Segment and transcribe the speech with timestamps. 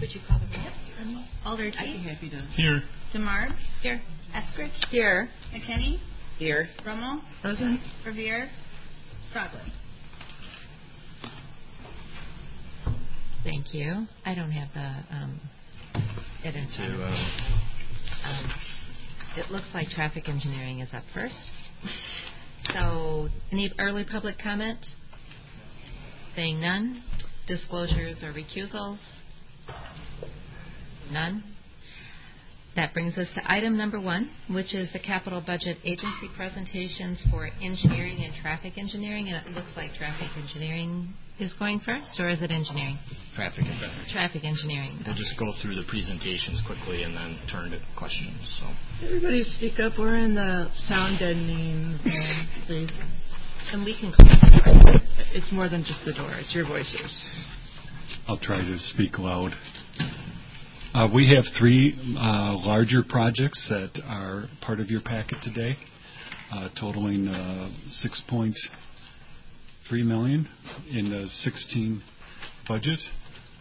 [0.00, 1.24] Would you call the roll?
[1.44, 2.36] Alder I'd be happy to.
[2.56, 2.80] Here.
[3.14, 3.54] DeMarb.
[3.82, 4.00] Here.
[4.34, 4.72] Eskrich.
[4.90, 5.28] Here.
[5.52, 5.98] McKinney.
[6.38, 6.68] Here.
[6.86, 7.20] Rummel.
[7.42, 7.80] Present.
[8.06, 8.48] Revere.
[9.34, 9.62] Frogler.
[13.44, 14.06] Thank you.
[14.24, 15.40] I don't have the um,
[16.44, 17.04] it in front of me.
[17.04, 18.52] uh, Um,
[19.36, 21.34] It looks like traffic engineering is up first.
[22.74, 24.84] So, any early public comment?
[26.36, 27.02] Saying none.
[27.46, 28.98] Disclosures or recusals?
[31.10, 31.42] None.
[32.76, 37.48] That brings us to item number one, which is the capital budget agency presentations for
[37.60, 39.28] engineering and traffic engineering.
[39.28, 41.08] And it looks like traffic engineering
[41.40, 42.98] is going first, or is it engineering?
[43.34, 44.06] Traffic engineering.
[44.10, 45.02] Traffic engineering.
[45.04, 48.46] We'll just go through the presentations quickly and then turn to questions.
[48.60, 49.98] So, Everybody speak up.
[49.98, 52.92] We're in the sound deadening zone, please.
[53.72, 55.00] And we can close the door.
[55.34, 56.30] It's more than just the door.
[56.34, 57.26] It's your voices.
[58.26, 59.52] I'll try to speak loud.
[60.94, 65.76] Uh, we have three uh, larger projects that are part of your packet today,
[66.50, 67.68] uh, totaling uh,
[68.32, 68.54] 6.3
[70.06, 70.48] million
[70.90, 72.02] in the 16
[72.66, 72.98] budget.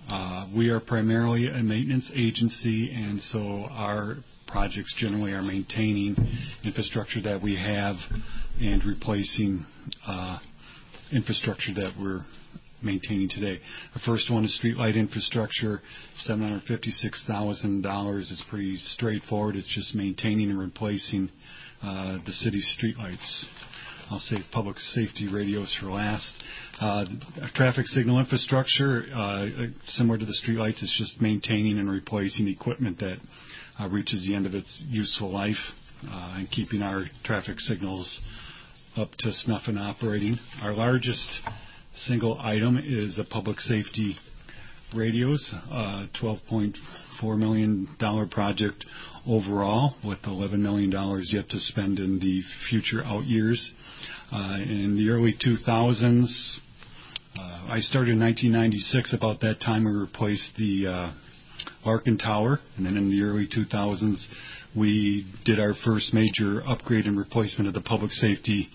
[0.09, 4.15] Uh, we are primarily a maintenance agency, and so our
[4.47, 6.15] projects generally are maintaining
[6.63, 7.97] infrastructure that we have
[8.61, 9.65] and replacing
[10.07, 10.39] uh,
[11.11, 12.21] infrastructure that we're
[12.81, 13.59] maintaining today.
[13.93, 15.81] The first one is streetlight infrastructure,
[16.27, 19.55] $756,000 is pretty straightforward.
[19.55, 21.29] It's just maintaining and replacing
[21.81, 23.45] uh, the city's streetlights.
[24.09, 26.31] I'll save public safety radios for last.
[26.79, 27.05] Uh,
[27.55, 29.47] traffic signal infrastructure, uh,
[29.87, 33.17] similar to the streetlights, it's just maintaining and replacing equipment that
[33.91, 35.57] reaches the end of its useful life
[36.03, 38.21] and keeping our traffic signals
[38.95, 40.37] up to snuff and operating.
[40.61, 41.41] Our largest
[42.05, 44.17] single item is the public safety
[44.95, 47.87] radios, uh, $12.4 million
[48.29, 48.85] project
[49.27, 50.91] overall, with $11 million
[51.31, 53.71] yet to spend in the future out years.
[54.31, 56.57] Uh, in the early 2000s,
[57.37, 59.13] uh, I started in 1996.
[59.13, 61.11] About that time, we replaced the uh,
[61.85, 64.25] Larkin Tower, and then in the early 2000s,
[64.75, 68.69] we did our first major upgrade and replacement of the public safety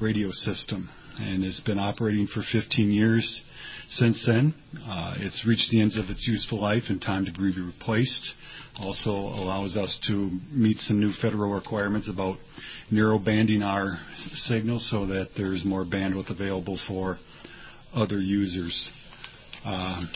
[0.00, 0.88] radio system,
[1.18, 3.42] and it's been operating for 15 years
[3.90, 4.54] since then.
[4.76, 8.32] Uh, it's reached the end of its useful life and time to be replaced.
[8.80, 12.38] Also allows us to meet some new federal requirements about
[12.90, 13.98] narrow banding our
[14.34, 17.18] signal so that there's more bandwidth available for
[17.94, 18.90] other users.
[19.64, 20.10] Um,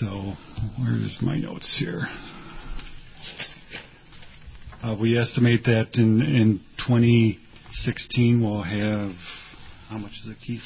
[0.00, 0.34] so
[0.78, 2.08] where's my notes here?
[4.82, 9.10] Uh, we estimate that in, in 2016 we'll have
[9.88, 10.60] how much is it, Keith?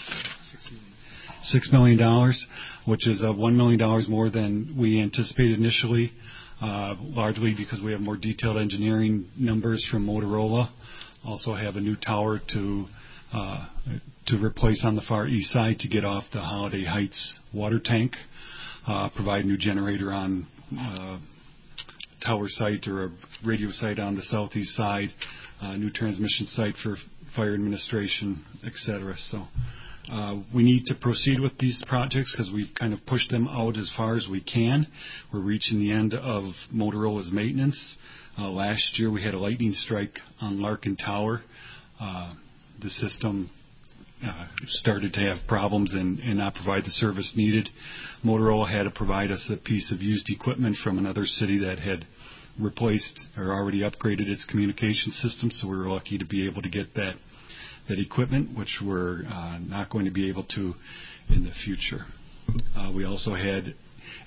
[1.45, 2.45] Six million dollars,
[2.87, 6.11] which is uh, one million dollars more than we anticipated initially,
[6.61, 10.71] uh, largely because we have more detailed engineering numbers from Motorola.
[11.25, 12.87] Also have a new tower to
[13.33, 13.67] uh,
[14.27, 18.15] to replace on the far east side to get off the Holiday Heights water tank.
[18.89, 20.47] Uh, provide a new generator on
[20.77, 21.19] uh,
[22.21, 23.11] tower site or a
[23.45, 25.09] radio site on the southeast side,
[25.61, 26.97] uh, new transmission site for
[27.37, 29.15] fire administration, et cetera.
[29.31, 29.45] So
[30.13, 33.77] uh, we need to proceed with these projects because we've kind of pushed them out
[33.77, 34.87] as far as we can.
[35.33, 36.45] We're reaching the end of
[36.75, 37.97] Motorola's maintenance.
[38.39, 41.43] Uh, last year we had a lightning strike on Larkin Tower.
[42.01, 43.51] The system
[44.69, 47.69] started to have problems and, not provide the service needed.
[48.25, 52.07] Motorola had to provide us a piece of used equipment from another city that had
[52.59, 56.69] replaced or already upgraded its communication system, so we were lucky to be able to
[56.69, 57.15] get that
[57.89, 60.75] that equipment, which we're uh, not going to be able to
[61.29, 62.05] in the future.
[62.77, 63.75] Uh, we also had,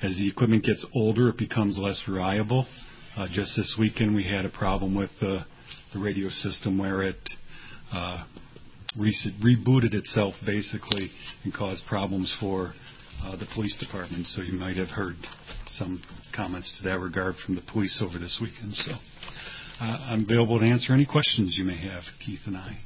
[0.01, 2.65] as the equipment gets older, it becomes less reliable.
[3.15, 5.39] Uh, just this weekend, we had a problem with the,
[5.95, 7.29] radio system where it
[7.93, 8.23] uh,
[8.97, 11.09] rebooted itself basically
[11.43, 12.73] and caused problems for
[13.23, 14.27] uh, the police department.
[14.27, 15.15] So you might have heard
[15.67, 16.01] some
[16.35, 18.73] comments to that regard from the police over this weekend.
[18.73, 18.91] So
[19.81, 22.77] uh, I'm available to answer any questions you may have, Keith and I.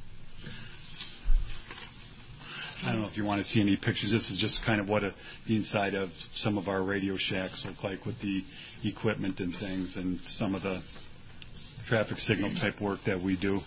[2.83, 4.11] I don't know if you want to see any pictures.
[4.11, 5.11] This is just kind of what a,
[5.47, 8.41] the inside of some of our Radio Shacks look like with the
[8.83, 10.81] equipment and things and some of the
[11.89, 13.61] traffic signal type work that we do.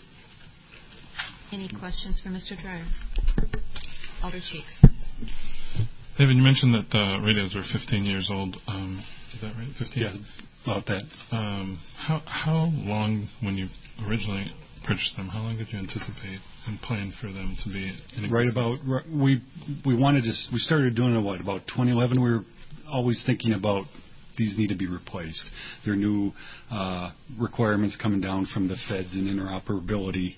[1.53, 2.61] Any questions for Mr.
[2.61, 2.85] Dryer?
[4.23, 4.85] Alder Cheeks.
[6.17, 8.57] David, you mentioned that uh, radios are 15 years old.
[8.69, 9.03] Um,
[9.35, 9.69] is that right?
[9.77, 10.03] 15?
[10.03, 10.13] Yeah,
[10.65, 11.03] about that.
[11.33, 13.67] Um, how how long, when you
[14.07, 14.53] originally
[14.87, 16.39] purchased them, how long did you anticipate
[16.69, 19.43] and plan for them to be in Right about right, we
[19.85, 22.23] we wanted to we started doing it what about 2011.
[22.23, 22.45] We were
[22.89, 23.87] always thinking about
[24.39, 25.51] these need to be replaced.
[25.85, 26.33] There are new
[26.71, 30.37] uh, requirements coming down from the feds in interoperability,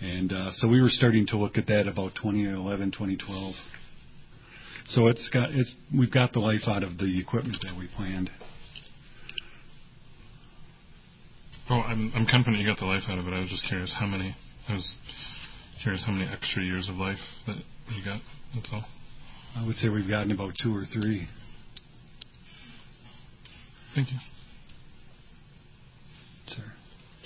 [0.00, 3.54] and uh, so we were starting to look at that about 2011, 2012.
[4.90, 8.30] So it's got it's we've got the life out of the equipment that we planned.
[11.70, 13.34] Oh, I'm, I'm confident you got the life out of it.
[13.34, 14.34] I was just curious how many.
[14.68, 14.94] I was
[15.82, 18.20] curious how many extra years of life that you got.
[18.54, 18.84] That's all.
[19.56, 21.28] I would say we've gotten about two or three.
[23.94, 24.18] Thank you.
[26.46, 26.62] Sir.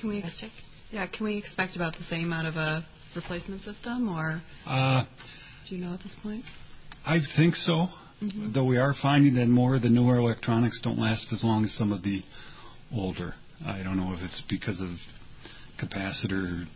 [0.00, 0.42] Can we, ex-
[0.92, 2.84] yeah, can we expect about the same out of a
[3.16, 5.04] replacement system, or Uh,
[5.68, 6.44] do you know at this point?
[7.04, 7.88] I think so.
[8.22, 8.52] Mhm.
[8.52, 11.72] Though we are finding that more of the newer electronics don't last as long as
[11.72, 12.22] some of the
[12.92, 13.34] older.
[13.64, 14.90] I don't know if it's because of
[15.78, 16.66] capacitor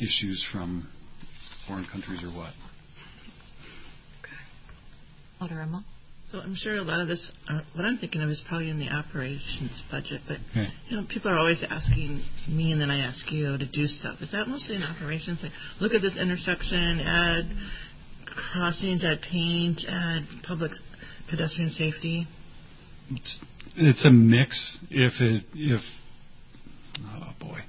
[0.00, 0.88] issues from
[1.66, 2.52] foreign countries or what.
[5.40, 5.84] Alder Emo?
[6.30, 8.78] So I'm sure a lot of this, uh, what I'm thinking of is probably in
[8.78, 10.68] the operations budget, but Okay.
[10.88, 14.20] you know, people are always asking me, and then I ask you to do stuff.
[14.20, 15.42] Is that mostly in operations?
[15.42, 17.46] Like, look at this intersection, add
[18.52, 20.72] crossings, add paint, add public
[21.30, 22.28] pedestrian safety.
[23.10, 23.40] It's,
[23.76, 24.76] it's a mix.
[24.90, 25.80] If it if
[27.06, 27.60] oh boy.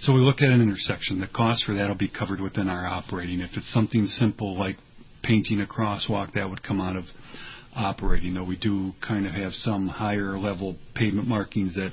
[0.00, 1.20] So we look at an intersection.
[1.20, 3.38] The cost for that will be covered within our operating.
[3.38, 4.76] If it's something simple like
[5.22, 7.04] painting a crosswalk, that would come out of
[7.74, 8.34] operating.
[8.34, 11.90] Though we do kind of have some higher level pavement markings that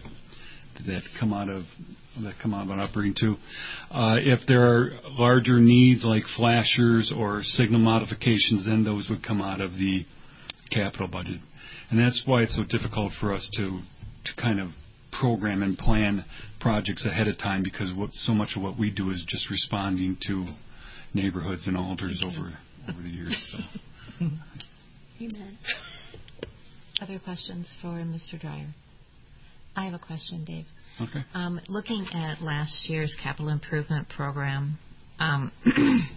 [0.88, 1.64] that come out of
[2.24, 3.36] that come out of operating too.
[3.92, 9.42] Uh, if there are larger needs like flashers or signal modifications, then those would come
[9.42, 10.06] out of the
[10.72, 11.40] capital budget.
[11.90, 13.82] And that's why it's so difficult for us to
[14.26, 14.70] to kind of
[15.20, 16.24] program and plan
[16.60, 20.18] projects ahead of time because what so much of what we do is just responding
[20.28, 20.46] to
[21.14, 23.54] neighborhoods and alders over over the years.
[24.20, 24.26] So.
[25.22, 25.58] Amen.
[27.02, 28.40] Other questions for Mr.
[28.40, 28.74] Dryer?
[29.76, 30.66] I have a question, Dave.
[31.02, 31.24] Okay.
[31.34, 34.78] Um, looking at last year's capital improvement program
[35.20, 35.52] um,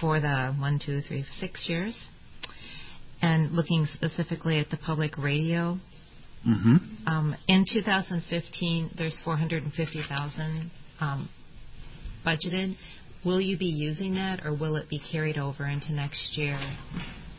[0.00, 1.94] for the one, two, three, six years,
[3.22, 5.78] and looking specifically at the public radio,
[6.44, 6.76] hmm
[7.06, 10.70] um, in 2015, there's 450,000
[11.00, 11.28] um,
[12.24, 12.76] budgeted.
[13.24, 16.58] Will you be using that, or will it be carried over into next year?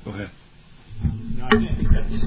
[0.06, 0.30] Go ahead.
[1.04, 2.26] No, I think that's,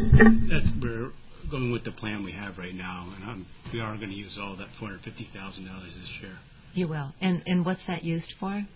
[0.50, 1.10] that's, we're
[1.50, 4.38] going with the plan we have right now, and um, we are going to use
[4.40, 6.38] all that $450,000 this year.
[6.74, 7.14] You will.
[7.20, 8.66] And and what's that used for?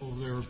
[0.00, 0.46] Well, there are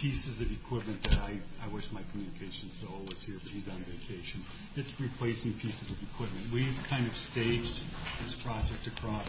[0.00, 3.82] pieces of equipment that I, I wish my communications fellow was here, but he's on
[3.82, 4.46] vacation.
[4.78, 6.46] It's replacing pieces of equipment.
[6.54, 7.74] We've kind of staged
[8.22, 9.28] this project across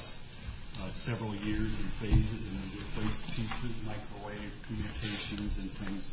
[0.78, 6.04] uh, several years in phases and then replaced pieces, microwave communications and things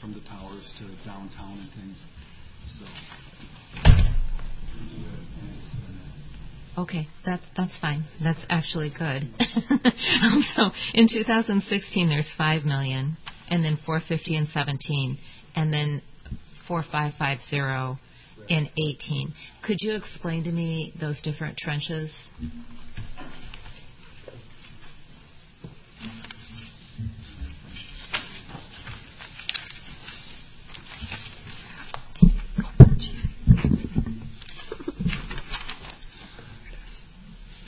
[0.00, 1.98] from the towers to downtown and things.
[2.78, 2.84] So.
[6.78, 8.04] Okay, that, that's fine.
[8.22, 9.28] That's actually good.
[10.22, 13.16] um, so in 2016, there's 5 million,
[13.48, 15.18] and then 450 in 17,
[15.56, 16.00] and then
[16.66, 18.00] 4550
[18.48, 19.34] in 18.
[19.62, 22.10] Could you explain to me those different tranches?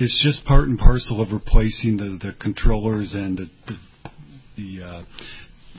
[0.03, 3.77] It's just part and parcel of replacing the, the controllers and the, the,
[4.57, 5.03] the uh,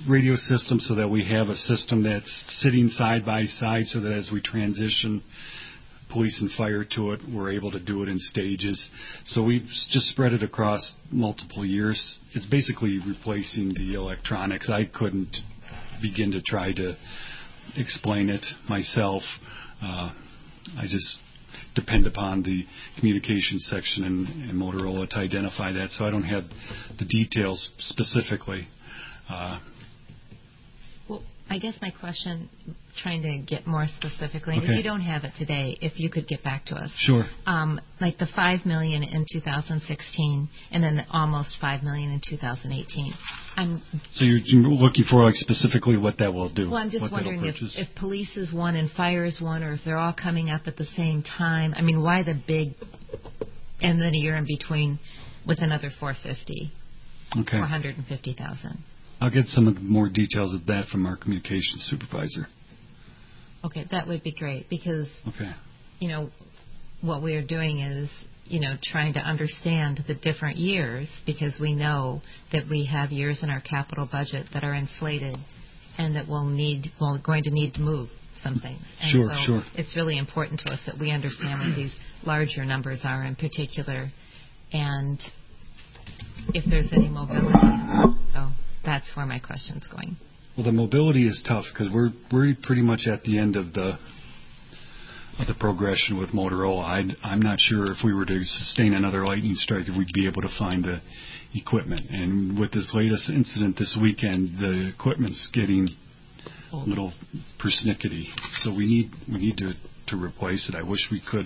[0.07, 4.13] radio system so that we have a system that's sitting side by side so that
[4.13, 5.21] as we transition
[6.09, 8.89] police and fire to it, we're able to do it in stages.
[9.25, 12.19] So we've just spread it across multiple years.
[12.33, 14.69] It's basically replacing the electronics.
[14.69, 15.35] I couldn't
[16.01, 16.95] begin to try to
[17.75, 19.23] explain it myself.
[19.81, 20.13] Uh,
[20.77, 21.19] I just
[21.75, 22.63] depend upon the
[22.97, 25.89] communications section and, and Motorola to identify that.
[25.91, 26.43] So I don't have
[26.99, 28.67] the details specifically.
[29.29, 29.59] Uh,
[31.53, 32.49] I guess my question,
[33.03, 34.65] trying to get more specifically, Okay.
[34.71, 36.89] if you don't have it today, if you could get back to us.
[36.97, 37.25] sure.
[37.45, 43.13] Um, like the five million in 2016, and then the almost five million in 2018.
[43.55, 43.83] I'm
[44.13, 46.71] So you're you're looking for like specifically what that will do.
[46.71, 46.77] well.
[46.79, 49.97] I'm just wondering if, if police is one and fire is one, or if they're
[49.97, 51.75] all coming up at the same time.
[51.77, 52.73] I mean, why the big,
[53.79, 54.97] and then a year in between
[55.45, 56.71] with another 450,
[57.41, 57.57] okay.
[57.57, 58.83] 450,000.
[59.23, 62.45] I'll get some of the more details of that from our communications supervisor.
[63.63, 65.49] Okay, that would be great because Okay.
[65.99, 66.29] you know,
[67.01, 68.09] what we are doing is
[68.45, 73.39] you know, trying to understand the different years because we know that we have years
[73.41, 75.37] in our capital budget that are inflated
[75.97, 78.81] and that we'll need, well, going to need to move some things.
[79.01, 79.63] And Sure, so sure.
[79.75, 84.11] It's really important to us that we understand what these larger numbers are in particular
[84.73, 85.19] and
[86.53, 87.57] if there's any mobility.
[88.33, 88.49] So
[88.85, 90.17] that's where my question's going.
[90.57, 93.97] Well, the mobility is tough because we're we're pretty much at the end of the
[95.39, 96.83] of the progression with Motorola.
[96.83, 100.27] I'd, I'm not sure if we were to sustain another lightning strike if we'd be
[100.27, 101.01] able to find the
[101.55, 102.01] equipment.
[102.09, 105.89] And with this latest incident this weekend, the equipment's getting
[106.71, 107.13] a little
[107.59, 108.25] persnickety.
[108.57, 109.73] So we need we need to
[110.07, 110.75] to replace it.
[110.75, 111.45] I wish we could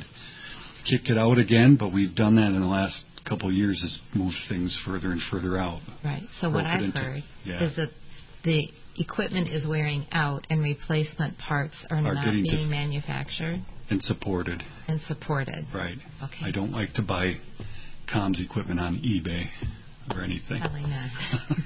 [0.89, 3.81] kick it out again, but we've done that in the last couple of years.
[3.81, 5.81] Has moved things further and further out.
[6.03, 6.23] Right.
[6.39, 7.63] So what I've into- heard yeah.
[7.63, 7.89] is that
[8.43, 14.63] the equipment is wearing out and replacement parts are, Are not being manufactured and supported.
[14.87, 15.65] and supported.
[15.73, 15.97] Right.
[16.23, 16.45] Okay.
[16.45, 17.35] I don't like to buy
[18.13, 19.45] comms equipment on eBay
[20.15, 20.61] or anything.
[20.61, 21.09] Probably not.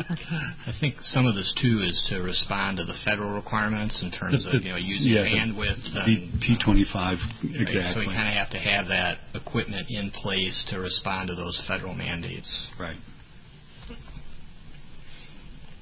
[0.00, 0.40] okay.
[0.66, 4.42] I think some of this too is to respond to the federal requirements in terms
[4.44, 5.82] The- of you know using yeah, the bandwidth.
[6.04, 10.64] P- and, P25, right, So we kind of have to have that equipment in place
[10.68, 12.66] to respond to those federal mandates.
[12.78, 12.96] Right.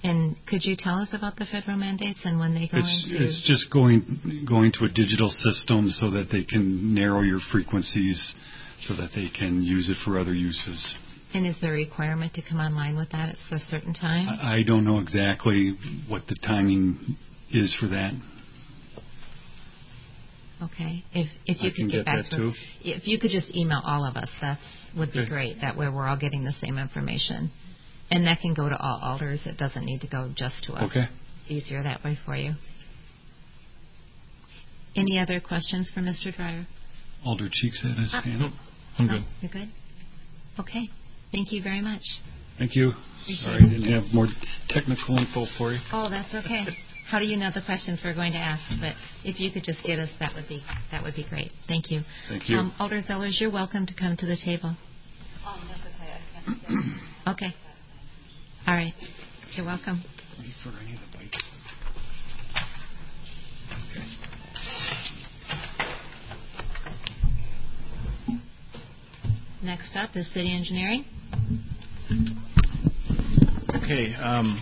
[0.02, 3.22] And could you tell us about the federal mandates and when they go It's, into?
[3.22, 8.34] it's just going going to a digital system so that they can narrow your frequencies
[8.86, 10.94] so that they can use it for other uses.
[11.32, 14.28] And is there a requirement to come online with that at a certain time?
[14.28, 15.76] I, I don't know exactly
[16.08, 17.16] what the timing
[17.52, 18.12] is for that.
[20.62, 21.04] Okay.
[21.14, 22.52] If if you I could can get, get back that to too.
[22.82, 24.60] if you could just email all of us, that's
[24.96, 25.28] would be Okay.
[25.28, 25.60] great.
[25.60, 27.50] That way we're all getting the same information.
[28.10, 29.46] And that can go to all alders.
[29.46, 30.90] It doesn't need to go just to us.
[30.90, 31.06] Okay.
[31.48, 32.54] Easier that way for you.
[34.96, 36.34] Any other questions for Mr.
[36.34, 36.66] Dryer?
[37.24, 38.52] Alder Cheeks had his Uh, hand up.
[38.98, 39.12] I'm No?
[39.18, 39.24] good.
[39.42, 39.68] You're good?
[40.58, 40.90] Okay.
[41.32, 42.02] Thank you very much.
[42.58, 42.92] Thank you.
[43.22, 44.26] Appreciate Sorry I didn't have more
[44.68, 45.78] technical info for you.
[45.92, 46.66] Oh, that's okay.
[47.10, 48.62] How do you know the questions we're going to ask?
[48.80, 48.94] But
[49.24, 51.50] if you could just get us, that would be that would be great.
[51.66, 52.02] Thank you.
[52.28, 52.58] Thank you.
[52.58, 54.76] Um, Alder Zellers, you're welcome to come to the table.
[57.26, 57.54] Okay.
[58.66, 58.94] All right.
[59.54, 60.02] You're welcome.
[60.64, 61.42] For any of the bikes.
[69.62, 71.04] Next up is city engineering.
[73.74, 74.60] Okay, um,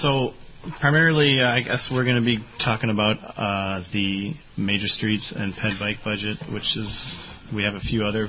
[0.00, 0.32] so
[0.80, 5.54] primarily, uh, I guess we're going to be talking about uh, the major streets and
[5.54, 8.28] ped bike budget, which is we have a few other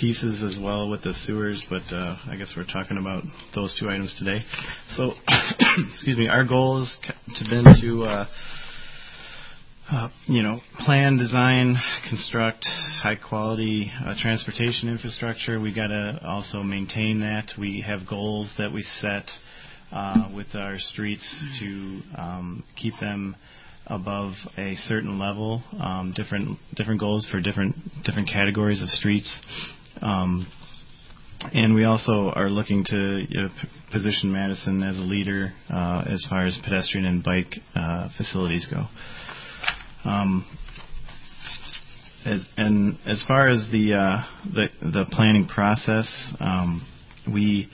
[0.00, 3.22] pieces as well with the sewers, but uh, I guess we're talking about
[3.54, 4.40] those two items today.
[4.96, 5.12] So,
[5.92, 6.84] excuse me, our goal
[7.38, 8.26] to been to.
[9.90, 11.76] Uh, you know, plan, design,
[12.08, 12.64] construct
[13.02, 15.60] high quality uh, transportation infrastructure.
[15.60, 17.52] We got to also maintain that.
[17.58, 19.28] We have goals that we set
[19.92, 23.36] uh, with our streets to um, keep them
[23.86, 25.62] above a certain level.
[25.78, 29.38] Um, different different goals for different different categories of streets.
[30.00, 30.46] Um,
[31.52, 36.04] and we also are looking to you know, p- position Madison as a leader uh,
[36.08, 38.86] as far as pedestrian and bike uh, facilities go.
[40.04, 40.44] Um,
[42.26, 46.06] as, and as far as the uh, the, the planning process,
[46.40, 46.86] um,
[47.32, 47.68] we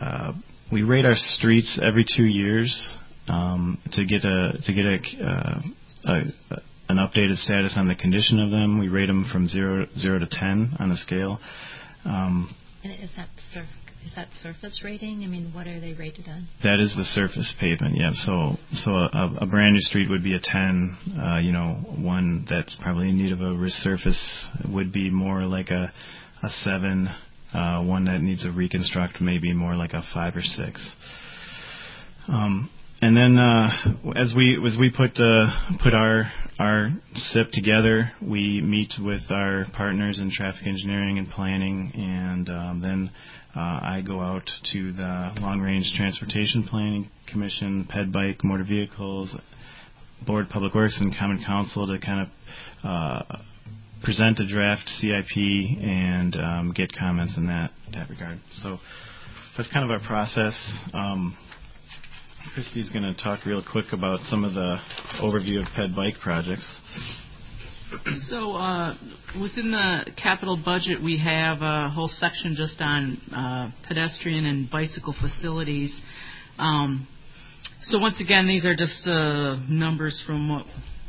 [0.00, 0.32] uh,
[0.72, 2.92] we rate our streets every two years
[3.28, 5.60] um, to get a to get a, uh,
[6.06, 6.22] a
[6.88, 8.78] an updated status on the condition of them.
[8.78, 11.38] We rate them from zero zero to ten on the scale.
[12.04, 13.28] Um, And is that
[14.06, 15.22] is that surface rating?
[15.24, 16.48] I mean, what are they rated on?
[16.62, 18.10] That is the surface pavement, yeah.
[18.14, 20.96] So, so a, a brand new street would be a 10.
[21.20, 25.70] Uh, you know, one that's probably in need of a resurface would be more like
[25.70, 25.92] a
[26.42, 27.08] a seven.
[27.52, 30.92] Uh, one that needs a reconstruct, maybe more like a five or six.
[32.28, 33.70] Um, and then uh,
[34.16, 39.66] as we as we put uh, put our our SIP together, we meet with our
[39.72, 43.10] partners in traffic engineering and planning, and um, then
[43.54, 49.36] uh, I go out to the Long Range Transportation Planning Commission, Ped Bike, Motor Vehicles,
[50.26, 52.28] Board Public Works, and Common Council to kind of
[52.82, 53.36] uh,
[54.02, 58.40] present a draft CIP and um, get comments in that that regard.
[58.62, 58.78] So
[59.56, 60.60] that's kind of our process.
[60.92, 61.36] Um,
[62.54, 64.76] Christy's going to talk real quick about some of the
[65.20, 66.80] overview of Ped Bike projects.
[68.28, 68.94] So, uh,
[69.40, 75.14] within the capital budget, we have a whole section just on uh, pedestrian and bicycle
[75.20, 75.98] facilities.
[76.58, 77.08] Um,
[77.82, 80.66] so, once again, these are just uh, numbers from what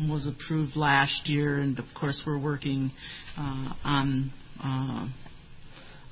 [0.09, 2.91] was approved last year, and of course, we're working
[3.37, 4.31] uh, on
[4.63, 5.07] uh,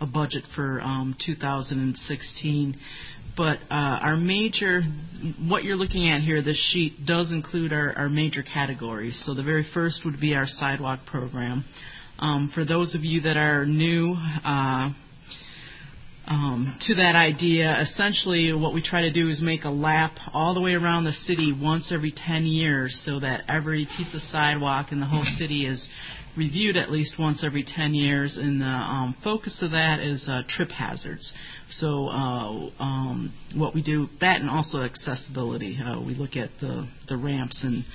[0.01, 2.77] a budget for um, 2016.
[3.37, 4.81] But uh, our major,
[5.47, 9.21] what you're looking at here, this sheet does include our, our major categories.
[9.27, 11.63] So the very first would be our sidewalk program.
[12.17, 14.89] Um, for those of you that are new uh,
[16.27, 20.55] um, to that idea, essentially what we try to do is make a lap all
[20.55, 24.91] the way around the city once every 10 years so that every piece of sidewalk
[24.91, 25.87] in the whole city is
[26.37, 28.37] reviewed at least once every 10 years.
[28.39, 31.33] And the um, focus of that is uh, trip hazards.
[31.69, 35.79] So uh, um, what we do, that and also accessibility.
[35.83, 37.85] Uh, we look at the, the ramps and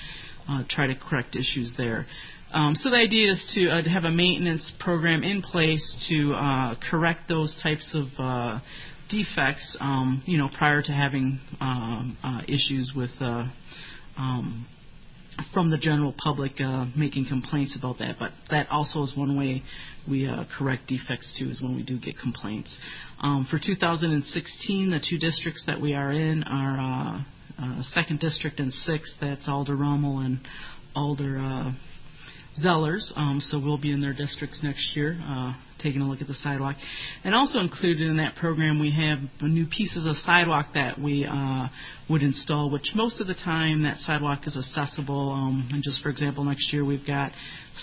[0.49, 2.07] uh, try to correct issues there.
[2.53, 6.35] Um, so the idea is to, uh, to have a maintenance program in place to
[6.35, 8.61] uh, correct those types of uh,
[9.09, 13.45] defects, um, you know, prior to having um, uh, issues with uh,
[14.19, 14.67] um,
[15.53, 18.17] from the general public uh, making complaints about that.
[18.19, 19.63] But that also is one way
[20.09, 22.77] we uh, correct defects too, is when we do get complaints.
[23.21, 27.23] Um, for 2016, the two districts that we are in are uh,
[27.63, 29.15] uh, second district and sixth.
[29.21, 30.41] That's Alder Rummel and
[30.95, 31.39] Alder.
[31.39, 31.73] Uh,
[32.63, 36.27] Zellers, um, so we'll be in their districts next year, uh, taking a look at
[36.27, 36.77] the sidewalk.
[37.25, 41.69] And also included in that program, we have new pieces of sidewalk that we uh,
[42.09, 45.31] would install, which most of the time that sidewalk is accessible.
[45.31, 47.33] Um, and just for example, next year we've got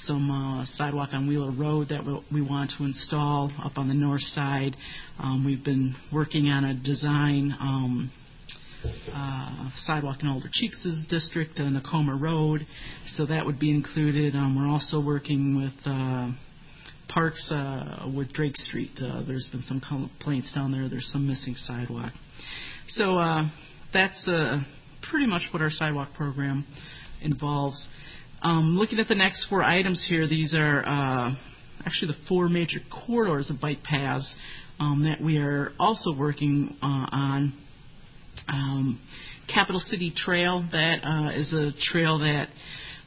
[0.05, 4.21] some uh, sidewalk on Wheeler Road that we, want to install up on the north
[4.21, 4.75] side.
[5.19, 7.55] Um, we've been working on a design.
[7.59, 8.11] Um,
[9.13, 12.65] uh, sidewalk in Alder Cheeks' district, uh, Nakoma Road,
[13.07, 14.35] so that would be included.
[14.35, 16.31] Um, we're also working with uh,
[17.09, 18.91] parks uh, with Drake Street.
[19.01, 20.87] Uh, there's been some complaints down there.
[20.87, 22.13] There's some missing sidewalk.
[22.87, 23.49] So uh,
[23.93, 24.61] that's uh,
[25.09, 26.65] pretty much what our sidewalk program
[27.21, 27.87] involves.
[28.41, 31.35] Um, looking at the next four items here, these are uh,
[31.85, 34.33] actually the four major corridors of bike paths
[34.79, 37.53] um, that we are also working uh, on
[38.47, 39.01] um,
[39.53, 42.47] Capital City Trail, that uh, is a trail that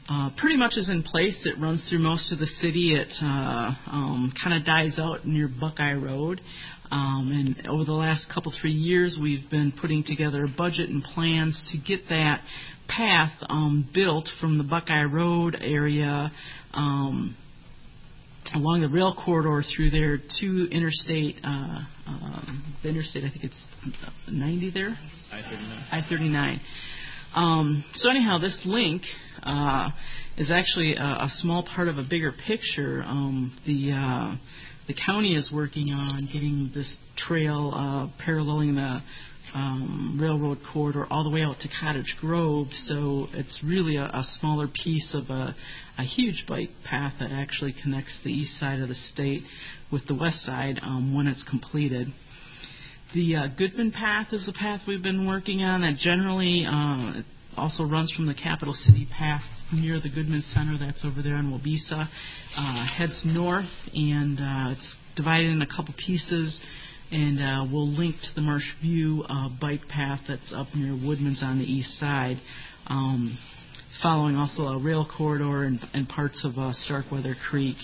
[0.09, 1.45] uh, pretty much is in place.
[1.45, 2.95] It runs through most of the city.
[2.95, 6.41] It uh, um, kind of dies out near Buckeye Road.
[6.91, 11.03] Um, and over the last couple, three years, we've been putting together a budget and
[11.03, 12.41] plans to get that
[12.87, 16.31] path um, built from the Buckeye Road area
[16.73, 17.35] um,
[18.53, 23.65] along the rail corridor through there to Interstate, uh, um, the Interstate, I think it's
[24.29, 24.97] 90 there?
[25.31, 25.87] I-39.
[25.91, 26.59] I-39.
[27.35, 29.01] Um, so anyhow, this link
[29.45, 29.89] uh,
[30.37, 33.03] is actually a, a small part of a bigger picture.
[33.05, 34.35] Um, the uh,
[34.87, 39.01] the county is working on getting this trail uh, paralleling the
[39.53, 42.67] um, railroad corridor all the way out to Cottage Grove.
[42.87, 45.55] So it's really a, a smaller piece of a,
[45.97, 49.43] a huge bike path that actually connects the east side of the state
[49.91, 52.07] with the west side um, when it's completed.
[53.13, 57.21] The uh, Goodman Path is the path we've been working on that generally uh,
[57.57, 60.77] also runs from the Capital City Path near the Goodman Center.
[60.79, 62.07] That's over there in Waubesa.
[62.57, 66.61] Uh, heads north and uh, it's divided in a couple pieces
[67.13, 71.43] and uh, we'll link to the Marsh View uh, bike path that's up near Woodman's
[71.43, 72.37] on the east side,
[72.87, 73.37] um,
[74.01, 77.77] following also a rail corridor and, and parts of uh, Starkweather Creek.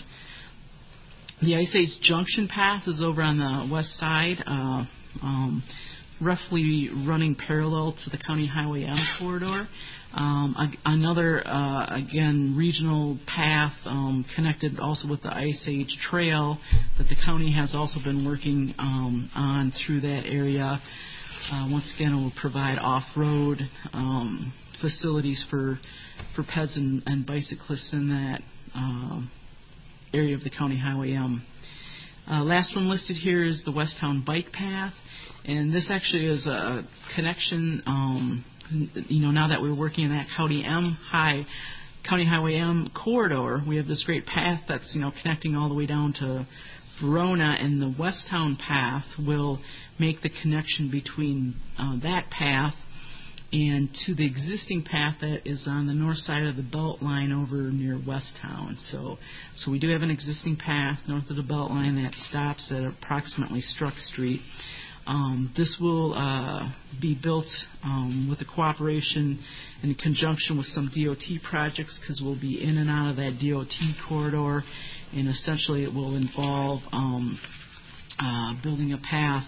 [1.41, 4.85] The Ice Age Junction path is over on the west side, uh,
[5.21, 5.63] um,
[6.21, 9.67] roughly running parallel to the County Highway M corridor.
[10.13, 10.55] Um,
[10.85, 16.57] another, uh, again, regional path um, connected also with the Ice Age Trail
[16.97, 20.81] that the county has also been working um, on through that area.
[21.51, 23.59] Uh, once again, it will provide off-road
[23.93, 24.51] um,
[24.81, 25.79] facilities for
[26.35, 28.41] for peds and, and bicyclists in that
[28.75, 29.21] uh,
[30.13, 31.43] area of the County Highway M.
[32.29, 34.93] Uh, last one listed here is the Westtown Bike Path,
[35.45, 36.83] and this actually is a
[37.15, 37.81] connection.
[37.85, 41.45] Um, you know, now that we're working in that County M High,
[42.07, 45.75] County Highway M corridor, we have this great path that's you know connecting all the
[45.75, 46.45] way down to
[47.01, 49.59] Verona, and the Westtown path will
[49.99, 52.73] make the connection between uh, that path
[53.51, 57.31] and to the existing path that is on the north side of the belt line
[57.31, 58.77] over near Westtown.
[58.77, 59.17] So,
[59.55, 62.83] so we do have an existing path north of the belt line that stops at
[62.83, 64.41] approximately Struck Street.
[65.09, 66.69] Um, this will uh,
[67.01, 67.47] be built
[67.83, 69.39] um, with the cooperation
[69.81, 73.73] in conjunction with some DOT projects because we'll be in and out of that DOT
[74.07, 74.63] corridor,
[75.11, 77.39] and essentially it will involve um,
[78.19, 79.45] uh, building a path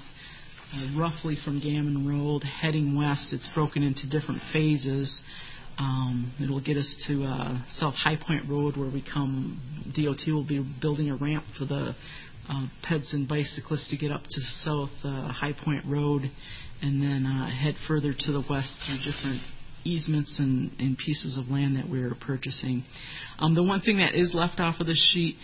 [0.73, 3.31] uh, roughly from Gammon Road heading west.
[3.31, 5.21] It's broken into different phases.
[5.77, 9.61] Um, it'll get us to uh, South High Point Road, where we come.
[9.95, 11.93] DOT will be building a ramp for the
[12.49, 16.29] uh, peds and bicyclists to get up to South uh, High Point Road,
[16.81, 19.41] and then uh, head further to the west through different
[19.83, 22.83] easements and, and pieces of land that we're purchasing.
[23.39, 25.35] Um, the one thing that is left off of the sheet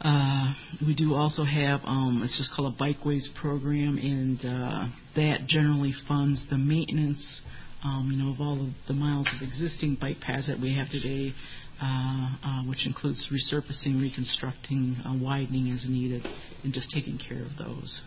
[0.00, 0.52] uh,
[0.86, 5.94] we do also have, um, it's just called a Bikeways program, and uh, that generally
[6.06, 7.40] funds the maintenance,
[7.82, 10.88] um, you know, of all of the miles of existing bike paths that we have
[10.90, 11.32] today,
[11.78, 16.26] Uh, uh, which includes resurfacing, reconstructing, uh, widening as needed,
[16.64, 18.00] and just taking care of those.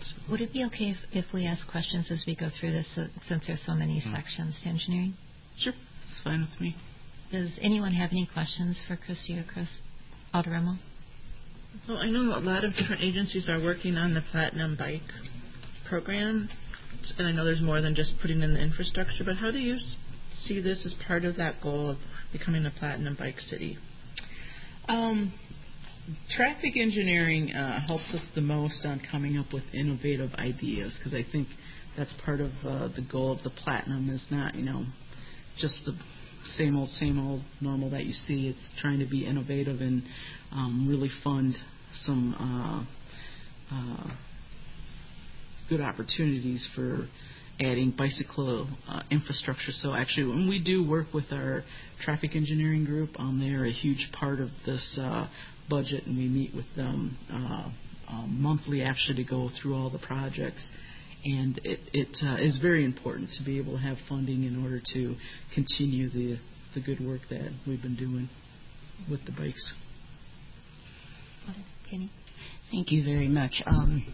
[0.00, 2.92] So, Would it be okay if, if we ask questions as we go through this,
[2.96, 4.12] so, since there's so many mm.
[4.12, 5.14] sections to engineering?
[5.56, 5.72] sure,
[6.04, 6.74] it's fine with me.
[7.30, 9.68] Does anyone have any questions for Christy or Chris?
[10.34, 10.78] Alderemo?
[11.86, 15.00] So I know a lot of different agencies are working on the Platinum Bike
[15.88, 16.48] program,
[17.18, 19.78] and I know there's more than just putting in the infrastructure, but how do you
[20.36, 21.98] see this as part of that goal of
[22.32, 23.78] becoming a Platinum Bike City?
[24.88, 25.32] Um,
[26.30, 31.24] traffic engineering uh, helps us the most on coming up with innovative ideas because I
[31.30, 31.48] think
[31.96, 34.84] that's part of uh, the goal of the Platinum is not, you know,
[35.58, 35.92] just the
[36.56, 38.48] same old, same old normal that you see.
[38.48, 40.02] It's trying to be innovative and
[40.50, 41.54] um, really fund
[42.04, 42.34] some
[43.70, 44.10] uh, uh,
[45.68, 47.06] good opportunities for
[47.60, 49.72] adding bicycle uh, infrastructure.
[49.72, 51.62] So actually, when we do work with our
[52.04, 55.28] traffic engineering group, um, they are a huge part of this uh,
[55.68, 57.70] budget, and we meet with them uh,
[58.08, 60.68] um, monthly actually to go through all the projects.
[61.24, 64.80] And it, it uh, is very important to be able to have funding in order
[64.94, 65.14] to
[65.54, 66.38] continue the
[66.74, 68.28] the good work that we've been doing
[69.10, 69.74] with the bikes.
[71.90, 72.10] Kenny?
[72.70, 73.62] Thank you very much.
[73.66, 74.06] Um,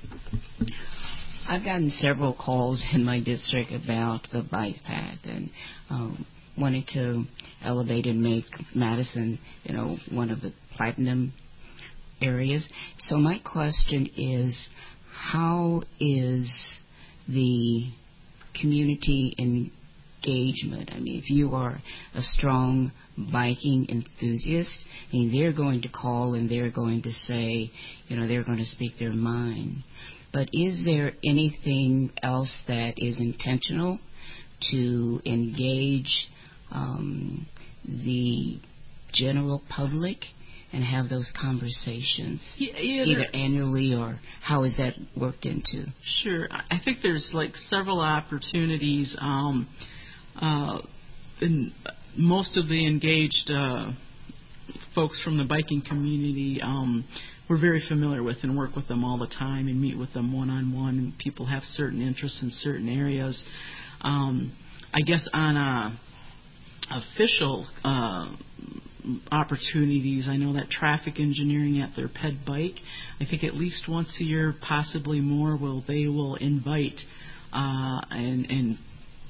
[1.50, 5.48] I've gotten several calls in my district about the bike path and
[5.88, 6.26] um,
[6.58, 7.24] wanting to
[7.64, 11.32] elevate and make Madison, you know, one of the platinum
[12.20, 12.68] areas.
[13.00, 14.68] So my question is,
[15.10, 16.52] how is
[17.26, 17.92] the
[18.60, 20.90] community engagement?
[20.92, 21.78] I mean, if you are
[22.14, 22.92] a strong
[23.32, 27.70] biking enthusiast, I mean, they're going to call and they're going to say,
[28.08, 29.82] you know, they're going to speak their mind.
[30.32, 33.98] But is there anything else that is intentional
[34.70, 36.28] to engage
[36.70, 37.46] um,
[37.84, 38.58] the
[39.12, 40.18] general public
[40.72, 45.86] and have those conversations Yeah, yeah, either annually or how is that worked into?
[46.22, 46.46] Sure.
[46.50, 49.16] I think there's like several opportunities.
[49.18, 49.66] Um,
[50.40, 50.80] uh,
[51.40, 51.72] and
[52.16, 53.92] most of the engaged uh,
[54.94, 57.04] folks from the biking community um,
[57.48, 60.36] we're very familiar with and work with them all the time and meet with them
[60.36, 61.14] one on one.
[61.18, 63.42] People have certain interests in certain areas.
[64.02, 64.52] Um,
[64.92, 65.98] I guess on a
[66.90, 68.34] official uh,
[69.32, 70.26] opportunities.
[70.28, 72.76] I know that traffic engineering at their ped bike,
[73.20, 77.00] I think at least once a year, possibly more, will they will invite
[77.52, 78.78] uh, and and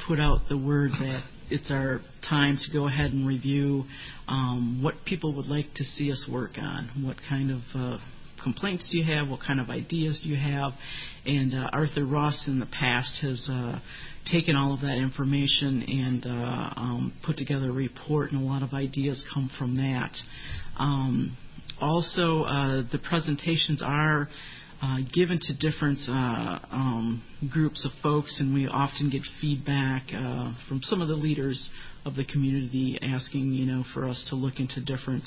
[0.07, 3.85] put out the word that it's our time to go ahead and review
[4.27, 7.99] um, what people would like to see us work on, what kind of uh,
[8.43, 10.73] complaints do you have, what kind of ideas do you have,
[11.25, 13.81] and uh, Arthur Ross in the past has uh,
[14.31, 18.63] taken all of that information and uh, um, put together a report, and a lot
[18.63, 20.15] of ideas come from that.
[20.79, 21.37] Um,
[21.81, 24.29] also, uh, the presentations are
[24.81, 30.53] uh, given to different uh, um, groups of folks, and we often get feedback uh,
[30.69, 31.71] from some of the leaders
[32.05, 35.25] of the community asking, you know, for us to look into different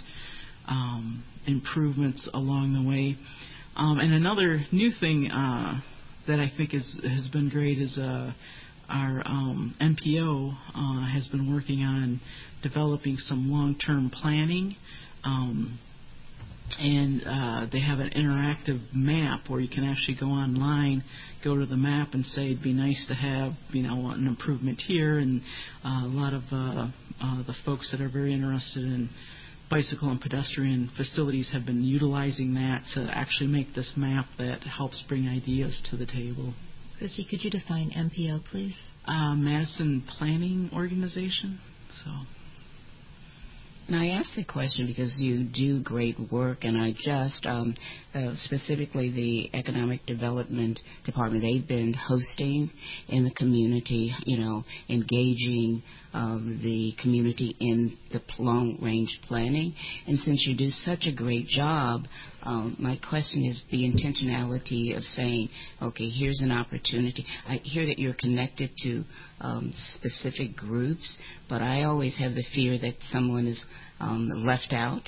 [0.68, 3.18] um, improvements along the way.
[3.76, 5.82] Um, and another new thing uh,
[6.28, 8.32] that I think is, has been great is uh,
[8.90, 12.20] our um, MPO uh, has been working on
[12.64, 14.76] developing some long-term planning.
[15.24, 15.80] Um,
[16.80, 21.04] and uh, they have an interactive map where you can actually go online,
[21.44, 24.82] go to the map, and say it'd be nice to have you know an improvement
[24.82, 25.20] here.
[25.20, 25.42] And
[25.84, 26.88] uh, a lot of uh,
[27.22, 29.10] uh, the folks that are very interested in
[29.70, 35.04] bicycle and pedestrian facilities have been utilizing that to actually make this map that helps
[35.08, 36.54] bring ideas to the table.
[36.98, 38.76] Christy, could you define MPO, please?
[39.06, 41.60] Uh, Madison Planning Organization.
[42.04, 42.12] So.
[43.88, 47.76] And I ask the question because you do great work, and I just, um,
[48.14, 52.72] uh, specifically the Economic Development Department, they've been hosting
[53.10, 59.74] in the community, you know, engaging um, the community in the long range planning.
[60.08, 62.04] And since you do such a great job,
[62.44, 65.50] um, my question is the intentionality of saying,
[65.82, 67.26] okay, here's an opportunity.
[67.48, 69.04] I hear that you're connected to
[69.40, 71.18] um, specific groups,
[71.50, 73.64] but I always have the fear that someone is
[74.00, 75.08] um, left out.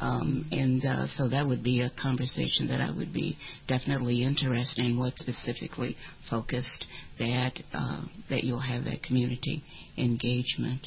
[0.00, 3.36] Um, and uh, so that would be a conversation that I would be
[3.66, 4.96] definitely interested in.
[4.96, 5.96] What specifically
[6.30, 6.86] focused
[7.18, 9.64] that uh, that you'll have that community
[9.96, 10.86] engagement.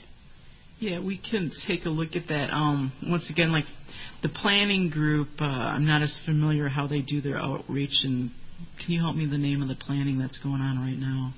[0.82, 2.50] Yeah, we can take a look at that.
[2.52, 3.66] Um, once again, like
[4.24, 8.02] the planning group, uh, I'm not as familiar how they do their outreach.
[8.04, 8.32] And
[8.84, 11.34] can you help me the name of the planning that's going on right now?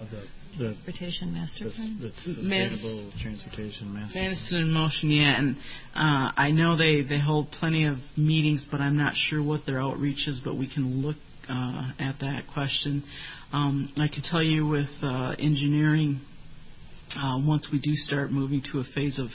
[0.00, 0.22] Uh, the,
[0.56, 1.98] the transportation master plan.
[2.00, 4.18] The, the sustainable Mass, transportation master.
[4.18, 5.38] Madison in motion, yeah.
[5.38, 5.56] And
[5.94, 9.78] uh, I know they they hold plenty of meetings, but I'm not sure what their
[9.78, 10.40] outreach is.
[10.42, 11.16] But we can look
[11.50, 13.04] uh, at that question.
[13.52, 16.22] Um, I can tell you with uh, engineering
[17.16, 19.28] uh, once we do start moving to a phase of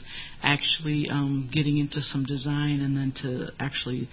[0.43, 4.09] actually um, getting into some design and then to actually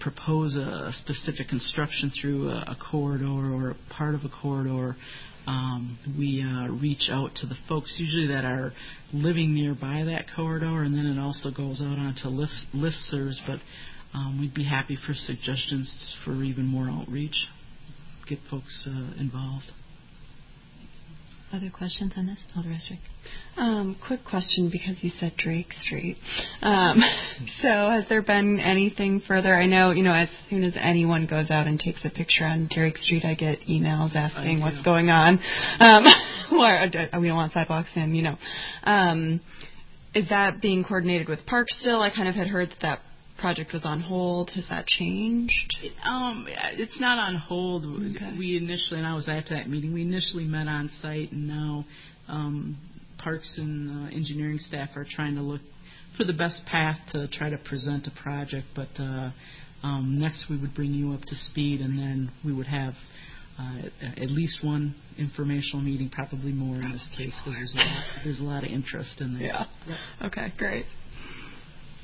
[0.00, 4.96] propose a specific construction through a, a corridor or part of a corridor,
[5.46, 8.72] um, we uh, reach out to the folks usually that are
[9.12, 13.36] living nearby that corridor, and then it also goes out onto list, listservs.
[13.46, 13.58] But
[14.14, 17.46] um, we'd be happy for suggestions for even more outreach,
[18.28, 19.66] get folks uh, involved.
[21.52, 22.38] Other questions on this?
[22.56, 22.98] Alder Eskrich.
[23.56, 26.16] Um, quick question because you said Drake Street.
[26.62, 27.02] Um,
[27.60, 29.52] so has there been anything further?
[29.56, 32.68] I know, you know, as soon as anyone goes out and takes a picture on
[32.72, 35.40] Drake Street, I get emails asking what's going on.
[35.80, 36.04] Um,
[36.52, 38.36] or uh, we don't want sidewalks in, you know.
[38.84, 39.40] Um,
[40.14, 42.00] is that being coordinated with Parks still?
[42.00, 43.00] I kind of had heard that that
[43.40, 44.50] project was on hold.
[44.54, 45.76] Has that changed?
[46.04, 47.84] Um, it's not on hold.
[47.84, 48.36] Okay.
[48.38, 49.92] We initially, and I was at that meeting.
[49.92, 51.84] We initially met on site, and now
[52.28, 52.78] um,
[53.18, 55.60] Parks and uh, engineering staff are trying to look
[56.16, 58.66] for the best path to try to present a project.
[58.76, 59.30] But uh,
[59.82, 62.94] um, next, we would bring you up to speed, and then we would have.
[63.58, 68.04] Uh, at least one informational meeting, probably more in this case, because there's a lot,
[68.24, 69.48] there's a lot of interest in there.
[69.48, 69.64] Yeah.
[69.86, 69.98] Yep.
[70.32, 70.52] Okay.
[70.56, 70.86] Great.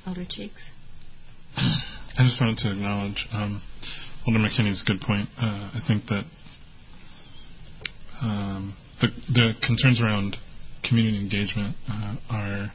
[0.06, 0.60] Alder Cheeks.
[1.56, 3.62] I just wanted to acknowledge um,
[4.26, 5.28] Alder McKinney's good point.
[5.40, 6.24] Uh, I think that
[8.20, 10.36] um, the, the, concerns around
[10.86, 12.72] community engagement uh, are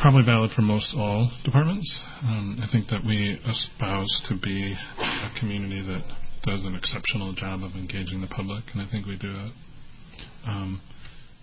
[0.00, 2.00] probably valid for most all departments.
[2.22, 6.02] Um, I think that we espouse to be a community that
[6.44, 9.52] does an exceptional job of engaging the public, and I think we do a,
[10.48, 10.80] um,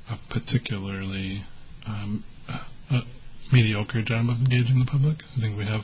[0.09, 1.43] a particularly
[1.85, 2.23] um,
[2.89, 2.99] a,
[3.51, 5.17] mediocre job of engaging the public.
[5.35, 5.81] I think we have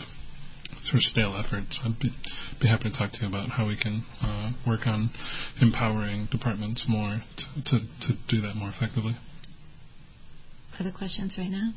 [0.86, 1.80] sort of stale efforts.
[1.84, 2.10] I'd be,
[2.62, 5.12] be happy to talk to you about how we can uh, work on
[5.62, 9.15] empowering departments more to, to, to do that more effectively.
[10.80, 11.71] Other questions right now?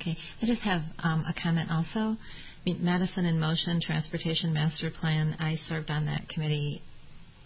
[0.00, 0.16] Okay.
[0.42, 1.98] I just have um, a comment also.
[1.98, 2.16] I
[2.64, 6.82] mean, Madison in Motion Transportation Master Plan, I served on that committee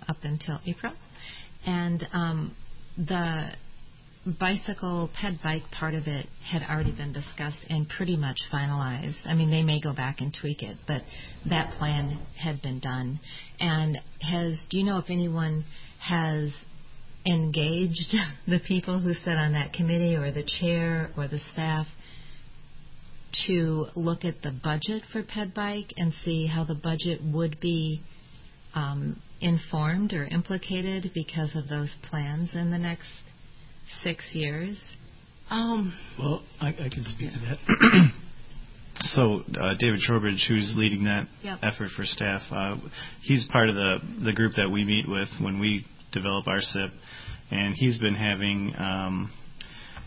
[0.09, 0.93] up until April.
[1.67, 2.57] And um,
[2.97, 3.53] the
[4.27, 9.27] bicycle ped bike part of it had already been discussed and pretty much finalized.
[9.27, 11.03] I mean, they may go back and tweak it, but
[11.49, 13.21] that plan had been done.
[13.59, 15.65] And has do you know if anyone
[16.01, 16.53] has
[17.25, 18.15] engaged
[18.47, 21.87] the people who sit on that committee or the chair or the staff
[23.47, 28.03] to look at the budget for ped bike and see how the budget would be
[28.75, 33.09] um, informed or implicated because of those plans in the next
[34.03, 34.83] six years?
[35.51, 38.11] Um, well, I, I can speak to that.
[39.03, 41.59] so uh, David Trowbridge, who's leading that yep.
[41.63, 42.77] effort for staff, uh,
[43.23, 46.91] he's part of the the group that we meet with when we develop our SIP,
[47.51, 49.33] and he's been having um,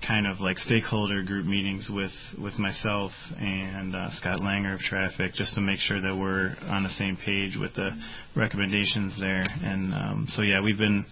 [0.05, 5.33] kind of like stakeholder group meetings with with myself and uh, Scott Langer of Traffic,
[5.33, 7.89] just to make sure that we're on the same page with the
[8.35, 9.43] recommendations there.
[9.43, 11.05] And um, so yeah, we've been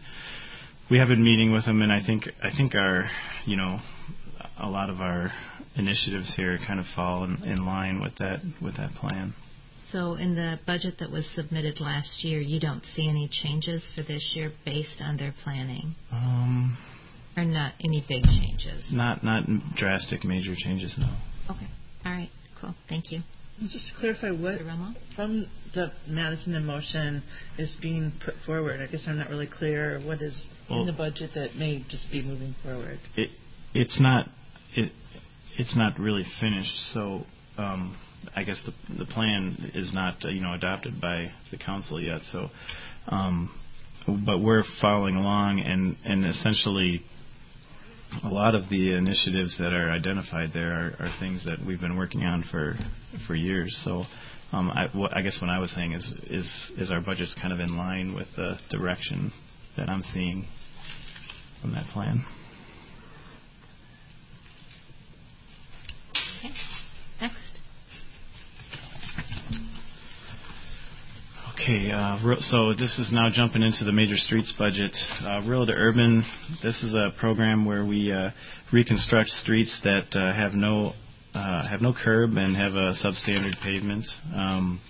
[0.91, 3.09] we have been meeting with them, and I think I think our
[3.45, 3.79] you know
[4.59, 5.31] a lot of our
[5.75, 9.33] initiatives here kind of fall in, in line with that with that plan.
[9.91, 14.03] So, in the budget that was submitted last year, you don't see any changes for
[14.03, 16.77] this year based on their planning, um,
[17.35, 18.85] or not any big changes.
[18.91, 19.43] Not not
[19.75, 21.07] drastic major changes, no.
[21.49, 21.67] Okay.
[22.05, 22.29] All right.
[22.59, 22.75] Cool.
[22.89, 23.21] Thank you.
[23.59, 24.59] Just to clarify, what
[25.15, 27.21] from the Madison in motion
[27.57, 28.81] is being put forward?
[28.81, 32.11] I guess I'm not really clear what is well, in the budget that may just
[32.11, 32.99] be moving forward.
[33.15, 33.29] It
[33.73, 34.27] it's not
[34.75, 34.91] it
[35.57, 36.93] it's not really finished.
[36.93, 37.23] So
[37.57, 37.97] um,
[38.35, 42.21] I guess the the plan is not uh, you know adopted by the council yet.
[42.31, 42.49] So,
[43.07, 43.53] um,
[44.25, 47.03] but we're following along and and essentially
[48.23, 51.97] a lot of the initiatives that are identified there are, are things that we've been
[51.97, 52.75] working on for
[53.27, 53.79] for years.
[53.85, 54.03] So
[54.51, 57.59] um, I, I guess what I was saying is is is our budget's kind of
[57.59, 59.31] in line with the direction
[59.77, 60.45] that I'm seeing
[61.61, 62.25] from that plan.
[66.39, 66.53] Okay.
[67.21, 67.37] Next.
[71.61, 74.91] Okay, uh, so this is now jumping into the major streets budget.
[75.23, 76.23] Uh, Rural to Urban,
[76.63, 78.31] this is a program where we uh,
[78.73, 80.93] reconstruct streets that uh, have no
[81.35, 84.05] uh, have no curb and have a substandard pavement.
[84.35, 84.81] Um,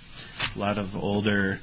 [0.55, 1.60] a lot of older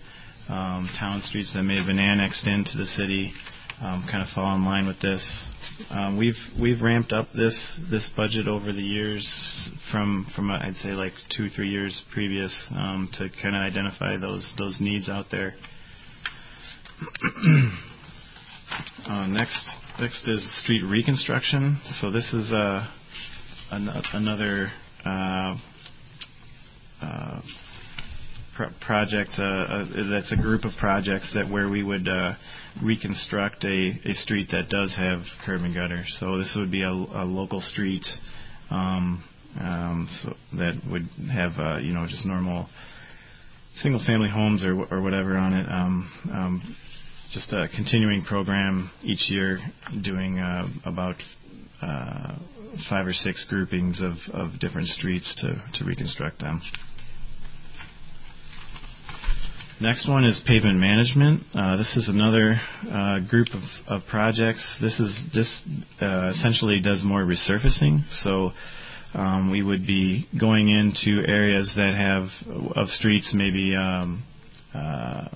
[0.50, 3.32] um, town streets that may have been annexed into the city
[3.80, 5.24] um, kind of fall in line with this.
[5.90, 7.54] Um, we've we've ramped up this
[7.90, 9.24] this budget over the years
[9.92, 14.16] from from uh, I'd say like two three years previous um, to kind of identify
[14.16, 15.54] those those needs out there.
[19.06, 19.64] uh, next
[20.00, 21.80] next is street reconstruction.
[22.00, 22.84] So this is uh,
[23.70, 24.70] an, another
[25.04, 25.54] uh,
[27.00, 27.40] uh,
[28.56, 32.32] pro- project uh, uh, that's a group of projects that where we would uh,
[32.82, 36.04] reconstruct a, a street that does have curb and gutter.
[36.06, 38.04] So this would be a, a local street
[38.70, 39.24] um,
[39.60, 42.68] um, so that would have uh, you know just normal
[43.76, 45.66] single family homes or or whatever on it.
[45.70, 46.76] Um, um,
[47.32, 49.58] just a continuing program each year,
[50.02, 51.16] doing uh, about
[51.82, 52.36] uh,
[52.88, 56.60] five or six groupings of, of different streets to, to reconstruct them.
[59.80, 61.44] Next one is pavement management.
[61.54, 62.60] Uh, this is another
[62.90, 64.76] uh, group of, of projects.
[64.80, 65.62] This is this
[66.02, 68.02] uh, essentially does more resurfacing.
[68.22, 68.50] So
[69.14, 72.26] um, we would be going into areas that have
[72.74, 74.24] of streets maybe um,
[74.74, 75.28] uh,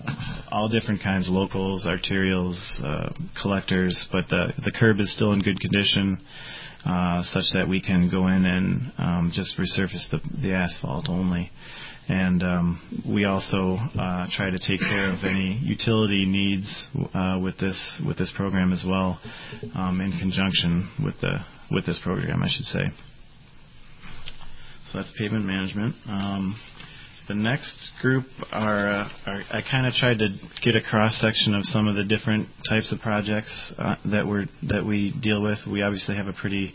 [0.50, 5.60] all different kinds, locals, arterials, uh, collectors, but the the curb is still in good
[5.60, 6.20] condition,
[6.84, 11.52] uh, such that we can go in and um, just resurface the the asphalt only.
[12.12, 16.68] And um, we also uh, try to take care of any utility needs
[17.14, 19.18] uh, with this with this program as well,
[19.74, 21.38] um, in conjunction with the
[21.70, 22.84] with this program, I should say.
[24.90, 25.94] So that's pavement management.
[26.06, 26.60] Um,
[27.28, 30.28] the next group are, uh, are I kind of tried to
[30.62, 34.48] get a cross section of some of the different types of projects uh, that we
[34.68, 35.60] that we deal with.
[35.70, 36.74] We obviously have a pretty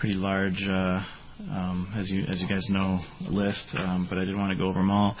[0.00, 1.04] pretty large, uh,
[1.40, 4.68] um, as you as you guys know, list, um, but I did want to go
[4.68, 5.16] over them all.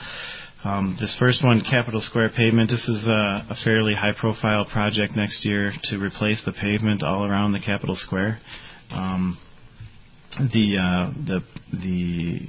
[0.64, 2.68] Um, this first one, Capital Square pavement.
[2.68, 7.52] This is a, a fairly high-profile project next year to replace the pavement all around
[7.52, 8.40] the Capital Square.
[8.90, 9.38] Um,
[10.38, 11.40] the uh, the
[11.72, 12.40] the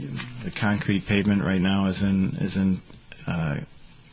[0.46, 2.82] the concrete pavement right now is in is in
[3.28, 3.56] uh,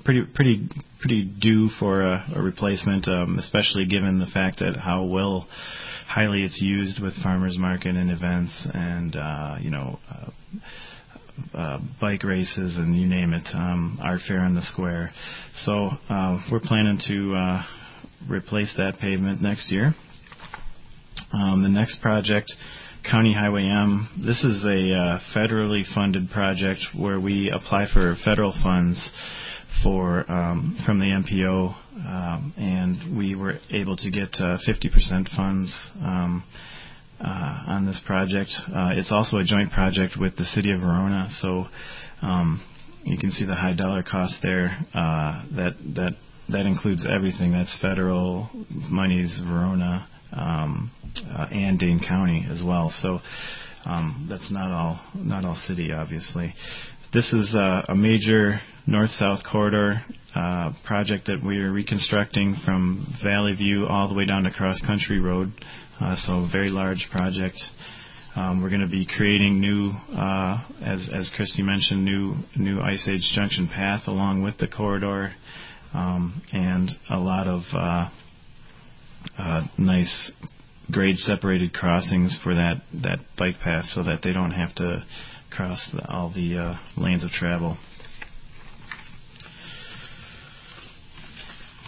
[0.05, 0.69] pretty pretty
[1.01, 5.49] pretty due for a, a replacement, um, especially given the fact that how well
[6.07, 9.99] highly it's used with farmers market and events and uh, you know.
[10.11, 10.31] Uh,
[11.53, 15.11] uh, bike races and you name it, um, art fair on the square.
[15.65, 17.63] So uh, we're planning to uh,
[18.27, 19.95] replace that pavement next year.
[21.35, 22.51] Um, the next project
[23.11, 24.09] County Highway M.
[24.25, 29.11] This is a uh, federally funded project where we apply for federal funds
[29.83, 31.75] for um, from the MPO,
[32.07, 36.45] um, and we were able to get uh, 50% funds um,
[37.21, 38.51] uh, on this project.
[38.69, 41.65] Uh, it's also a joint project with the City of Verona, so
[42.23, 42.63] um,
[43.05, 44.77] you can see the high dollar cost there.
[44.95, 46.13] Uh, that that
[46.49, 47.53] that includes everything.
[47.53, 50.91] That's federal monies, Verona um,
[51.37, 52.93] uh, and Dane County as well.
[53.03, 53.21] So
[53.85, 56.55] um, that's not all not all city, obviously.
[57.13, 60.03] This is uh, a major north-south corridor
[60.35, 64.81] uh, project that we are reconstructing from Valley View all the way down to Cross
[64.85, 65.53] Country Road.
[66.01, 67.57] Uh, so a very large project.
[68.35, 73.09] Um, we're going to be creating new, uh, as as Christy mentioned, new new Ice
[73.09, 75.33] Age Junction path along with the corridor,
[75.95, 78.11] um, and a lot of uh,
[79.39, 80.33] uh, nice
[80.91, 85.05] grade separated crossings for that that bike path so that they don't have to
[85.57, 87.79] cross the, all the uh, lanes of travel.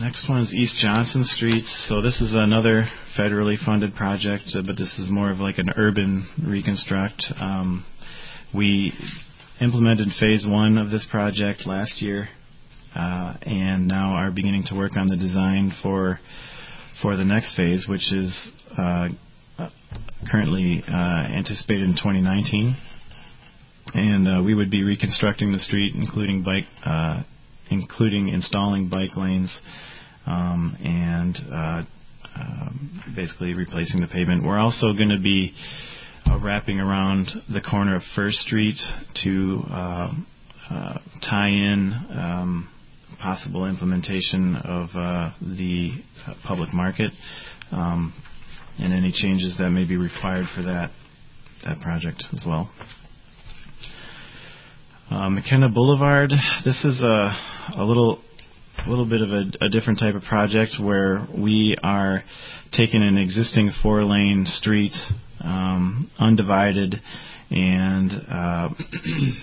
[0.01, 1.65] Next one is East Johnson Street.
[1.89, 2.85] So this is another
[3.19, 7.25] federally funded project, uh, but this is more of like an urban reconstruct.
[7.39, 7.85] Um,
[8.55, 8.93] we
[9.61, 12.29] implemented phase one of this project last year,
[12.95, 16.21] uh, and now are beginning to work on the design for
[17.03, 19.09] for the next phase, which is uh,
[20.31, 22.77] currently uh, anticipated in 2019.
[23.95, 27.23] And uh, we would be reconstructing the street, including bike, uh,
[27.71, 29.57] including installing bike lanes,
[30.27, 31.83] um, and uh,
[32.39, 34.45] um, basically replacing the pavement.
[34.45, 35.55] We're also going to be
[36.27, 38.77] uh, wrapping around the corner of First Street
[39.25, 40.13] to uh,
[40.71, 42.69] uh, tie-in, um,
[43.21, 45.93] possible implementation of uh, the
[46.47, 47.11] public market,
[47.73, 48.13] um,
[48.79, 50.91] and any changes that may be required for that
[51.65, 52.71] that project as well.
[55.11, 56.31] Uh, McKenna Boulevard.
[56.67, 57.35] This is a
[57.79, 58.21] a little
[58.87, 62.23] a little bit of a, a different type of project where we are
[62.73, 64.93] taking an existing four lane street,
[65.41, 67.01] um, undivided,
[67.51, 68.69] and uh,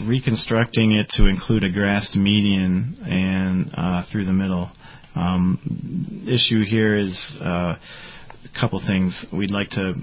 [0.08, 4.70] reconstructing it to include a grassed median and uh, through the middle.
[5.16, 9.26] Um, issue here is uh, a couple things.
[9.34, 9.94] We'd like to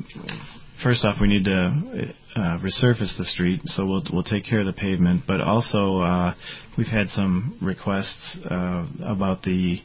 [0.82, 4.66] first off, we need to uh, resurface the street, so we'll we'll take care of
[4.66, 5.24] the pavement.
[5.26, 6.34] But also, uh,
[6.78, 9.80] we've had some requests uh, about the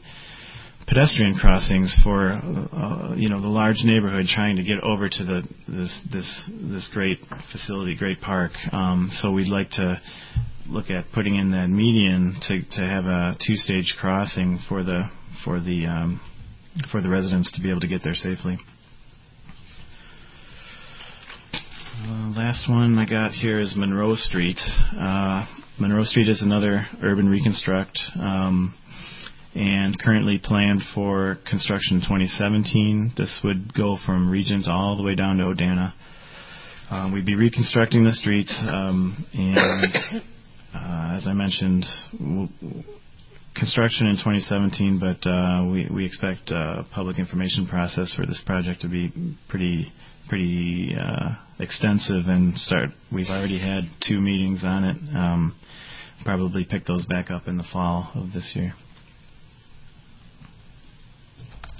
[0.86, 5.42] pedestrian crossings for uh, you know the large neighborhood trying to get over to the
[5.68, 7.18] this this this great
[7.52, 8.52] facility, great park.
[8.72, 10.00] Um, so we'd like to
[10.68, 15.04] look at putting in that median to to have a two-stage crossing for the
[15.44, 16.20] for the um,
[16.90, 18.58] for the residents to be able to get there safely.
[22.00, 24.58] Uh, last one I got here is Monroe Street.
[24.96, 25.44] Uh,
[25.80, 28.72] Monroe Street is another urban reconstruct, um,
[29.56, 33.14] and currently planned for construction in 2017.
[33.16, 35.92] This would go from Regent all the way down to Odana.
[36.88, 40.22] Um, we'd be reconstructing the street, um, and
[40.74, 42.48] uh, as I mentioned, w-
[43.58, 48.80] construction in 2017, but uh, we, we expect uh, public information process for this project
[48.82, 49.10] to be
[49.48, 49.92] pretty
[50.28, 52.90] pretty uh, extensive and start.
[53.10, 54.96] We've already had two meetings on it.
[55.16, 55.56] Um,
[56.24, 58.74] probably pick those back up in the fall of this year.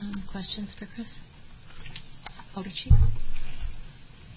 [0.01, 1.09] Um, questions for Chris?
[2.57, 2.97] Alder Cheeks?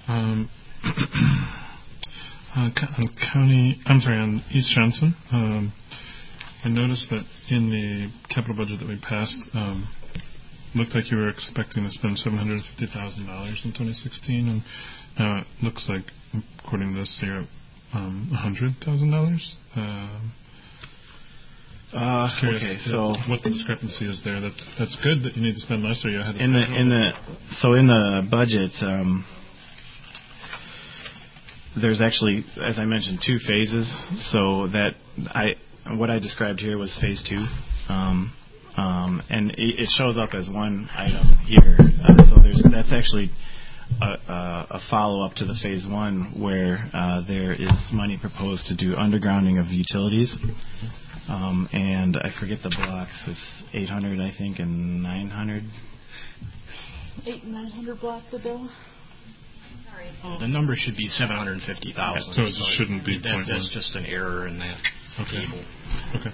[0.08, 0.50] Um,
[2.56, 5.74] uh, on county, I'm sorry, on East Johnson, um,
[6.64, 9.88] I noticed that in the capital budget that we passed, um,
[10.76, 14.62] looked like you were expecting to spend seven hundred fifty thousand dollars in 2016, and
[15.20, 16.06] now it looks like,
[16.64, 17.46] according to this, you're
[17.94, 19.58] um, hundred thousand dollars.
[19.76, 20.34] Um,
[21.94, 24.40] Uh, okay, so what the discrepancy is there?
[24.40, 26.88] That that's good that you need to spend less, or you of in the in
[26.90, 27.12] the
[27.60, 29.26] so in the budget, um,
[31.82, 33.88] there's actually, as I mentioned, two phases.
[34.32, 34.92] So that
[35.36, 35.56] I
[35.90, 37.44] what I described here was phase two.
[37.92, 38.34] Um,
[38.78, 41.78] um, and it, it shows up as one item here.
[41.80, 43.30] Uh, so there's that's actually
[44.02, 48.78] a, a, a follow-up to the phase one, where uh, there is money proposed to
[48.78, 50.38] do undergrounding of utilities,
[51.28, 53.28] um, and I forget the blocks.
[53.28, 55.64] It's 800, I think, and 900.
[57.26, 58.70] Eight, nine hundred block the bill.
[59.86, 60.40] Sorry.
[60.40, 62.34] The number should be 750,000.
[62.34, 64.80] So it just shouldn't be That, that's just an error in that
[65.20, 65.46] Okay.
[65.46, 65.66] table.
[66.16, 66.32] Okay.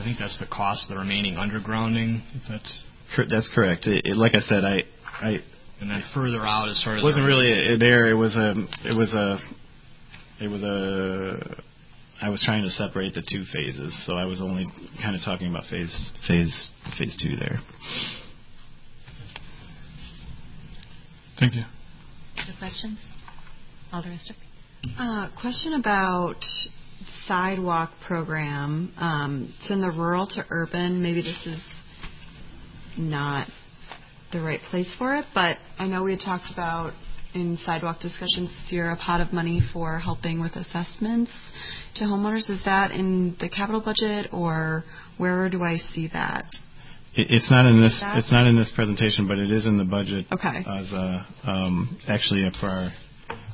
[0.00, 2.22] I think that's the cost of the remaining undergrounding.
[2.34, 2.78] If that's
[3.14, 3.86] Cor- That's correct.
[3.86, 4.84] It, it, like I said, I,
[5.20, 5.38] I
[5.80, 8.06] and then further out as far as it wasn't really a, there.
[8.06, 8.54] It was a,
[8.84, 9.38] it was a,
[10.40, 11.62] it was a.
[12.22, 14.66] I was trying to separate the two phases, so I was only
[15.02, 15.94] kind of talking about phase,
[16.28, 17.58] phase, phase two there.
[21.38, 21.62] Thank you.
[22.36, 22.98] Other questions?
[23.90, 24.49] Alder Eskrich?
[24.98, 26.36] Uh, question about
[27.26, 28.92] sidewalk program.
[28.96, 31.02] Um, it's in the rural to urban.
[31.02, 31.62] Maybe this is
[32.96, 33.48] not
[34.32, 36.92] the right place for it, but I know we had talked about
[37.34, 41.30] in sidewalk discussions this year a pot of money for helping with assessments
[41.96, 42.48] to homeowners.
[42.48, 44.84] Is that in the capital budget, or
[45.18, 46.46] where do I see that?
[47.14, 48.02] It's not in this.
[48.14, 50.64] It's not in this presentation, but it is in the budget Okay.
[50.66, 52.90] as a um, actually for our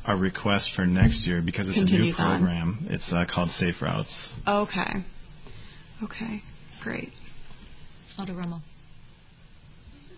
[0.06, 2.38] our request for next year because it's a new Continues on.
[2.38, 2.86] program.
[2.90, 4.32] It's uh, called Safe Routes.
[4.46, 5.04] Okay.
[6.02, 6.42] Okay.
[6.82, 7.12] Great.
[8.18, 8.62] Alder Rummel?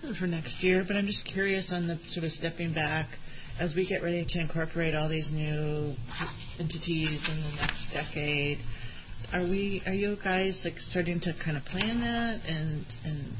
[0.03, 3.07] This is for next year, but I'm just curious on the sort of stepping back
[3.59, 5.95] as we get ready to incorporate all these new
[6.61, 8.59] entities in the next decade.
[9.32, 9.82] Are we?
[9.86, 13.32] Are you guys like starting to kind of plan that and and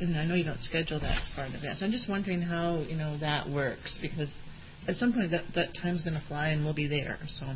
[0.00, 1.80] and I know you don't schedule that far in advance.
[1.82, 4.28] I'm just wondering how you know that works because
[4.86, 7.18] at some point that that time's going to fly and we'll be there.
[7.38, 7.46] So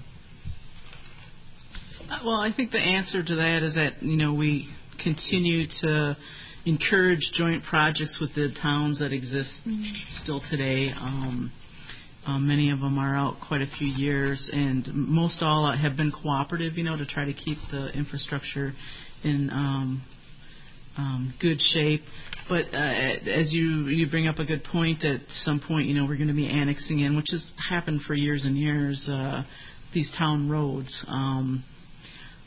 [2.11, 4.69] Uh, Well, I think the answer to that is that you know we
[5.03, 6.17] continue to
[6.65, 9.61] encourage joint projects with the towns that exist
[10.23, 10.91] still today.
[10.91, 11.53] Um,
[12.27, 16.13] uh, many of them are out quite a few years, and most all have been
[16.13, 16.77] cooperative.
[16.77, 18.73] You know, to try to keep the infrastructure
[19.25, 20.03] in um,
[20.99, 22.03] um, good shape.
[22.49, 26.05] But uh, as you you bring up a good point, at some point, you know,
[26.07, 29.09] we're going to be annexing in, which has happened for years and years.
[29.11, 29.45] Uh,
[29.95, 31.05] these town roads.
[31.09, 31.65] Um,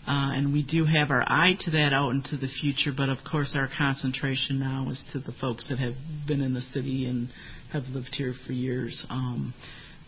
[0.07, 3.19] uh, and we do have our eye to that out into the future, but of
[3.29, 5.93] course our concentration now is to the folks that have
[6.27, 7.29] been in the city and
[7.71, 9.53] have lived here for years um,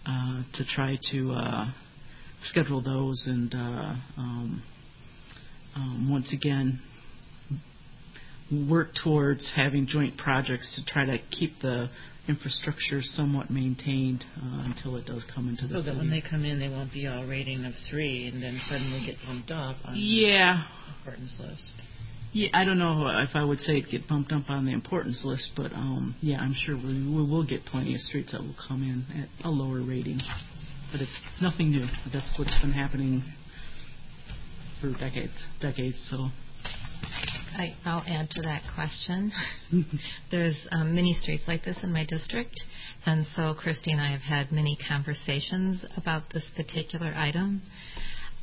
[0.05, 1.65] uh, to try to uh,
[2.43, 4.63] schedule those and uh, um,
[5.75, 6.79] um, once again
[8.69, 11.89] work towards having joint projects to try to keep the
[12.27, 16.45] infrastructure somewhat maintained uh, until it does come into the So that when they come
[16.45, 19.95] in, they won't be all rating of three and then suddenly get bumped up on
[19.97, 21.71] yeah, the importance list.
[22.31, 25.21] yeah, I don't know if I would say it get bumped up on the importance
[25.25, 28.55] list, but um, yeah, I'm sure we, we will get plenty of streets that will
[28.69, 30.19] come in at a lower rating.
[30.93, 31.87] But it's nothing new.
[32.13, 33.23] That's what's been happening
[34.79, 35.97] for decades, decades.
[36.09, 36.27] So
[37.55, 39.31] I, I'll add to that question.
[40.31, 42.59] There's um, many streets like this in my district,
[43.05, 47.61] and so Christy and I have had many conversations about this particular item.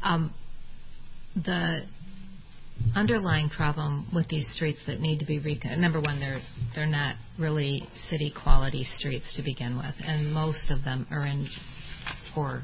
[0.02, 0.32] Um,
[1.34, 1.82] the
[2.94, 6.40] underlying problem with these streets that need to be recon- number one, they're
[6.74, 11.48] they're not really city quality streets to begin with, and most of them are in
[12.34, 12.62] poor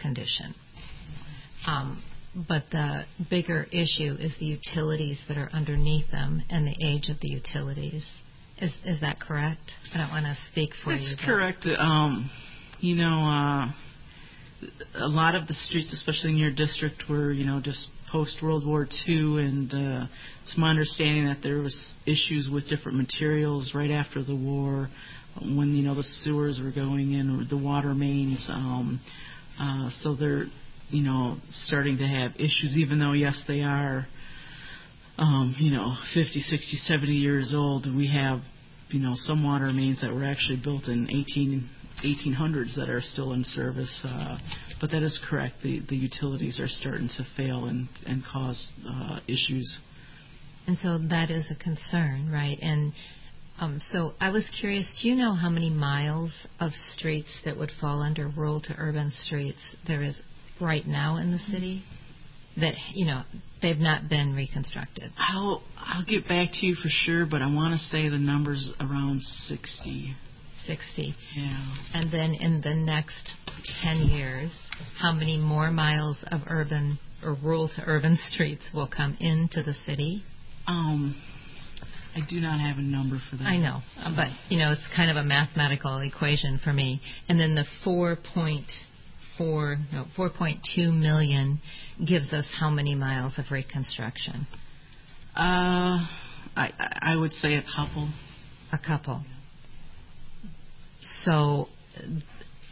[0.00, 0.54] condition.
[1.66, 2.02] Um,
[2.46, 7.18] but the bigger issue is the utilities that are underneath them and the age of
[7.20, 8.04] the utilities.
[8.60, 9.72] Is is that correct?
[9.94, 11.16] I don't want to speak for That's you.
[11.16, 11.66] but- correct.
[11.78, 12.30] Um,
[12.80, 13.72] you know, uh,
[14.94, 18.66] a lot of the streets, especially in your district, were you know just post World
[18.66, 20.06] War II, and uh,
[20.42, 24.88] it's my understanding that there was issues with different materials right after the war,
[25.40, 28.44] when you know the sewers were going in or the water mains.
[28.48, 29.00] Um,
[29.60, 30.46] uh, so they're
[30.90, 34.06] you know starting to have issues, even though yes they are.
[35.20, 37.92] Um, you know, 50, 60, 70 years old.
[37.92, 38.38] We have
[38.90, 41.68] you know, some water mains that were actually built in 18,
[42.04, 44.04] 1800s that are still in service.
[44.04, 44.38] Uh,
[44.80, 45.56] but that is correct.
[45.62, 49.78] The, the utilities are starting to fail and, and cause uh, issues.
[50.66, 52.58] And so that is a concern, right?
[52.60, 52.92] And
[53.58, 57.72] um, so I was curious, do you know how many miles of streets that would
[57.80, 60.20] fall under rural to urban streets there is
[60.60, 61.82] right now in the city?
[62.56, 63.22] That, you know,
[63.62, 65.12] they've not been reconstructed.
[65.16, 68.72] I'll, I'll get back to you for sure, but I want to say the number's
[68.80, 70.14] around 60.
[70.66, 71.14] 60.
[71.36, 71.76] Yeah.
[71.94, 73.30] And then in the next
[73.82, 74.50] 10 years,
[75.00, 79.74] how many more miles of urban or rural to urban streets will come into the
[79.86, 80.22] city?
[80.66, 81.20] Um,
[82.14, 83.44] I do not have a number for that.
[83.44, 87.00] I know, uh, but you know, it's kind of a mathematical equation for me.
[87.28, 87.64] And then the
[89.38, 91.60] 4.4, no, 4.2 million
[92.06, 94.46] gives us how many miles of reconstruction?
[95.36, 96.04] Uh,
[96.56, 98.10] I, I would say a couple.
[98.72, 99.22] A couple.
[101.24, 101.68] So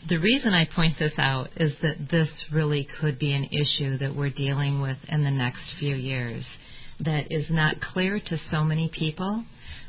[0.08, 4.14] the reason I point this out is that this really could be an issue that
[4.14, 6.44] we're dealing with in the next few years
[7.00, 9.44] that is not clear to so many people.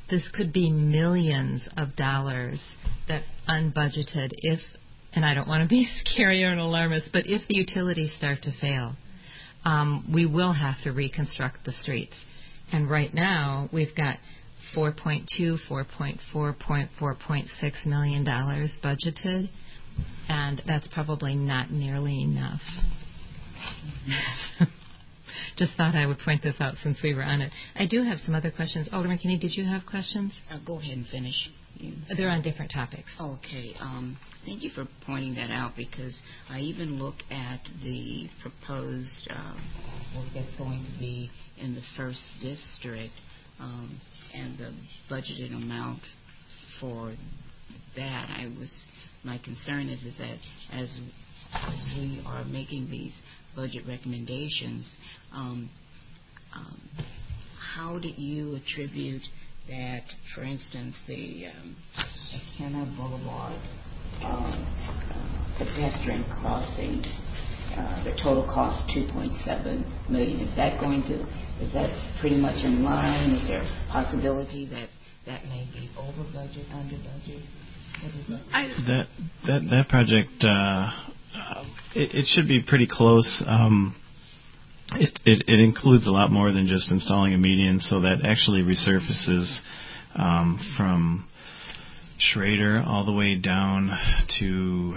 [0.09, 2.59] This could be millions of dollars
[3.07, 4.59] that unbudgeted if
[5.13, 8.41] and I don't want to be scary or an alarmist, but if the utilities start
[8.43, 8.95] to fail,
[9.65, 12.15] um, we will have to reconstruct the streets.
[12.71, 14.17] And right now, we've got
[14.75, 19.49] 4.2, 4.4, 4.6 million dollars budgeted,
[20.27, 22.61] and that's probably not nearly enough.
[25.57, 27.51] Just thought I would point this out since we were on it.
[27.75, 28.87] I do have some other questions.
[28.91, 30.33] Alder McKinney, did you have questions?
[30.51, 31.49] Uh, go ahead and finish.
[31.79, 33.09] You- They're on different topics.
[33.19, 33.73] Okay.
[33.79, 36.17] Um, thank you for pointing that out because
[36.49, 39.53] I even look at the proposed uh,
[40.15, 43.13] work that's going to be in the first district
[43.59, 43.99] um,
[44.33, 44.73] and the
[45.09, 46.01] budgeted amount
[46.79, 47.13] for
[47.95, 48.29] that.
[48.29, 48.73] I was
[49.23, 50.37] my concern is is that
[50.71, 50.99] as
[51.53, 53.13] as we are making these
[53.55, 54.93] budget recommendations,
[55.33, 55.69] um,
[56.55, 56.81] um,
[57.75, 59.21] how did you attribute
[59.69, 60.03] that,
[60.33, 61.75] for instance, the um,
[62.97, 63.59] Boulevard
[64.23, 67.03] um, pedestrian crossing,
[67.75, 70.39] uh, the total cost 2.7 million.
[70.41, 71.21] Is that going to?
[71.63, 71.89] Is that
[72.19, 73.31] pretty much in line?
[73.31, 74.89] Is there a possibility that
[75.25, 77.43] that may be over budget, under budget?
[78.29, 78.41] That?
[78.87, 79.07] That
[79.47, 80.89] that that project, uh,
[81.95, 83.43] it, it should be pretty close.
[83.45, 83.95] Um,
[84.93, 88.61] it, it it includes a lot more than just installing a median, so that actually
[88.61, 89.59] resurfaces
[90.15, 91.27] um, from
[92.19, 93.91] Schroeder all the way down
[94.39, 94.93] to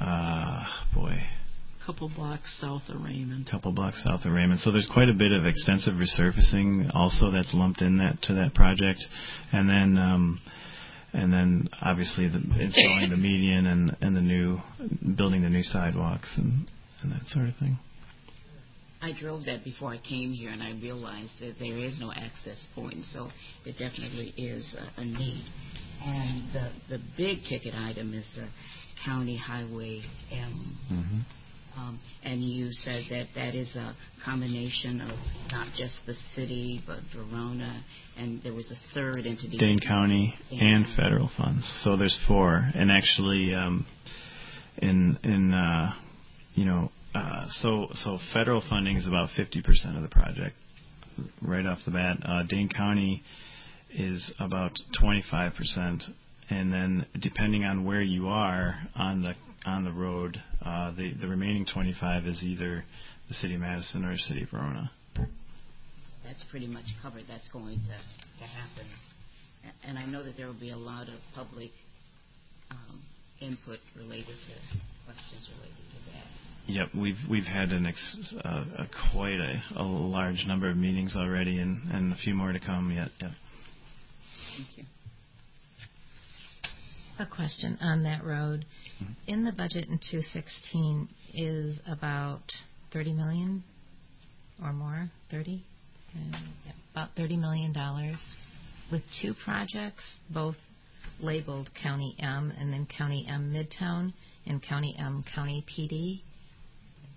[0.00, 0.64] uh,
[0.94, 1.16] boy,
[1.86, 3.48] couple blocks south of Raymond.
[3.50, 4.60] couple blocks south of Raymond.
[4.60, 8.54] So there's quite a bit of extensive resurfacing also that's lumped in that to that
[8.54, 9.00] project,
[9.52, 9.98] and then.
[9.98, 10.40] Um,
[11.14, 14.58] and then obviously the, installing the median and, and the new
[15.14, 16.66] building the new sidewalks and
[17.02, 17.78] and that sort of thing.
[19.02, 22.64] I drove that before I came here, and I realized that there is no access
[22.74, 23.30] point, so
[23.66, 25.44] it definitely is a, a need.
[26.04, 28.48] And the the big ticket item is the
[29.04, 30.76] county highway M.
[30.90, 31.80] Mm-hmm.
[31.80, 35.18] Um, and you said that that is a combination of
[35.50, 37.82] not just the city, but Verona,
[38.16, 39.56] and there was a third entity.
[39.58, 40.96] Dane County Dane and County.
[40.96, 41.68] federal funds.
[41.82, 43.86] So there's four, and actually, um,
[44.78, 45.94] in in uh,
[46.54, 50.56] you know, uh, so so federal funding is about 50% of the project,
[51.40, 52.16] right off the bat.
[52.24, 53.22] Uh, Dane County
[53.94, 56.02] is about 25%,
[56.50, 59.34] and then depending on where you are on the
[59.64, 62.84] on the road, uh, the the remaining 25 is either
[63.28, 64.90] the city of Madison or the city of Verona.
[66.24, 67.24] That's pretty much covered.
[67.28, 67.98] That's going to,
[68.40, 68.86] to happen.
[69.86, 71.70] And I know that there will be a lot of public
[72.70, 73.02] um,
[73.40, 74.54] input related to
[75.04, 76.41] questions related to that.
[76.66, 77.98] Yep, we've we've had an ex,
[78.44, 82.52] uh, a quite a, a large number of meetings already, and, and a few more
[82.52, 83.08] to come yet.
[83.20, 83.30] Yep.
[84.56, 84.84] Thank you.
[87.18, 88.64] A question on that road.
[89.02, 89.14] Mhm.
[89.26, 92.42] In the budget in 216 is about
[92.92, 93.64] 30 million
[94.62, 95.62] or more, 30?
[96.14, 98.16] Uh, yeah, about 30 million dollars
[98.90, 100.56] with two projects, both
[101.20, 104.12] labeled County M and then County M Midtown
[104.46, 106.20] and County M County PD.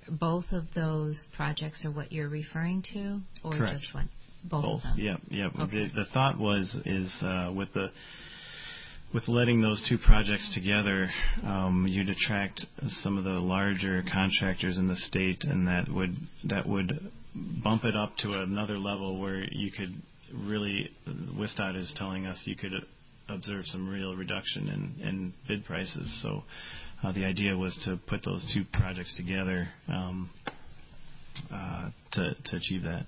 [0.09, 3.79] Both of those projects are what you're referring to, or Correct.
[3.79, 4.09] just one?
[4.43, 4.75] Both, Both.
[4.77, 4.99] of them.
[4.99, 5.21] Yep.
[5.29, 5.51] Yep.
[5.59, 5.71] Okay.
[5.71, 7.87] The, the thought was is uh, with the
[9.13, 11.09] with letting those two projects together,
[11.43, 12.65] um, you'd attract
[13.01, 17.11] some of the larger contractors in the state, and that would that would
[17.63, 20.01] bump it up to another level where you could
[20.33, 20.91] really.
[21.37, 22.73] Wisdot is telling us you could
[23.29, 26.19] observe some real reduction in, in bid prices.
[26.21, 26.43] So
[27.05, 30.29] uh, the idea was to put those two projects together um,
[31.53, 33.05] uh, to to achieve that.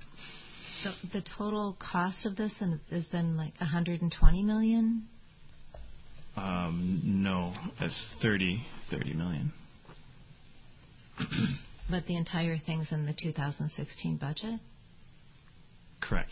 [0.83, 2.53] So the total cost of this
[2.91, 5.07] is then like 120 million?
[6.35, 9.53] Um, no, it's 30, 30 million.
[11.89, 14.59] But the entire thing's in the 2016 budget?
[16.01, 16.31] Correct.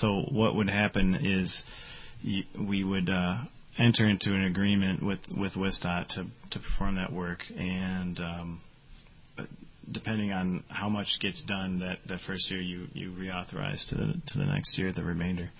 [0.00, 1.62] So what would happen is
[2.24, 3.42] y- we would uh,
[3.78, 8.60] enter into an agreement with with Wisdot to to perform that work, and um,
[9.90, 14.14] depending on how much gets done that that first year, you you reauthorize to the
[14.26, 15.50] to the next year the remainder.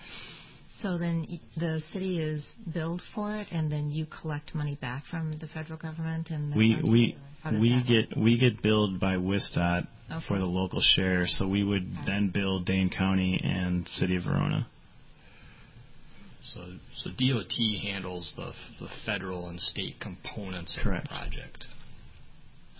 [0.81, 5.31] So then the city is billed for it, and then you collect money back from
[5.39, 9.15] the federal government, and We we or how does we get we get billed by
[9.15, 10.25] Wisdot Okay.
[10.27, 14.67] for the local share, so we would then bill Dane County and City of Verona.
[16.43, 21.65] So, so DOT handles the, the federal and state components of the project.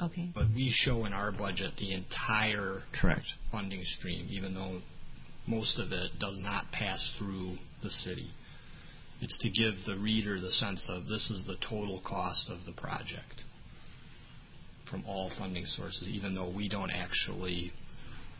[0.02, 0.32] Okay.
[0.34, 3.26] But we show in our budget the entire Correct.
[3.52, 4.82] funding stream, even though
[5.48, 8.32] most of it does not pass through the city.
[9.22, 12.74] It's to give the reader the sense of this is the total cost of the
[12.74, 13.44] project
[14.90, 17.72] from all funding sources, even though we don't actually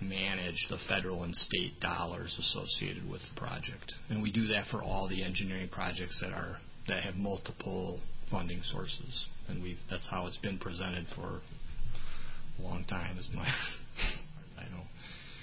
[0.04, 3.94] manage the federal and state dollars associated with the project.
[4.10, 8.00] And we do that for all the engineering projects that are that have multiple
[8.30, 9.28] funding sources.
[9.48, 11.42] And we that's how it's been presented for
[12.60, 13.46] a long time is my
[14.58, 14.84] I know.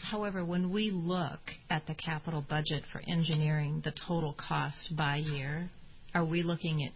[0.02, 5.70] However, when we look at the capital budget for engineering, the total cost by year,
[6.14, 6.92] are we looking at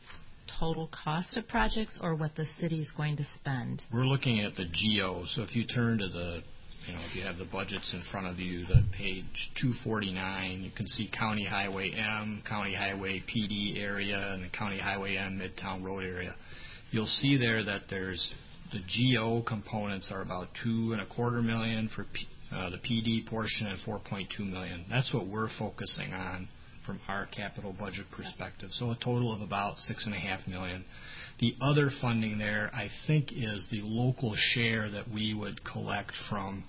[0.59, 3.83] total cost of projects or what the city is going to spend?
[3.93, 5.25] We're looking at the GO.
[5.35, 6.43] So if you turn to the,
[6.87, 10.71] you know, if you have the budgets in front of you, the page 249, you
[10.71, 15.83] can see County Highway M, County Highway PD area, and the County Highway M Midtown
[15.83, 16.35] Road area.
[16.91, 18.35] You'll see there that there's
[18.73, 18.81] the
[19.15, 23.67] GO components are about two and a quarter million for P, uh, the PD portion
[23.67, 24.85] and 4.2 million.
[24.91, 26.49] That's what we're focusing on
[26.85, 28.71] from our capital budget perspective.
[28.73, 30.85] So a total of about six and a half million.
[31.45, 36.65] The other funding there, I think, is the local share that we would collect from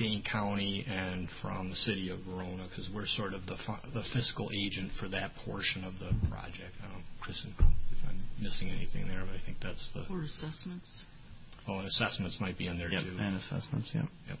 [0.00, 4.02] Dane County and from the city of Verona, because we're sort of the fu- the
[4.12, 6.74] fiscal agent for that portion of the project.
[6.82, 10.00] I don't know, Kristen, if I'm missing anything there, but I think that's the.
[10.12, 10.90] Or assessments.
[11.68, 13.16] Oh, and assessments might be in there Yep, too.
[13.16, 14.06] and assessments, yep.
[14.28, 14.38] Yep.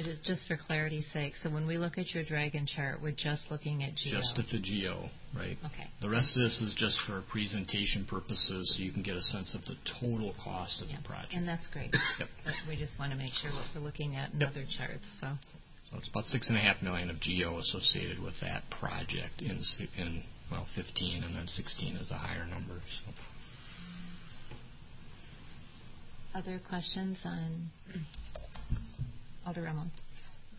[0.00, 1.34] It is just for clarity's sake.
[1.42, 4.16] So when we look at your dragon chart, we're just looking at GO.
[4.16, 5.58] Just at the GO, right?
[5.66, 5.90] Okay.
[6.00, 9.54] The rest of this is just for presentation purposes, so you can get a sense
[9.54, 11.34] of the total cost of the project.
[11.34, 11.92] And that's great.
[12.18, 12.28] Yep.
[12.46, 14.48] But we just want to make sure what we're looking at in Yep.
[14.52, 15.04] other charts.
[15.20, 15.36] So
[15.92, 19.60] So it's about six and a half million of GO associated with that project in,
[19.98, 22.80] in well, 15, and then 16 is a higher number.
[23.04, 23.12] So.
[26.32, 27.68] other questions on
[29.50, 29.90] Alder Rummel?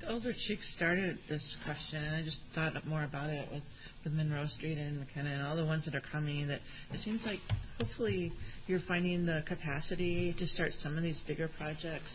[0.05, 3.63] Elder Cheek started this question, and I just thought more about it with,
[4.03, 6.49] with Monroe Street and McKenna and all the ones that are coming.
[6.49, 6.59] That
[6.91, 7.39] it seems like
[7.77, 8.33] hopefully
[8.67, 12.11] you're finding the capacity to start some of these bigger projects,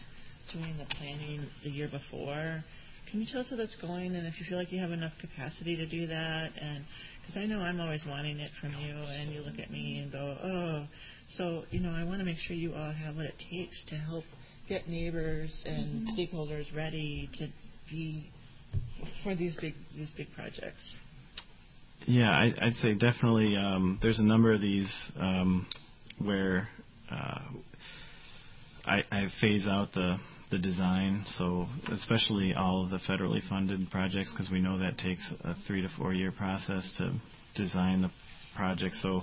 [0.53, 2.63] doing the planning the year before.
[3.11, 5.13] Can you tell us how that's going, and if you feel like you have enough
[5.19, 6.51] capacity to do that?
[6.61, 6.85] And
[7.23, 10.13] because I know I'm always wanting it from you, and you look at me and
[10.13, 10.87] go, oh,
[11.39, 13.95] so you know I want to make sure you all have what it takes to
[13.95, 14.25] help
[14.69, 16.19] get neighbors and mm-hmm.
[16.19, 17.49] stakeholders ready to
[17.91, 18.31] be
[19.23, 20.99] for these big these big projects?
[22.07, 23.57] Yeah, I, I'd say definitely.
[23.57, 25.67] Um, there's a number of these um,
[26.19, 26.69] where
[27.11, 27.41] uh,
[28.85, 30.19] I, I phase out the
[30.51, 31.25] the design.
[31.39, 35.83] So especially all of the federally funded projects, because we know that takes a three
[35.83, 37.13] to four year process to
[37.57, 38.11] design the
[38.57, 38.95] project.
[39.03, 39.23] So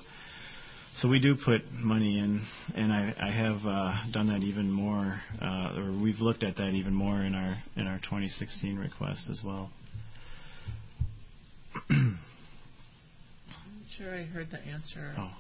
[0.97, 5.19] so we do put money in, and I, I have uh, done that even more,
[5.41, 9.41] uh, or we've looked at that even more in our in our 2016 request as
[9.43, 9.71] well.
[11.89, 12.19] I'm
[13.97, 15.15] sure I heard the answer.
[15.17, 15.31] Oh.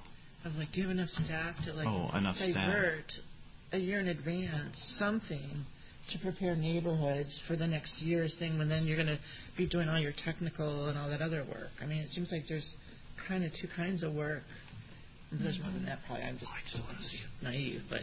[0.45, 3.23] Of like, do you have enough staff to like oh, enough divert staff.
[3.71, 5.65] a year in advance something
[6.11, 9.19] to prepare neighborhoods for the next year's thing when then you're going to
[9.57, 11.69] be doing all your technical and all that other work.
[11.81, 12.75] I mean, it seems like there's
[13.25, 14.43] kind of two kinds of work
[15.41, 16.25] there's more than that, probably.
[16.25, 16.51] I'm just,
[17.11, 18.01] just naive, but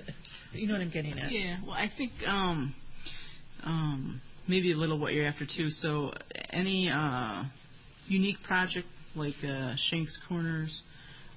[0.53, 1.31] you know what I'm getting at.
[1.31, 1.59] Yeah.
[1.63, 2.75] Well, I think um,
[3.65, 5.69] um, maybe a little what you're after too.
[5.69, 6.13] So
[6.51, 7.45] any uh,
[8.07, 10.83] unique project like uh, Shanks Corners.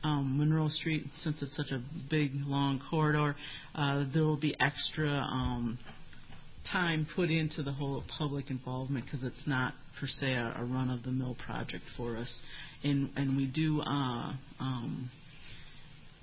[0.05, 3.37] Um, Monroe Street, since it's such a big, long corridor,
[3.73, 5.79] uh, there will be extra um,
[6.69, 11.37] time put into the whole public involvement because it's not per se a, a run-of-the-mill
[11.45, 12.41] project for us,
[12.83, 15.09] and and we do uh, um,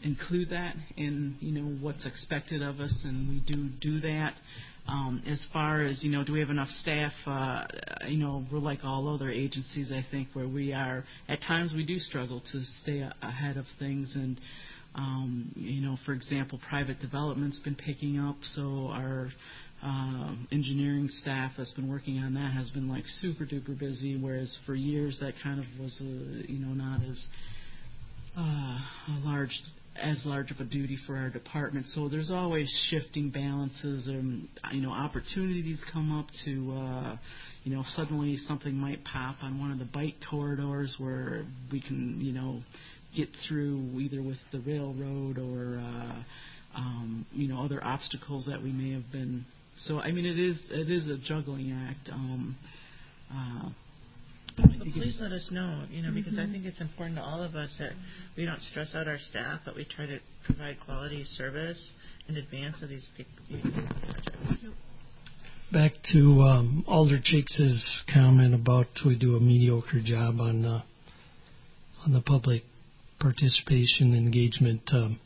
[0.03, 4.35] include that in you know what's expected of us, and we do do that.
[4.89, 7.13] Um, as far as you know, do we have enough staff?
[7.27, 7.65] Uh,
[8.09, 11.85] you know, we're like all other agencies, I think, where we are at times we
[11.85, 14.41] do struggle to stay a- ahead of things, and
[14.95, 19.29] um, you know, for example, private development's been picking up, so our
[19.83, 24.59] uh, engineering staff that's been working on that has been like super duper busy, whereas
[24.67, 26.05] for years that kind of was, uh,
[26.49, 27.27] you know, not as
[28.37, 29.63] uh, a large
[29.97, 31.87] as large of a duty for our department.
[31.95, 36.73] So there's always shifting balances, and you know opportunities come up to.
[36.73, 37.17] Uh,
[37.65, 42.19] you know, suddenly something might pop on one of the bike corridors where we can,
[42.21, 42.63] you know,
[43.15, 46.23] get through either with the railroad or, uh,
[46.75, 49.45] um, you know, other obstacles that we may have been.
[49.77, 52.09] So I mean, it is it is a juggling act.
[52.11, 52.57] Um,
[53.33, 53.71] uh,
[54.93, 56.17] please let us know, you know, mm-hmm.
[56.17, 56.53] because I mm-hmm.
[56.53, 57.93] think it's important to all of us that
[58.37, 61.93] we don't stress out our staff, but we try to provide quality service
[62.29, 64.67] in advance of these big, big projects.
[65.73, 70.83] Back to um, Alder Cheeks' comment about we do a mediocre job on the
[72.05, 72.63] on the public
[73.21, 74.83] participation engagement.
[74.93, 75.21] Um,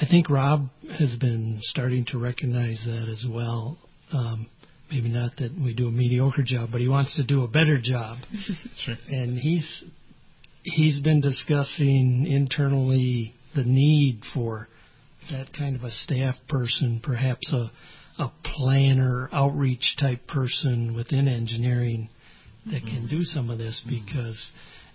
[0.00, 0.68] I think Rob
[0.98, 3.78] has been starting to recognize that as well.
[4.12, 4.46] Um,
[4.90, 7.78] maybe not that we do a mediocre job, but he wants to do a better
[7.82, 8.18] job.
[8.84, 8.96] sure.
[9.08, 9.84] And he's
[10.62, 14.68] he's been discussing internally the need for
[15.30, 17.70] that kind of a staff person, perhaps a
[18.18, 22.08] a planner, outreach type person within engineering
[22.66, 22.86] that mm-hmm.
[22.86, 24.42] can do some of this because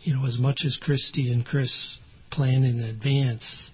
[0.01, 1.97] you know as much as Christy and Chris
[2.31, 3.71] plan in advance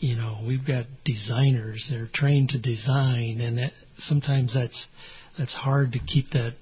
[0.00, 4.86] you know we've got designers they're trained to design and that, sometimes that's
[5.38, 6.54] that's hard to keep that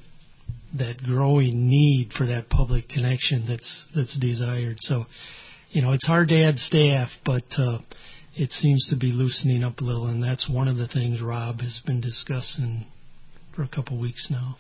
[0.79, 4.77] that growing need for that public connection that's that's desired.
[4.81, 5.07] So
[5.71, 7.79] you know it's hard to add staff but uh
[8.35, 11.61] it seems to be loosening up a little and that's one of the things Rob
[11.61, 12.87] has been discussing
[13.55, 14.57] for a couple weeks now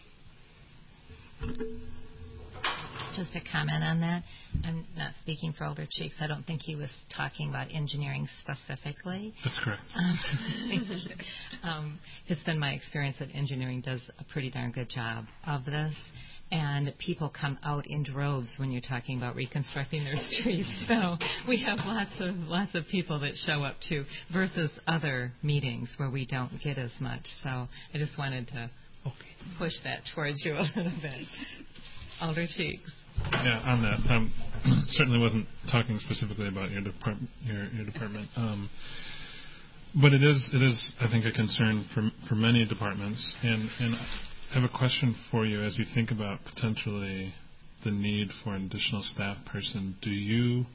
[3.16, 4.22] just a comment on that.
[4.64, 6.14] I'm not speaking for Alder Cheeks.
[6.20, 9.34] I don't think he was talking about engineering specifically.
[9.44, 9.82] That's correct.
[9.96, 15.64] Um, um, it's been my experience that engineering does a pretty darn good job of
[15.64, 15.94] this.
[16.52, 20.68] And people come out in droves when you're talking about reconstructing their streets.
[20.86, 21.16] So
[21.48, 26.10] we have lots of lots of people that show up too, versus other meetings where
[26.10, 27.24] we don't get as much.
[27.42, 28.70] So I just wanted to
[29.58, 31.26] push that towards you a little bit.
[32.20, 32.90] Alder Cheeks.
[33.32, 34.32] Yeah, on that, um,
[34.90, 37.30] certainly wasn't talking specifically about your department.
[37.44, 38.70] Your, your department, um,
[40.00, 43.34] but it is it is I think a concern for for many departments.
[43.42, 47.34] And and I have a question for you as you think about potentially
[47.84, 49.96] the need for an additional staff person.
[50.02, 50.66] Do you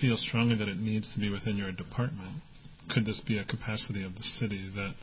[0.00, 2.42] feel strongly that it needs to be within your department,
[2.90, 4.94] could this be a capacity of the city that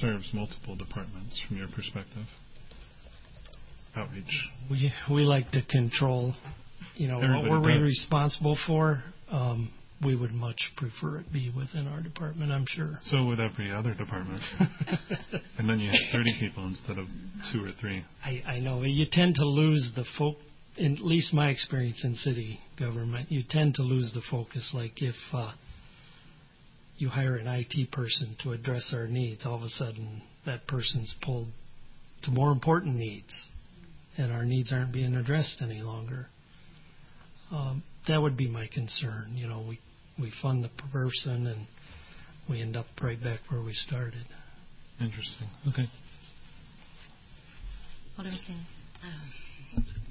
[0.00, 2.26] serves multiple departments from your perspective?
[3.94, 4.50] Outreach.
[4.70, 6.34] We we like to control,
[6.94, 7.88] you know, Everybody what we're does.
[7.88, 9.02] responsible for.
[9.30, 9.70] Um,
[10.04, 12.50] we would much prefer it be within our department.
[12.50, 12.98] I'm sure.
[13.04, 14.42] So would every other department.
[15.58, 17.06] and then you have 30 people instead of
[17.52, 18.04] two or three.
[18.24, 20.36] I, I know you tend to lose the folk.
[20.76, 24.72] At least my experience in city government, you tend to lose the focus.
[24.74, 25.52] Like if uh,
[26.96, 31.14] you hire an IT person to address our needs, all of a sudden that person's
[31.22, 31.48] pulled
[32.22, 33.32] to more important needs,
[34.16, 36.26] and our needs aren't being addressed any longer.
[37.50, 39.32] Um, that would be my concern.
[39.36, 39.78] You know, we
[40.18, 41.66] we fund the person and
[42.48, 44.26] we end up right back where we started.
[45.00, 45.48] Interesting.
[45.68, 45.88] Okay.
[48.18, 48.60] Alderman King.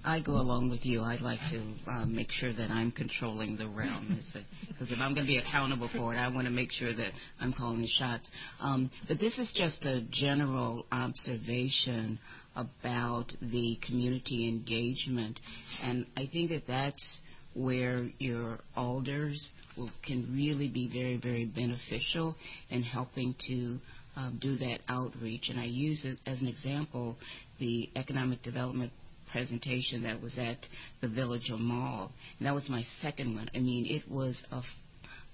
[0.03, 1.01] I go along with you.
[1.01, 4.19] I'd like to uh, make sure that I'm controlling the realm.
[4.67, 7.11] Because if I'm going to be accountable for it, I want to make sure that
[7.39, 8.27] I'm calling the shots.
[8.59, 12.17] Um, but this is just a general observation
[12.55, 15.39] about the community engagement.
[15.83, 17.07] And I think that that's
[17.53, 22.35] where your alders will, can really be very, very beneficial
[22.69, 23.77] in helping to
[24.15, 25.49] um, do that outreach.
[25.49, 27.17] And I use it as an example
[27.59, 28.91] the economic development
[29.31, 30.57] presentation that was at
[31.01, 32.11] the Villager Mall.
[32.39, 33.49] And that was my second one.
[33.55, 34.63] I mean, it was a f-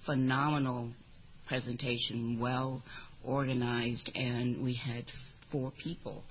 [0.05, 0.91] phenomenal
[1.47, 2.83] presentation, well
[3.23, 5.05] organized, and we had
[5.51, 6.23] four people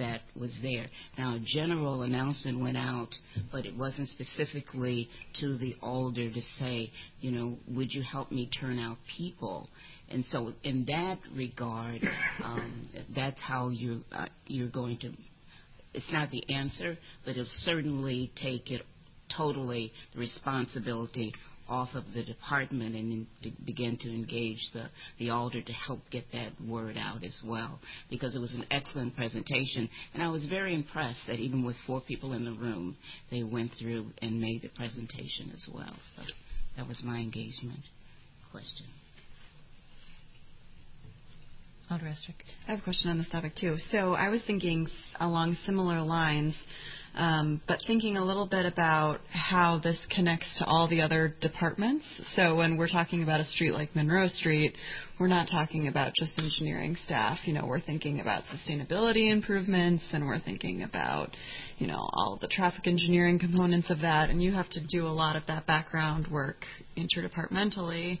[0.00, 0.86] that was there.
[1.18, 3.10] Now, a general announcement went out,
[3.52, 5.08] but it wasn't specifically
[5.40, 9.68] to the alder to say, you know, would you help me turn out people?
[10.08, 12.00] And so, in that regard,
[12.42, 15.12] um, that's how you uh, you're going to.
[15.92, 18.82] It's not the answer, but it'll certainly take it
[19.36, 21.32] totally the responsibility
[21.68, 24.86] off of the department and to begin to engage the,
[25.18, 27.78] the alder to help get that word out as well.
[28.10, 29.88] Because it was an excellent presentation.
[30.12, 32.96] And I was very impressed that even with four people in the room,
[33.30, 35.94] they went through and made the presentation as well.
[36.16, 36.22] So
[36.76, 37.80] that was my engagement
[38.50, 38.86] question.
[42.68, 43.74] I have a question on this topic too.
[43.90, 44.86] So I was thinking
[45.18, 46.56] along similar lines,
[47.16, 52.04] um, but thinking a little bit about how this connects to all the other departments.
[52.36, 54.76] So when we're talking about a street like Monroe Street,
[55.18, 57.38] we're not talking about just engineering staff.
[57.44, 61.36] You know, we're thinking about sustainability improvements, and we're thinking about,
[61.78, 64.30] you know, all the traffic engineering components of that.
[64.30, 66.64] And you have to do a lot of that background work
[66.96, 68.20] interdepartmentally.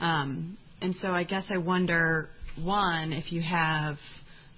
[0.00, 2.28] Um, and so I guess I wonder,
[2.62, 3.96] one, if you have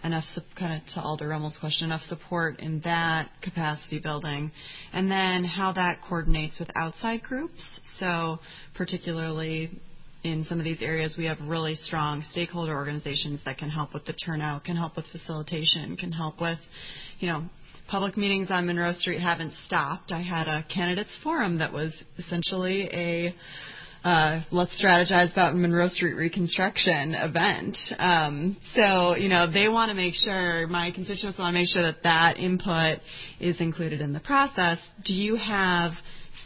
[0.05, 0.25] enough,
[0.59, 4.53] kind of to Alder Rummel's question, enough support in that capacity building,
[4.93, 7.81] and then how that coordinates with outside groups.
[7.99, 8.39] So
[8.75, 9.71] particularly
[10.23, 14.05] in some of these areas, we have really strong stakeholder organizations that can help with
[14.05, 16.59] the turnout, can help with facilitation, can help with,
[17.19, 17.45] you know,
[17.89, 20.13] public meetings on Monroe Street haven't stopped.
[20.13, 23.35] I had a candidates forum that was essentially a
[24.09, 27.77] uh, let's strategize about Monroe Street reconstruction event.
[27.99, 31.83] Um, so, you know, they want to make sure, my constituents want to make sure
[31.83, 33.01] that that input
[33.39, 34.79] is included in the process.
[35.05, 35.93] Do you have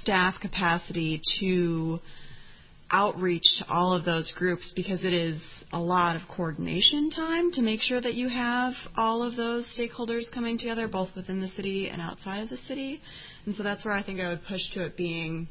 [0.00, 2.00] staff capacity to
[2.90, 5.40] outreach to all of those groups because it is
[5.72, 10.24] a lot of coordination time to make sure that you have all of those stakeholders
[10.34, 13.00] coming together both within the city and outside of the city.
[13.46, 15.46] And so that's where I think I would push to it being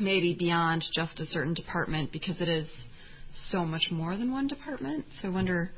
[0.00, 2.68] maybe beyond just a certain department because it is
[3.50, 5.04] so much more than one department.
[5.20, 5.72] So I wonder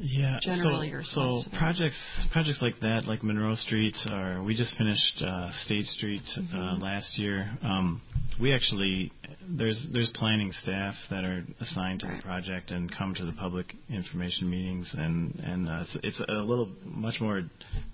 [0.00, 0.38] Yeah.
[0.40, 5.22] generally your so, so projects projects like that, like Monroe Street, or we just finished
[5.22, 6.80] uh, State Street uh, Mhm.
[6.82, 7.50] last year.
[7.62, 8.00] Um,
[8.40, 9.10] we actually
[9.48, 12.16] there's there's planning staff that are assigned to Right.
[12.16, 16.42] the project and come to the public information meetings, and and uh, it's, it's a
[16.42, 17.42] little much more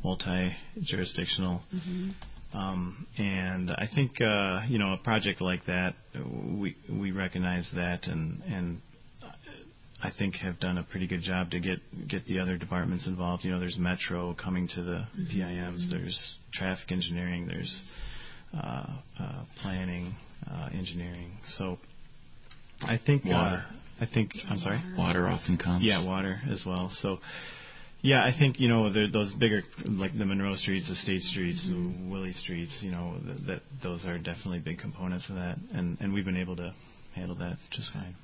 [0.04, 1.62] multi jurisdictional.
[2.52, 5.94] Um, and I think uh, you know a project like that,
[6.24, 8.80] we we recognize that, and and
[10.02, 11.78] I think have done a pretty good job to get
[12.08, 13.44] get the other departments involved.
[13.44, 17.82] You know, there's Metro coming to the PIMs, there's traffic engineering, there's
[18.54, 18.86] uh,
[19.20, 20.14] uh, planning,
[20.50, 21.32] uh, engineering.
[21.58, 21.76] So
[22.80, 23.64] I think Water.
[23.68, 24.80] Uh, I think I'm sorry.
[24.96, 25.84] Water often comes.
[25.84, 26.90] Yeah, water as well.
[27.02, 27.18] So,
[28.00, 31.66] yeah, I think you know there, those bigger like the Monroe Streets, the State Streets,
[31.68, 32.78] the Willy Streets.
[32.80, 36.36] You know th- that those are definitely big components of that, and and we've been
[36.36, 36.74] able to
[37.14, 38.14] handle that just fine.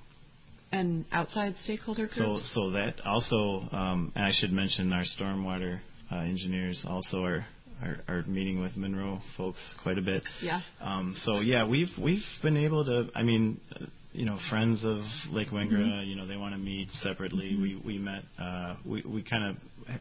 [0.70, 2.16] And outside stakeholder groups?
[2.16, 7.46] So so that also, um, and I should mention our stormwater uh, engineers also are,
[7.82, 10.22] are are meeting with Monroe folks quite a bit.
[10.40, 10.60] Yeah.
[10.80, 13.08] Um, so yeah, we've we've been able to.
[13.14, 14.98] I mean, uh, you know, friends of
[15.30, 15.72] Lake Wingra.
[15.72, 16.08] Mm-hmm.
[16.08, 17.50] You know, they want to meet separately.
[17.52, 17.62] Mm-hmm.
[17.62, 18.22] We we met.
[18.40, 19.96] Uh, we we kind of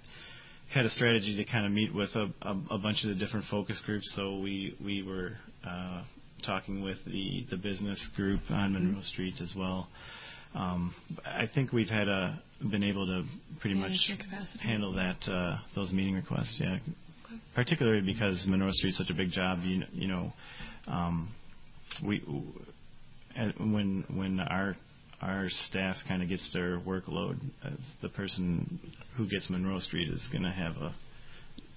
[0.73, 3.45] had a strategy to kind of meet with a, a, a bunch of the different
[3.49, 4.11] focus groups.
[4.15, 5.31] So we we were
[5.67, 6.03] uh,
[6.45, 9.01] talking with the the business group on Monroe mm-hmm.
[9.01, 9.87] Street as well.
[10.55, 10.93] Um,
[11.25, 12.39] I think we've had a
[12.69, 13.23] been able to
[13.59, 13.91] pretty much
[14.61, 16.57] handle that uh, those meeting requests.
[16.59, 17.41] Yeah, okay.
[17.55, 19.59] particularly because Monroe Street is such a big job.
[19.63, 20.33] You you know,
[20.87, 21.29] um,
[22.05, 22.23] we
[23.59, 24.75] when when our
[25.21, 28.79] our staff kind of gets their workload, as the person
[29.15, 30.93] who gets Monroe Street is going to have a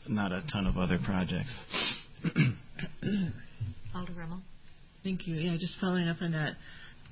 [0.08, 1.52] not a ton of other projects.
[3.94, 4.40] Alder Rummel.
[5.02, 5.36] Thank you.
[5.36, 6.56] Yeah, just following up on that.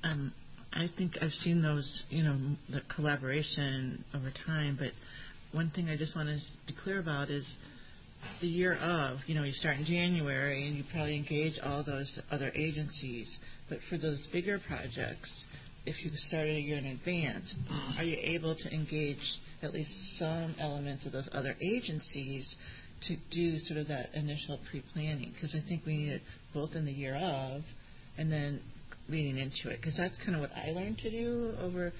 [0.03, 0.33] Um,
[0.73, 2.37] I think I've seen those, you know,
[2.69, 4.77] the collaboration over time.
[4.77, 4.91] But
[5.51, 6.37] one thing I just want to
[6.67, 7.45] be clear about is
[8.41, 9.19] the year of.
[9.27, 13.37] You know, you start in January and you probably engage all those other agencies.
[13.69, 15.31] But for those bigger projects,
[15.85, 17.53] if you started a year in advance,
[17.97, 19.17] are you able to engage
[19.61, 22.55] at least some elements of those other agencies
[23.07, 25.31] to do sort of that initial pre-planning?
[25.33, 26.21] Because I think we need it
[26.53, 27.61] both in the year of
[28.17, 28.61] and then
[29.07, 29.79] leading into it.
[29.79, 31.93] Because that's kind of what I learned to do over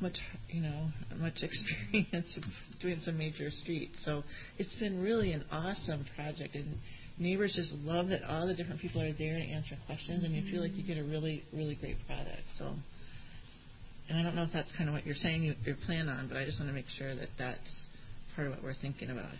[0.00, 0.16] much,
[0.48, 0.88] you know,
[1.18, 2.38] much experience
[2.80, 3.96] doing some major streets.
[4.04, 4.22] So
[4.58, 6.76] it's been really an awesome project, and
[7.18, 10.50] neighbors just love that all the different people are there to answer questions, and you
[10.50, 12.42] feel like you get a really, really great product.
[12.58, 12.74] So
[14.08, 16.28] and I don't know if that's kind of what you're saying you, you plan on,
[16.28, 17.86] but I just want to make sure that that's
[18.34, 19.32] part of what we're thinking about.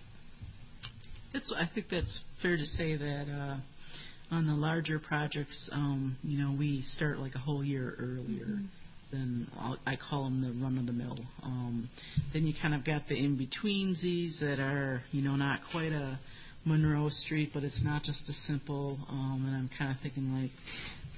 [1.34, 6.38] It's, I think that's fair to say that uh, on the larger projects, um, you
[6.38, 8.46] know, we start like a whole year earlier.
[8.46, 8.64] Mm-hmm.
[9.12, 11.18] Than I'll, I call them the run of the mill.
[11.42, 11.90] Um,
[12.32, 16.18] then you kind of got the in betweensies that are, you know, not quite a
[16.64, 18.98] Monroe Street, but it's not just a simple.
[19.08, 20.50] Um, and I'm kind of thinking like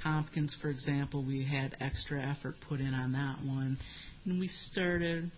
[0.02, 3.78] Tompkins, for example, we had extra effort put in on that one.
[4.24, 5.30] And we started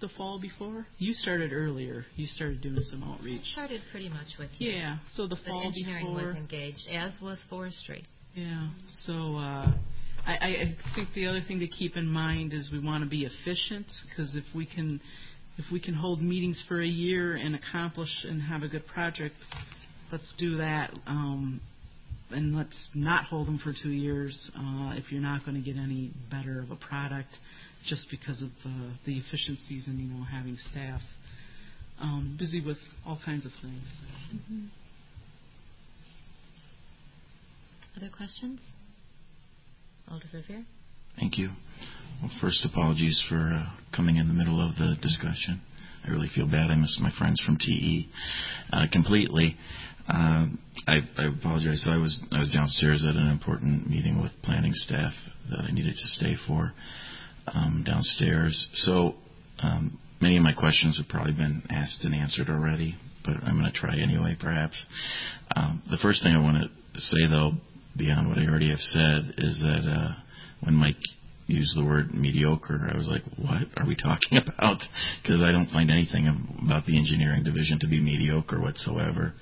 [0.00, 0.86] the fall before.
[0.98, 2.04] You started earlier.
[2.16, 3.42] You started doing some outreach.
[3.50, 4.72] I started pretty much with you.
[4.72, 4.98] Yeah.
[5.14, 6.28] So the but fall engineering before.
[6.28, 8.04] was engaged, as was forestry.
[8.34, 8.68] Yeah.
[9.06, 9.72] So uh,
[10.26, 13.24] I, I think the other thing to keep in mind is we want to be
[13.24, 15.00] efficient because if we can
[15.56, 19.34] if we can hold meetings for a year and accomplish and have a good project,
[20.12, 20.92] let's do that.
[21.06, 21.60] Um,
[22.30, 25.80] and let's not hold them for two years uh, if you're not going to get
[25.80, 27.30] any better of a product
[27.86, 31.00] just because of the, the efficiencies and you know having staff
[32.00, 33.84] um, busy with all kinds of things.
[34.34, 34.66] Mm-hmm.
[37.96, 38.60] Other questions?
[40.10, 40.26] Alder?
[41.18, 41.50] Thank you.
[42.22, 45.60] Well, first, apologies for uh, coming in the middle of the discussion.
[46.04, 46.70] I really feel bad.
[46.70, 48.08] I missed my friends from TE
[48.72, 49.56] uh, completely.
[50.08, 50.46] Uh,
[50.86, 51.82] I, I apologize.
[51.84, 55.12] So I was I was downstairs at an important meeting with planning staff
[55.50, 56.72] that I needed to stay for
[57.46, 58.68] um, downstairs.
[58.74, 59.14] So
[59.62, 63.70] um, many of my questions have probably been asked and answered already, but I'm going
[63.70, 64.82] to try anyway, perhaps.
[65.54, 67.52] Um, the first thing I want to say, though,
[67.98, 70.12] beyond what I already have said, is that uh,
[70.60, 70.96] when Mike
[71.48, 74.78] used the word mediocre, I was like, what are we talking about?
[75.22, 76.28] Because I don't find anything
[76.64, 79.32] about the engineering division to be mediocre whatsoever.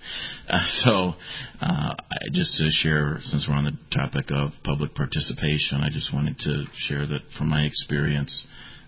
[0.49, 1.13] Uh, so,
[1.61, 1.95] uh,
[2.33, 6.65] just to share, since we're on the topic of public participation, I just wanted to
[6.87, 8.47] share that from my experience,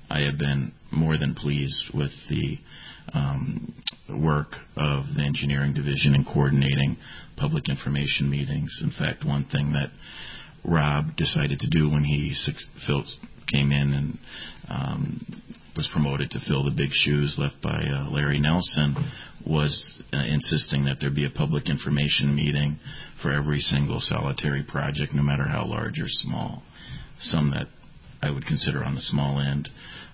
[0.08, 2.58] I have been more than pleased with the
[3.12, 3.74] um,
[4.08, 6.96] work of the engineering division in coordinating
[7.38, 8.80] public information meetings.
[8.82, 9.90] In fact, one thing that
[10.64, 12.34] Rob decided to do when he
[13.50, 14.18] came in and
[14.68, 15.42] um,
[15.76, 18.96] was promoted to fill the big shoes left by uh, Larry Nelson
[19.46, 22.78] was uh, insisting that there be a public information meeting
[23.22, 26.62] for every single solitary project, no matter how large or small.
[27.20, 27.68] Some that
[28.20, 29.68] I would consider on the small end.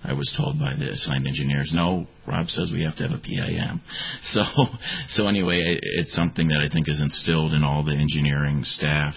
[0.04, 3.22] I was told by the assigned engineers, no, Rob says we have to have a
[3.22, 3.80] PIM.
[4.22, 4.42] So,
[5.10, 9.14] so anyway, it's something that I think is instilled in all the engineering staff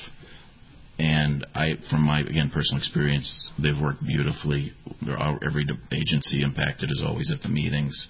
[1.00, 4.74] and I, from my again personal experience, they've worked beautifully.
[5.08, 8.08] Every agency impacted is always at the meetings.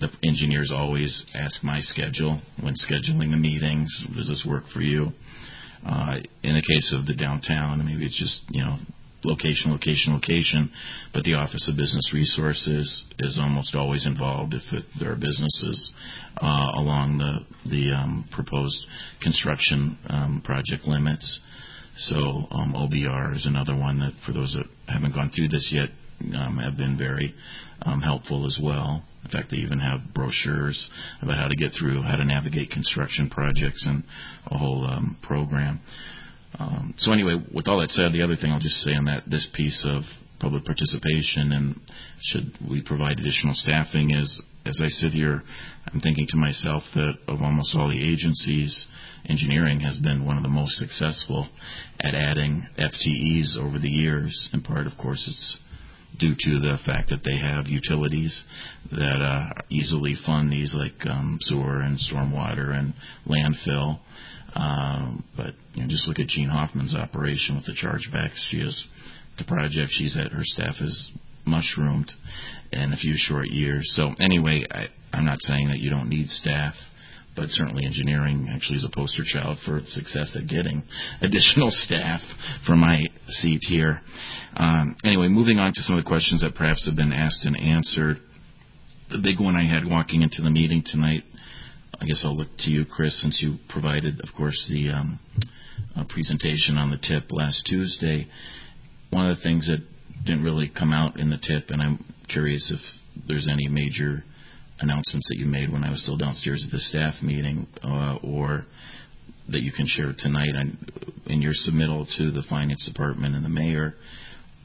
[0.00, 3.88] The engineers always ask my schedule when scheduling the meetings.
[4.16, 5.08] Does this work for you?
[5.86, 8.78] Uh, in the case of the downtown, maybe it's just you know
[9.24, 10.70] location, location, location,
[11.12, 15.92] but the Office of Business Resources is almost always involved if it, there are businesses
[16.40, 18.86] uh, along the the um, proposed
[19.22, 21.40] construction um, project limits.
[21.96, 25.90] So um, OBR is another one that, for those that haven't gone through this yet,
[26.36, 27.34] um, have been very
[27.82, 29.02] um, helpful as well.
[29.24, 30.90] In fact, they even have brochures
[31.20, 34.04] about how to get through, how to navigate construction projects, and
[34.46, 35.80] a whole um, program.
[36.58, 39.24] Um, so anyway, with all that said, the other thing I'll just say on that
[39.28, 40.02] this piece of
[40.40, 41.80] public participation and
[42.22, 45.42] should we provide additional staffing is as I sit here,
[45.92, 48.86] I'm thinking to myself that of almost all the agencies,
[49.28, 51.48] engineering has been one of the most successful
[52.00, 54.50] at adding FTEs over the years.
[54.52, 55.56] In part, of course, it's
[56.18, 58.42] due to the fact that they have utilities
[58.90, 62.92] that uh, easily fund these, like um, sewer and stormwater and
[63.26, 64.00] landfill.
[64.54, 68.36] Um, but you know, just look at Jean Hoffman's operation with the chargebacks.
[68.50, 68.84] She has
[69.38, 70.32] the project she's at.
[70.32, 71.10] Her staff is
[71.46, 72.10] mushroomed
[72.72, 73.90] in a few short years.
[73.94, 76.74] So anyway, I, I'm not saying that you don't need staff,
[77.36, 80.82] but certainly engineering actually is a poster child for success at getting
[81.20, 82.20] additional staff
[82.66, 84.00] from my seat here.
[84.56, 87.56] Um, anyway, moving on to some of the questions that perhaps have been asked and
[87.58, 88.18] answered.
[89.10, 91.24] The big one I had walking into the meeting tonight,
[92.00, 95.20] I guess I'll look to you, Chris, since you provided, of course, the um,
[95.94, 98.26] uh, presentation on the tip last Tuesday.
[99.10, 99.84] One of the things that
[100.24, 102.80] didn't really come out in the tip, and I'm curious if
[103.28, 104.24] there's any major
[104.78, 108.64] announcements that you made when I was still downstairs at the staff meeting, uh, or
[109.50, 110.78] that you can share tonight on,
[111.26, 113.94] in your submittal to the finance department and the mayor.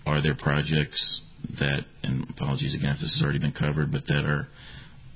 [0.05, 1.21] Are there projects
[1.59, 4.47] that, and apologies again if this has already been covered, but that are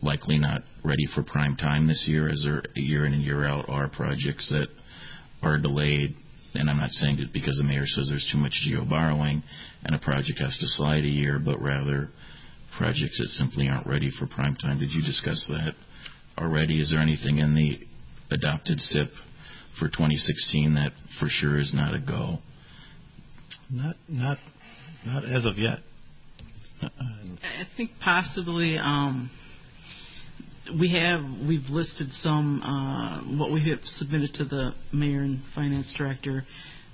[0.02, 3.46] likely not ready for prime time this year, as there are year in and year
[3.46, 4.68] out are projects that
[5.42, 6.16] are delayed
[6.54, 9.44] and I'm not saying that because the mayor says there's too much GO borrowing
[9.84, 12.10] and a project has to slide a year, but rather
[12.78, 14.80] projects that simply aren't ready for prime time.
[14.80, 15.74] Did you discuss that
[16.38, 16.80] already?
[16.80, 17.80] Is there anything in the
[18.34, 19.10] adopted CIP
[19.80, 22.40] for 2016 that for sure is not a go?
[23.70, 24.38] Not, not,
[25.06, 25.80] not as of yet.
[26.82, 29.30] I think possibly um,
[30.78, 35.94] we have we've listed some uh, what we have submitted to the mayor and finance
[35.98, 36.44] director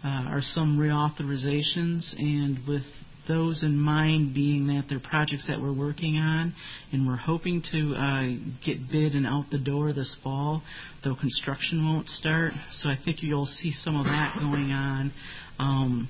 [0.03, 2.83] uh, are some reauthorizations, and with
[3.27, 6.53] those in mind being that they're projects that we're working on
[6.91, 8.27] and we're hoping to uh,
[8.63, 10.61] get bid and out the door this fall,
[11.03, 12.53] though construction won't start.
[12.73, 15.11] So I think you'll see some of that going on.
[15.57, 16.09] Um,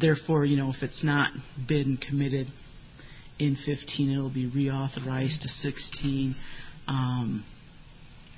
[0.00, 1.30] therefore, you know, if it's not
[1.68, 2.46] bid and committed
[3.38, 6.36] in 15, it'll be reauthorized to 16.
[6.88, 7.44] Um,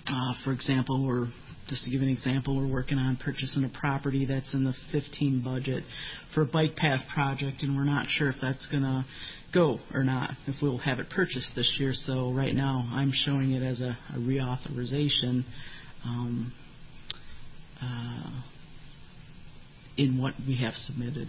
[0.07, 1.29] uh, for example, we're
[1.69, 5.43] just to give an example, we're working on purchasing a property that's in the 15
[5.45, 5.85] budget
[6.35, 9.05] for a bike path project, and we're not sure if that's going to
[9.53, 11.93] go or not, if we'll have it purchased this year.
[11.93, 15.45] So right now, I'm showing it as a, a reauthorization
[16.05, 16.53] um,
[17.83, 18.41] uh,
[19.99, 21.29] in what we have submitted.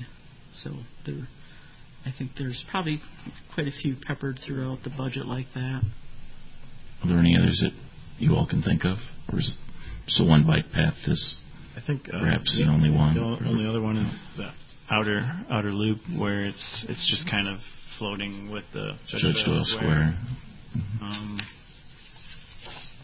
[0.53, 0.71] So
[1.05, 1.27] there,
[2.05, 3.01] I think there's probably
[3.53, 5.81] quite a few peppered throughout the budget like that.
[7.03, 7.71] Are there any others that
[8.17, 8.97] you all can think of?
[9.31, 9.57] Or is
[10.07, 11.39] so one bike path is
[11.77, 13.15] I think uh, perhaps yeah, the only one?
[13.15, 14.51] The only other one is the
[14.91, 17.59] outer outer loop where it's it's just kind of
[17.97, 19.81] floating with the Judge, Judge Doyle Square.
[19.81, 20.19] Square.
[20.77, 21.03] Mm-hmm.
[21.03, 21.39] Um,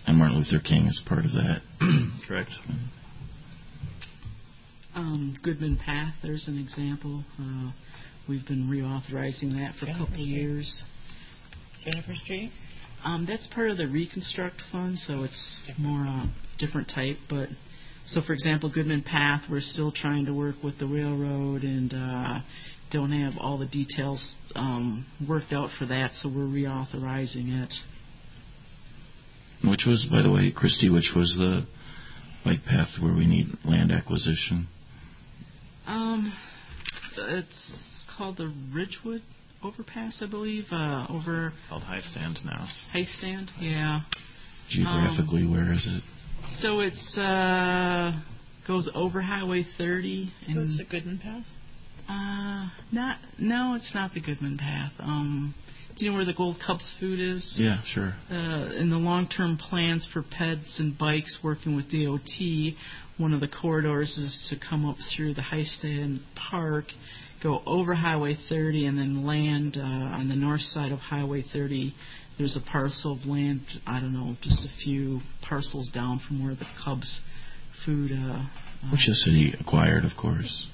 [0.08, 1.62] and Martin Luther King is part of that.
[2.28, 2.52] correct.
[4.96, 7.24] Um, Goodman Path, there's an example.
[7.40, 7.72] Uh,
[8.30, 10.84] we've been reauthorizing that for a couple of years.
[11.84, 12.52] Jennifer Street?
[13.06, 16.26] Um, that's part of the Reconstruct Fund, so it's more uh,
[16.58, 17.18] different type.
[17.30, 17.50] But
[18.08, 22.40] so, for example, Goodman Path, we're still trying to work with the railroad and uh,
[22.92, 27.74] don't have all the details um, worked out for that, so we're reauthorizing it.
[29.64, 31.68] Which was, by the way, Christy, which was the
[32.44, 34.68] bike path where we need land acquisition?
[35.86, 36.34] Um,
[37.18, 39.22] it's called the Ridgewood
[39.66, 42.68] overpass, I believe, uh, over called High Stand now.
[42.92, 44.02] High Stand, yeah.
[44.70, 46.04] Geographically, um, where is it?
[46.62, 48.12] So it's uh
[48.68, 50.32] goes over Highway 30.
[50.48, 51.46] So it's the Goodman Path.
[52.08, 54.94] Uh, not no, it's not the Goodman Path.
[55.00, 55.56] Um,
[55.98, 57.56] do you know where the Gold Cub Foods is?
[57.58, 58.14] Yeah, sure.
[58.30, 62.76] Uh, in the long-term plans for peds and bikes, working with DOT,
[63.18, 66.86] one of the corridors is to come up through the Hiestand Park
[67.44, 71.94] go over Highway 30 and then land uh, on the north side of Highway 30.
[72.38, 76.56] There's a parcel of land, I don't know, just a few parcels down from where
[76.56, 77.00] the Cub
[77.86, 78.14] Foods.
[78.14, 78.46] Uh,
[78.92, 80.68] Which the city acquired, of course.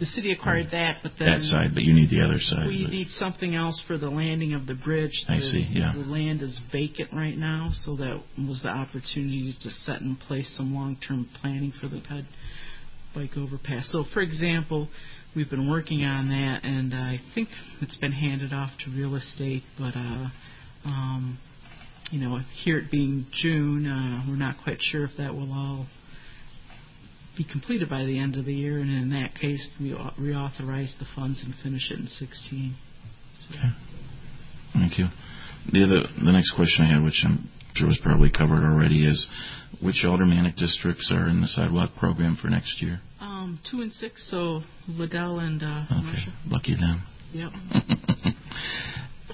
[0.00, 2.66] The city acquired that, but then that side, but you need the other side.
[2.66, 5.12] We need something else for the landing of the bridge.
[5.28, 5.68] I see.
[5.70, 5.92] Yeah.
[5.92, 10.50] The land is vacant right now, so that was the opportunity to set in place
[10.56, 12.24] some long-term planning for the ped
[13.14, 13.90] bike overpass.
[13.92, 14.88] So, for example,
[15.34, 17.48] we've been working on that, and I think
[17.80, 19.62] it's been handed off to real estate.
[19.78, 20.28] But uh,
[20.84, 21.38] um,
[22.10, 25.86] you know, here it being June, uh, we're not quite sure if that will all
[27.36, 30.98] be completed by the end of the year, and in that case, we au- reauthorize
[30.98, 32.74] the funds and finish it in 16.
[33.34, 33.70] So- Okay.
[34.72, 35.08] Thank you.
[35.72, 39.26] The other, the next question I had, which I'm sure was probably covered already, is
[39.80, 43.00] which aldermanic districts are in the sidewalk program for next year?
[43.40, 44.60] Um, two and six, so
[44.90, 47.02] Ledell and uh, Okay, lucky them.
[47.32, 47.50] Yep.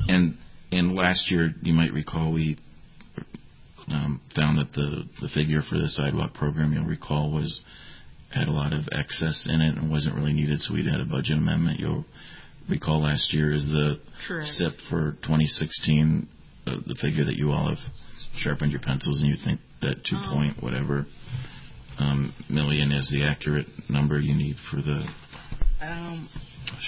[0.08, 0.38] and
[0.70, 2.56] and last year, you might recall, we
[3.88, 7.60] um, found that the the figure for the sidewalk program, you'll recall, was
[8.32, 11.04] had a lot of excess in it and wasn't really needed, so we had a
[11.04, 11.80] budget amendment.
[11.80, 12.04] You'll
[12.68, 14.46] recall last year is the Correct.
[14.46, 16.28] CIP for 2016,
[16.68, 17.78] uh, the figure that you all have
[18.38, 21.06] sharpened your pencils and you think that two Um, point whatever
[21.98, 25.06] um, million is the accurate number you need for the
[25.81, 26.28] Um,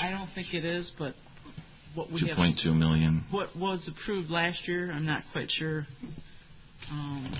[0.02, 1.14] I don't think it is, but
[1.94, 3.24] what we have 2.2 million.
[3.30, 5.86] what was approved last year, I'm not quite sure.
[6.90, 7.30] Um,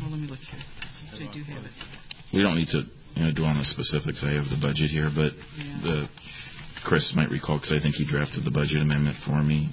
[0.00, 0.60] well, let me look here.
[1.12, 1.72] I do have it.
[2.32, 2.82] We don't need to
[3.16, 4.22] you know, do on the specifics.
[4.24, 5.80] I have the budget here, but Yeah.
[5.82, 6.08] the
[6.84, 9.68] Chris might recall because I think he drafted the budget amendment for me,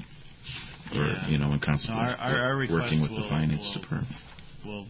[0.96, 1.28] or Yeah.
[1.30, 4.16] you know, in council No, our- our- our working request with the finance will- department.
[4.66, 4.88] We'll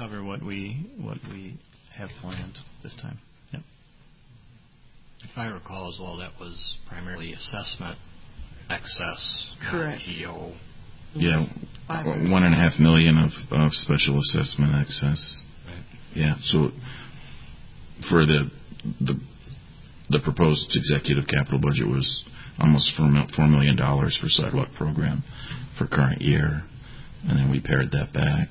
[0.00, 1.58] cover what we what we
[1.96, 3.18] have planned this time.
[3.52, 3.62] Yep.
[5.24, 7.98] If I recall as well, that was primarily assessment
[8.70, 10.00] excess, Correct.
[10.22, 10.54] GO.
[11.12, 11.44] Yeah,
[11.86, 15.42] Five one and a half million of, of special assessment excess.
[15.66, 15.84] Right.
[16.14, 16.70] Yeah, so
[18.08, 18.50] for the
[19.00, 19.20] the
[20.08, 22.24] the proposed executive capital budget was
[22.58, 25.22] almost four million dollars for sidewalk program
[25.76, 26.62] for current year,
[27.28, 28.48] and then we pared that back.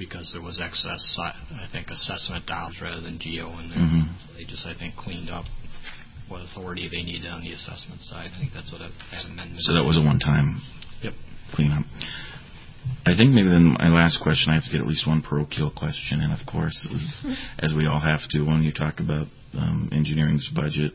[0.00, 3.78] Right, because there was excess, I think, assessment dollars rather than GO in there.
[3.78, 4.08] Mhm.
[4.28, 5.44] So They just, I think, cleaned up
[6.28, 8.30] what authority they needed on the assessment side.
[8.34, 9.62] I think that's what that that amendment.
[9.62, 10.60] So that was a one-time
[11.02, 11.14] Yep.
[11.52, 11.84] cleanup.
[13.04, 15.70] I think maybe then my last question, I have to get at least one parochial
[15.70, 17.16] question, and of course, is,
[17.58, 19.26] as we all have to when you talk about
[19.58, 20.92] um, engineering's budget,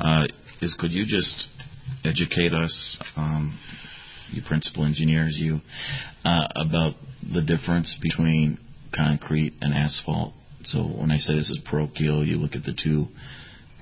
[0.00, 0.26] uh,
[0.60, 1.48] is could you just
[2.04, 3.56] educate us, um,
[4.32, 5.60] you principal engineers, you,
[6.24, 6.94] uh, about
[7.32, 8.58] the difference between
[8.94, 10.32] concrete and asphalt?
[10.64, 13.06] So when I say this is parochial, you look at the two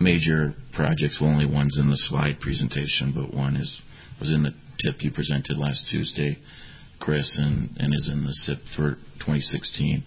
[0.00, 1.18] major projects.
[1.20, 3.80] Well, only one's in the slide presentation, but one is
[4.20, 6.38] was in the tip you presented last Tuesday,
[7.00, 10.04] Chris, and, and is in the CIP for 2016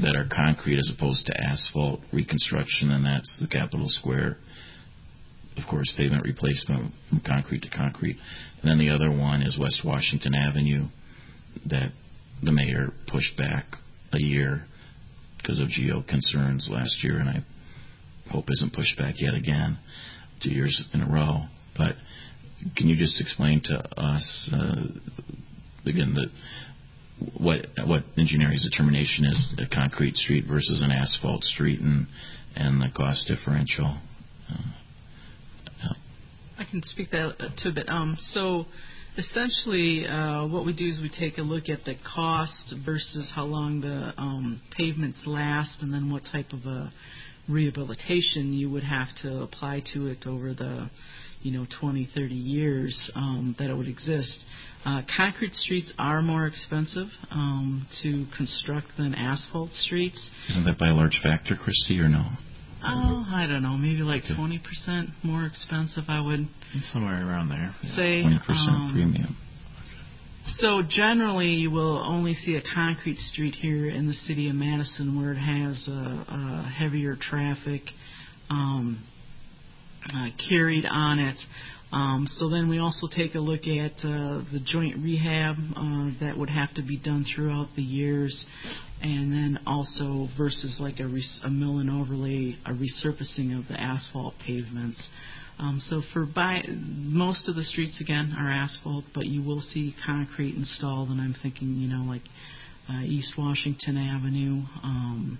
[0.00, 4.38] that are concrete as opposed to asphalt reconstruction, and that's the Capitol Square,
[5.56, 8.16] of course, pavement replacement from concrete to concrete.
[8.62, 10.86] And then the other one is West Washington Avenue
[11.66, 11.92] that
[12.42, 13.64] the mayor pushed back
[14.12, 14.64] a year
[15.38, 17.44] because of GO concerns last year, and I
[18.30, 19.78] hope isn't pushed back yet again,
[20.42, 21.42] two years in a row.
[21.76, 21.96] But
[22.76, 24.86] can you just explain to us uh,
[25.86, 26.26] again the
[27.38, 32.06] what what engineering's determination is a concrete street versus an asphalt street and
[32.56, 33.98] and the cost differential?
[34.50, 34.56] Uh,
[36.58, 37.88] I can speak that uh, to a bit.
[37.88, 38.66] Um, so
[39.16, 43.44] essentially, uh, what we do is we take a look at the cost versus how
[43.44, 46.92] long the um, pavements last, and then what type of a
[47.48, 50.88] rehabilitation you would have to apply to it over the
[51.42, 54.42] you know 20 30 years um, that it would exist
[54.86, 60.88] uh, concrete streets are more expensive um, to construct than asphalt streets isn't that by
[60.88, 62.24] a large factor, Christy, or no?
[62.86, 64.60] Oh I don't know maybe like 20%
[65.22, 66.48] more expensive I would
[66.92, 67.74] Somewhere around there.
[67.82, 69.36] say Twenty percent um, premium.
[70.46, 75.18] So generally, you will only see a concrete street here in the city of Madison
[75.18, 77.80] where it has a, a heavier traffic
[78.50, 79.02] um,
[80.12, 81.38] uh, carried on it.
[81.92, 86.36] Um, so then we also take a look at uh, the joint rehab uh, that
[86.36, 88.44] would have to be done throughout the years,
[89.04, 93.78] and then also versus like a, res- a mill and overlay, a resurfacing of the
[93.78, 95.06] asphalt pavements.
[95.58, 99.94] Um, so for by most of the streets again are asphalt, but you will see
[100.06, 102.22] concrete installed, and I'm thinking you know like
[102.88, 105.38] uh, East Washington Avenue um,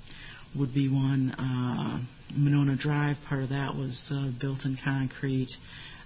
[0.57, 1.33] would be one.
[1.33, 2.05] Uh,
[2.37, 5.51] Monona Drive, part of that was uh, built in concrete.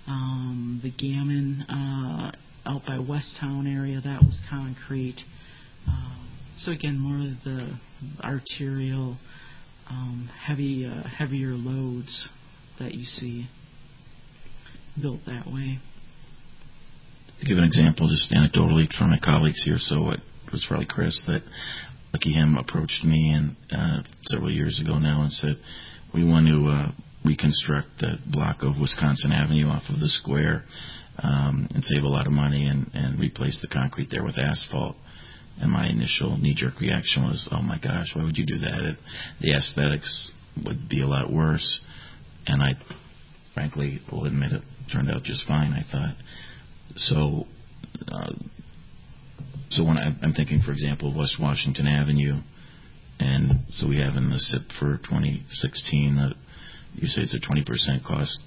[0.07, 2.33] Um, the Gammon uh,
[2.67, 5.19] out by West Towne area that was concrete.
[5.87, 6.28] Um,
[6.59, 7.79] so again, more of the
[8.23, 9.17] arterial,
[9.89, 12.29] um, heavy, uh, heavier loads
[12.79, 13.47] that you see
[15.01, 15.79] built that way.
[17.41, 20.21] To give an example, just anecdotally from my colleagues here, so it
[20.51, 21.43] was probably Chris that
[22.13, 25.57] Lucky Him approached me and uh, several years ago now and said,
[26.13, 26.91] we want to uh,
[27.25, 30.65] reconstruct that block of Wisconsin Avenue off of the square
[31.23, 34.97] um, and save a lot of money and, and replace the concrete there with asphalt.
[35.61, 38.81] And my initial knee-jerk reaction was, "Oh my gosh, why would you do that?
[38.83, 38.99] It,
[39.41, 40.31] the aesthetics
[40.65, 41.81] would be a lot worse."
[42.47, 42.73] And I,
[43.55, 44.63] frankly, will admit it
[44.93, 45.73] turned out just fine.
[45.73, 46.15] I thought
[46.97, 47.47] so.
[48.07, 48.33] Uh,
[49.71, 52.41] so when I, I'm thinking, for example, of West Washington Avenue,
[53.21, 56.35] and so we have in the CIP for 2016 that
[56.95, 58.41] you say it's a 20% cost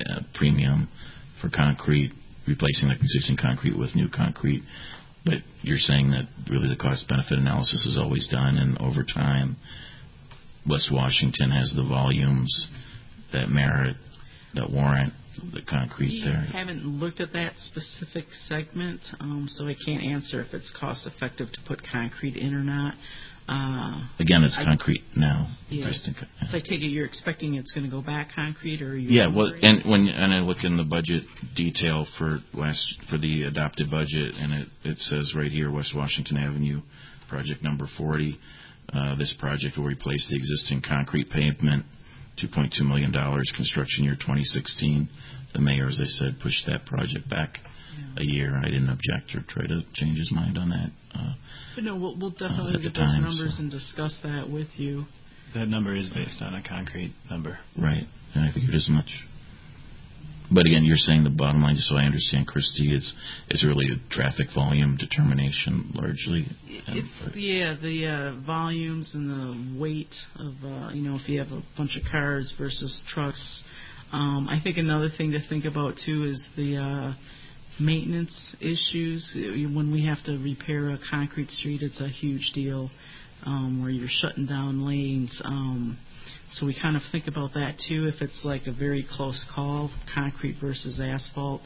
[0.00, 0.88] uh, premium
[1.40, 2.12] for concrete,
[2.46, 4.62] replacing the existing concrete with new concrete.
[5.24, 9.56] But you're saying that really the cost benefit analysis is always done, and over time,
[10.68, 12.68] West Washington has the volumes
[13.32, 13.96] that merit,
[14.54, 15.12] that warrant
[15.52, 16.46] the concrete We there.
[16.52, 21.06] I haven't looked at that specific segment, um, so I can't answer if it's cost
[21.06, 22.94] effective to put concrete in or not.
[23.46, 25.48] Uh, Again, it's I- concrete now.
[25.68, 25.84] Yeah.
[25.86, 28.96] Co- So I take it you're expecting it's going to go back concrete, or?
[28.96, 33.42] Yeah, well, and when and I look in the budget detail for last for the
[33.44, 36.80] adopted budget, and it it says right here West Washington Avenue,
[37.28, 38.38] project number 40.
[38.92, 41.84] Uh, this project will replace the existing concrete pavement,
[42.42, 45.08] 2.2 million dollars, construction year 2016.
[45.52, 47.58] The mayor, as I said, pushed that project back
[48.16, 48.56] a year.
[48.62, 50.90] I didn't object or try to change his mind on that.
[51.14, 51.34] Uh,
[51.74, 53.62] But no, we'll, we'll definitely the get those time, numbers so.
[53.62, 55.04] and discuss that with you.
[55.54, 57.58] That number is based on a concrete number.
[57.78, 59.08] Right, and I figured as much.
[60.52, 63.14] But again, you're saying the bottom line, just so I understand, Christy, is
[63.50, 66.46] is really a traffic volume determination largely.
[66.86, 71.38] and- It's yeah, the uh, volumes and the weight of uh, you know if you
[71.38, 73.62] have a bunch of cars versus trucks.
[74.12, 77.14] Um, I think another thing to think about too is the uh,
[77.80, 79.30] maintenance issues.
[79.34, 82.90] When we have to repair a concrete street, it's a huge deal
[83.44, 85.40] um, where you're shutting down lanes.
[85.44, 85.98] Um,
[86.52, 88.06] so we kind of think about that too.
[88.06, 91.60] If it's like a very close call, concrete versus asphalt,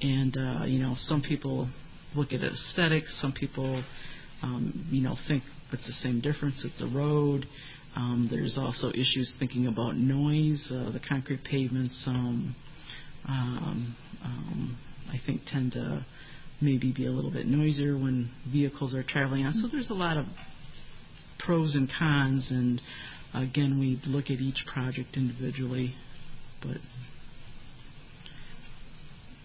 [0.00, 1.68] and uh, you know some people
[2.14, 3.16] look at aesthetics.
[3.20, 3.82] Some people,
[4.42, 6.64] um, you know, think it's the same difference.
[6.64, 7.46] It's a road.
[7.96, 10.70] Um, there's also issues thinking about noise.
[10.70, 12.54] Uh, the concrete pavements, um,
[13.26, 14.78] um, um,
[15.08, 16.04] I think, tend to
[16.60, 19.52] maybe be a little bit noisier when vehicles are traveling on.
[19.54, 20.26] So there's a lot of
[21.38, 22.80] pros and cons, and
[23.34, 25.94] again, we look at each project individually.
[26.60, 26.78] But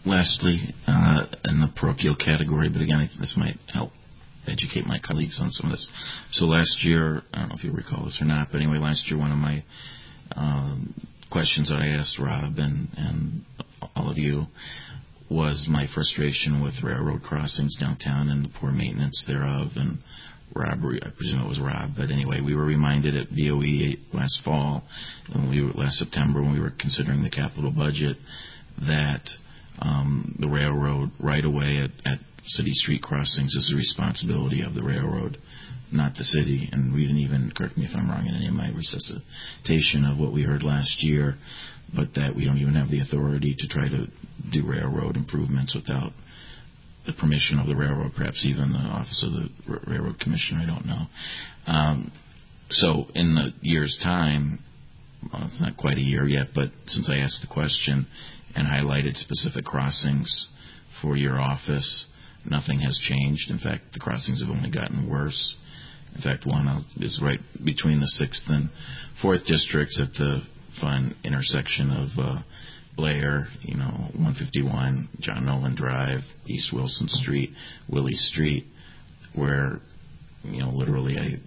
[0.05, 3.91] Lastly, uh, in the parochial category, but again, this might help
[4.47, 5.87] educate my colleagues on some of this.
[6.31, 9.09] So last year, I don't know if you recall this or not, but anyway, last
[9.09, 9.63] year one of my
[10.35, 10.93] um,
[11.31, 13.45] questions that I asked Rob and, and
[13.95, 14.45] all of you
[15.33, 19.69] was my frustration with railroad crossings downtown and the poor maintenance thereof.
[19.75, 19.97] And
[20.55, 24.83] Rob, I presume it was Rob, but anyway, we were reminded at BOE last fall,
[25.33, 28.17] when we were, last September, when we were considering the capital budget,
[28.87, 29.27] that
[29.79, 34.83] um, the railroad right away at, at city street crossings is the responsibility of the
[34.83, 35.37] railroad,
[35.91, 36.69] not the city.
[36.71, 40.19] And we didn't even, correct me if I'm wrong in any of my resuscitation of
[40.19, 41.37] what we heard last year,
[41.95, 44.07] but that we don't even have the authority to try to
[44.51, 46.11] do railroad improvements without
[47.05, 50.61] the permission of the railroad, perhaps even the office of the R- railroad commissioner.
[50.63, 51.05] I don't know.
[51.67, 52.11] Um,
[52.69, 54.59] so in the year's time,
[55.31, 58.07] well, it's not quite a year yet, but since I asked the question
[58.55, 60.47] and highlighted specific crossings
[61.01, 62.05] for your office,
[62.45, 63.49] nothing has changed.
[63.49, 65.55] In fact, the crossings have only gotten worse.
[66.15, 68.69] In fact, one is right between the sixth and
[69.21, 70.41] fourth districts at the
[70.79, 72.41] fun intersection of uh,
[72.95, 77.51] Blair, you know, 151, John Nolen Drive, East Wilson Street,
[77.89, 78.67] Willy Street,
[79.35, 79.79] where,
[80.43, 81.39] you know, literally I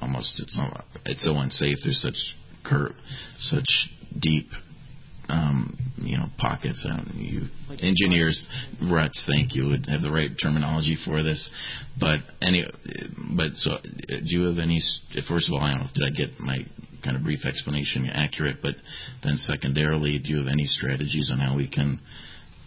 [0.00, 1.76] almost it's not, it's so unsafe.
[1.84, 2.94] There's such cur-
[3.38, 4.48] such deep
[5.32, 6.86] um, you know, pockets.
[6.86, 7.48] Don't, you
[7.82, 8.46] engineers,
[8.82, 9.24] ruts.
[9.26, 9.68] Thank you.
[9.68, 11.50] Would have the right terminology for this,
[11.98, 12.64] but any,
[13.36, 14.80] but so do you have any?
[15.28, 15.88] First of all, I don't know.
[15.94, 16.58] Did I get my
[17.02, 18.56] kind of brief explanation accurate?
[18.62, 18.74] But
[19.24, 22.00] then secondarily, do you have any strategies on how we can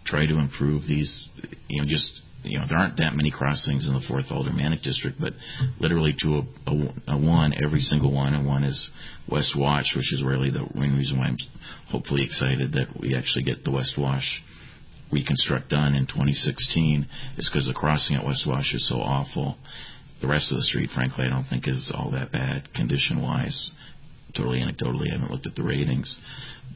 [0.06, 1.28] try to improve these?
[1.68, 5.20] You know, just you know, there aren't that many crossings in the Fourth Aldermanic District,
[5.20, 5.34] but
[5.80, 8.90] literally to a, a, a one, every single one, and one is
[9.30, 11.38] West Wash, which is really the main reason why I'm
[11.90, 14.44] hopefully excited that we actually get the West Wash
[15.12, 17.08] reconstruct done in 2016,
[17.38, 19.58] is because the crossing at West Wash is so awful.
[20.22, 23.72] The rest of the street, frankly, I don't think is all that bad condition-wise.
[24.36, 26.18] Totally anecdotally, I haven't looked at the ratings,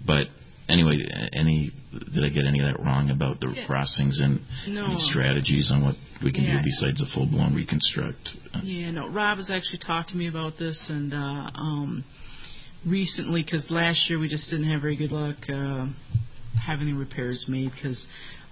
[0.05, 0.27] but
[0.69, 0.97] anyway,
[1.33, 1.71] any
[2.13, 3.65] did I get any of that wrong about the Yeah.
[3.65, 4.85] crossings and No.
[4.85, 6.57] any strategies on what we can Yeah.
[6.59, 8.35] do besides a full blown reconstruct?
[8.63, 9.07] Yeah, no.
[9.09, 12.03] Rob has actually talked to me about this, and uh, um,
[12.85, 15.87] recently, because last year we just didn't have very good luck uh,
[16.63, 18.05] have any repairs made because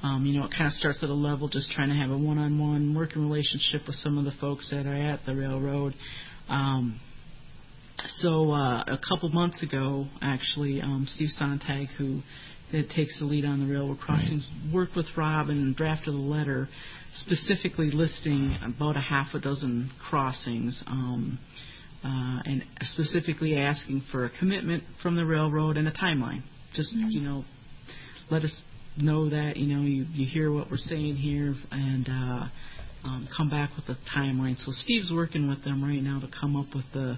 [0.04, 2.18] um, you know it kind of starts at a level just trying to have a
[2.18, 5.94] one-on-one working relationship with some of the folks that are at the railroad.
[6.50, 7.00] Um,
[8.06, 12.22] so uh, a couple months ago, actually, um, Steve Sontag, who
[12.72, 14.74] that takes the lead on the railroad crossings, right.
[14.74, 16.68] worked with Rob and drafted a letter
[17.14, 20.84] specifically listing about a half a dozen crossings.
[20.86, 21.40] Um,
[22.04, 26.44] uh, and specifically asking for a commitment from the railroad and a timeline.
[26.74, 27.10] Just mm-hmm.
[27.10, 27.44] you know,
[28.30, 28.62] let us
[28.98, 32.48] know that you know you, you hear what we're saying here and uh,
[33.04, 34.58] um, come back with a timeline.
[34.58, 37.18] So Steve's working with them right now to come up with the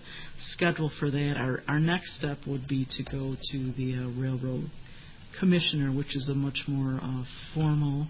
[0.53, 1.35] schedule for that.
[1.37, 4.69] Our our next step would be to go to the uh, railroad
[5.39, 7.23] commissioner, which is a much more uh,
[7.53, 8.07] formal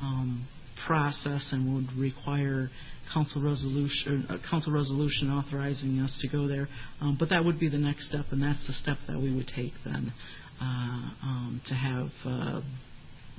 [0.00, 0.46] um,
[0.86, 2.70] process and would require
[3.12, 6.68] council resolution, uh, council resolution authorizing us to go there.
[7.00, 9.48] Um, but that would be the next step, and that's the step that we would
[9.48, 10.12] take then
[10.60, 12.60] uh, um, to have uh,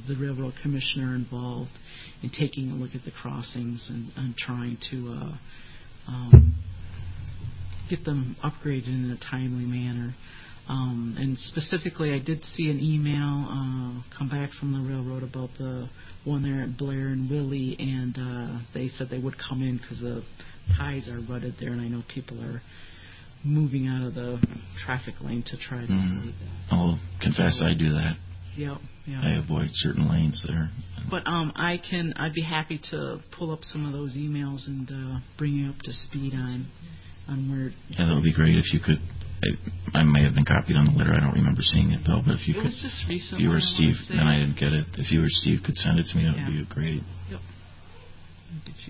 [0.07, 1.71] the railroad commissioner involved
[2.21, 6.55] in taking a look at the crossings and, and trying to uh, um,
[7.89, 10.13] get them upgraded in a timely manner.
[10.67, 15.49] Um, and specifically, I did see an email uh, come back from the railroad about
[15.57, 15.89] the
[16.23, 19.99] one there at Blair and Willy, and uh, they said they would come in because
[19.99, 20.23] the
[20.77, 22.61] ties are rutted there, and I know people are
[23.43, 24.39] moving out of the
[24.85, 26.21] traffic lane to try to mm.
[26.21, 26.73] avoid that.
[26.73, 28.15] I'll confess I do that.
[28.55, 28.77] Yep,
[29.07, 29.21] yeah.
[29.23, 30.69] I avoid certain lanes there.
[31.09, 32.13] But um, I can.
[32.17, 35.79] I'd be happy to pull up some of those emails and uh, bring you up
[35.83, 36.67] to speed on
[37.27, 37.71] on where.
[37.89, 38.99] Yeah, that would be great if you could
[39.43, 41.11] I, I may have been copied on the letter.
[41.13, 42.21] I don't remember seeing it though.
[42.23, 44.71] But if you it could, was just if you or Steve, then I didn't get
[44.71, 44.87] it.
[44.97, 46.47] If you or Steve could send it to me, that yeah.
[46.47, 47.01] would be great.
[47.29, 47.41] Yep.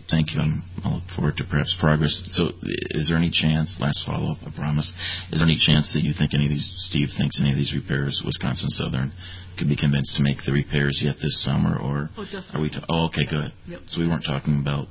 [0.09, 0.41] Thank you.
[0.41, 2.11] I'm, I'll look forward to perhaps progress.
[2.31, 2.49] So,
[2.91, 3.77] is there any chance?
[3.79, 4.91] Last follow up, I promise.
[5.31, 7.73] Is there any chance that you think any of these, Steve thinks any of these
[7.73, 9.13] repairs, Wisconsin Southern,
[9.57, 12.53] could be convinced to make the repairs yet this summer, or oh, definitely.
[12.53, 12.69] are we?
[12.69, 13.53] Ta- oh, okay, good.
[13.67, 13.81] Yep.
[13.89, 14.87] So we weren't talking about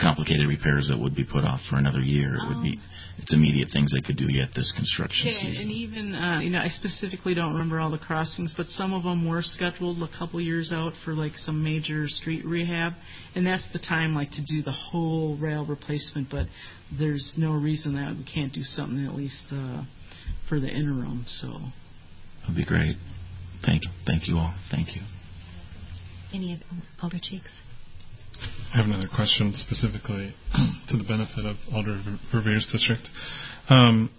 [0.00, 2.34] complicated repairs that would be put off for another year.
[2.36, 2.82] It would be Um,
[3.18, 5.62] it's immediate things they could do yet this construction Yeah, season.
[5.62, 9.02] and even uh, you know, I specifically don't remember all the crossings, but some of
[9.02, 12.92] them were scheduled a couple years out for like some major street rehab,
[13.34, 16.30] and that's the time like to do the whole rail replacement.
[16.30, 16.46] But
[16.98, 19.82] there's no reason that we can't do something at least uh,
[20.48, 21.24] for the interim.
[21.26, 21.48] So
[22.42, 22.96] that'd be great.
[23.66, 24.54] Thank you, thank you all.
[24.70, 25.02] Thank you.
[26.32, 26.60] Any of
[27.02, 27.50] Alder Cheeks?
[28.72, 30.34] I have another question specifically
[30.88, 32.00] to the benefit of Alder
[32.32, 33.08] Verveer's district.
[33.68, 34.10] Um,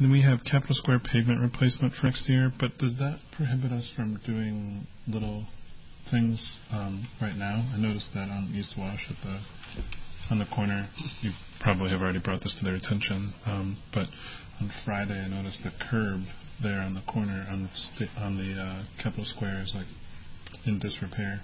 [0.00, 3.90] then we have Capitol Square pavement replacement for next year, but does that prohibit us
[3.96, 5.46] from doing little
[6.10, 7.70] things um, right now?
[7.74, 9.40] I noticed that on East Wash at the
[10.30, 10.88] on the corner.
[11.22, 14.06] You probably have already brought this to their attention, um, but
[14.60, 16.22] on Friday I noticed the curb
[16.62, 17.68] there on the corner on
[17.98, 19.86] the, on the uh, Capitol Square is like
[20.66, 21.42] in disrepair.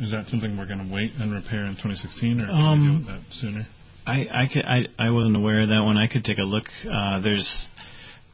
[0.00, 2.88] Is that something we're going to wait and repair in 2016, or can Um, we
[2.88, 3.66] deal with that sooner?
[4.06, 5.96] I I, could, I I wasn't aware of that one.
[5.96, 6.64] I could take a look.
[6.90, 7.48] Uh, there's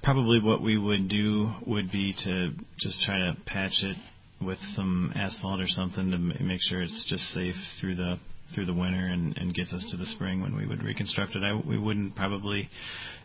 [0.02, 3.96] probably what we would do would be to just try to patch it
[4.42, 8.18] with some asphalt or something to m- make sure it's just safe through the
[8.54, 11.42] through the winter and, and gets us to the spring when we would reconstruct it.
[11.44, 12.68] I, we wouldn't probably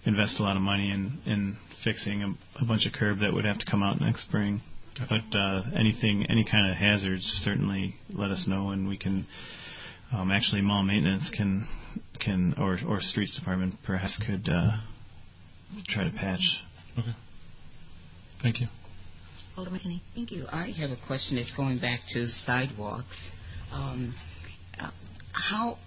[0.04, 3.46] invest a lot of money in in fixing a, a bunch of curb that would
[3.46, 4.62] have to come out next spring.
[4.98, 9.28] But uh, anything, any kind of hazards, certainly let us know, and we can.
[10.14, 11.68] Um, actually, mall maintenance can
[12.20, 14.78] can or or streets department perhaps could uh,
[15.90, 16.42] try to patch.
[16.98, 17.16] Okay.
[18.42, 18.68] Thank you.
[19.58, 20.02] Alder McKinney.
[20.14, 20.46] Thank you.
[20.52, 23.18] I have a question that's going back to sidewalks.
[23.72, 24.14] Um,
[24.80, 24.92] uh,
[25.32, 25.78] how,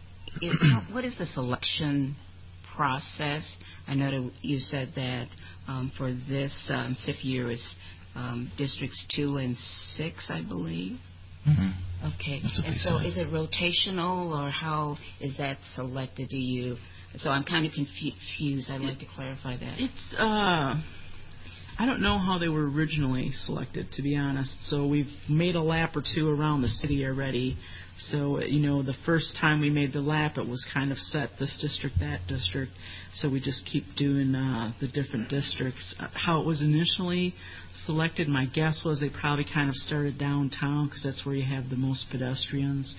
[0.40, 2.16] is, how, what is the selection
[2.74, 3.50] process?
[3.86, 5.26] I know that you said that
[5.66, 7.62] um, for this um, SIF year is
[8.18, 9.56] um, districts two and
[9.94, 10.98] six, I believe.
[11.48, 12.14] Mm-hmm.
[12.14, 12.40] Okay.
[12.64, 13.06] And so said.
[13.06, 16.28] is it rotational or how is that selected?
[16.28, 16.76] Do you?
[17.16, 18.70] So I'm kind of confused.
[18.70, 19.74] I'd like to clarify that.
[19.78, 20.74] it's uh,
[21.80, 24.52] I don't know how they were originally selected, to be honest.
[24.62, 27.56] So we've made a lap or two around the city already.
[27.98, 31.30] So you know, the first time we made the lap, it was kind of set
[31.38, 32.72] this district, that district.
[33.14, 35.94] So we just keep doing uh, the different districts.
[35.98, 37.34] Uh, How it was initially
[37.86, 41.70] selected, my guess was they probably kind of started downtown because that's where you have
[41.70, 42.94] the most pedestrians,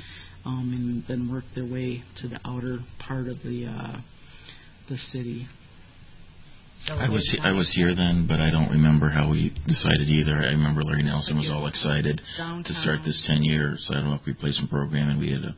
[0.45, 4.01] um, and then worked their way to the outer part of the uh,
[4.89, 5.47] the city.
[6.81, 10.35] So I was I was here then, but I don't remember how we decided either.
[10.37, 12.21] I remember Larry Nelson was all excited
[12.63, 15.55] to start this 10-year sidewalk replacement program, and we had a,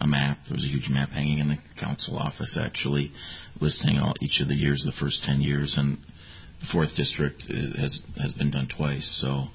[0.00, 0.38] a map.
[0.48, 3.10] There was a huge map hanging in the council office, actually,
[3.60, 5.98] listing all each of the years, the first 10 years, and
[6.60, 9.18] the fourth district i- has has been done twice.
[9.20, 9.48] So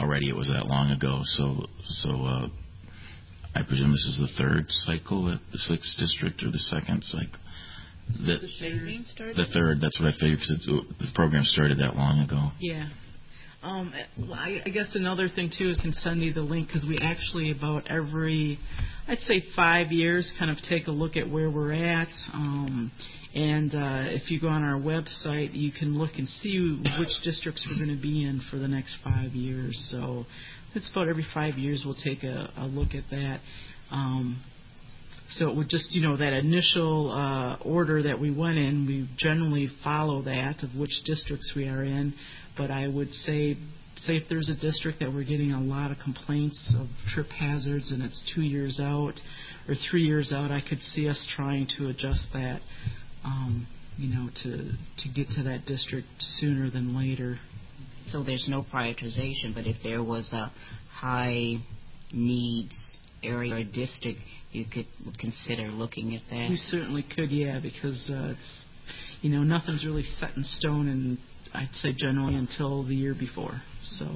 [0.00, 1.20] already it was that long ago.
[1.24, 2.48] So so uh,
[3.54, 7.38] I presume this is the third cycle at the sixth district or the second cycle.
[8.08, 8.38] The,
[9.36, 9.80] the third.
[9.80, 10.66] That's what I figured because
[10.98, 12.50] this program started that long ago.
[12.58, 12.88] Yeah.
[13.60, 13.92] Um,
[14.32, 17.50] I, I guess another thing too is can send you the link because we actually
[17.50, 18.58] about every,
[19.08, 22.08] I'd say five years, kind of take a look at where we're at.
[22.32, 22.92] Um,
[23.34, 27.66] and uh, if you go on our website, you can look and see which districts
[27.68, 29.76] we're going to be in for the next five years.
[29.90, 30.24] So
[30.74, 33.40] it's about every five years we'll take a, a look at that.
[33.90, 34.40] Um,
[35.30, 39.08] so it would just, you know, that initial uh, order that we went in, we
[39.18, 42.14] generally follow that of which districts we are in.
[42.56, 43.56] But I would say,
[43.96, 47.92] say if there's a district that we're getting a lot of complaints of trip hazards
[47.92, 49.14] and it's two years out
[49.68, 52.60] or three years out, I could see us trying to adjust that,
[53.22, 53.66] um,
[53.98, 54.72] you know, to
[55.02, 57.36] to get to that district sooner than later.
[58.06, 60.50] So there's no prioritization, but if there was a
[60.90, 61.56] high
[62.12, 64.20] needs area or district,
[64.52, 64.86] you could
[65.18, 66.50] consider looking at that.
[66.50, 68.64] We certainly could, yeah, because uh, it's,
[69.20, 71.18] you know, nothing's really set in stone, and
[71.52, 73.60] I'd say generally until the year before.
[73.84, 74.06] So.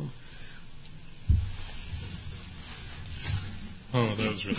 [3.95, 4.57] Oh, that was really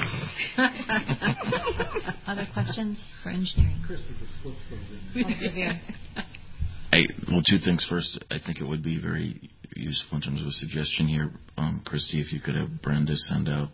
[2.27, 3.81] Other questions for engineering?
[3.85, 5.79] Christy just slipped something.
[6.93, 6.99] I,
[7.31, 7.83] well, two things.
[7.89, 11.81] First, I think it would be very useful in terms of a suggestion here, um,
[11.83, 13.69] Christy, if you could have Brenda send out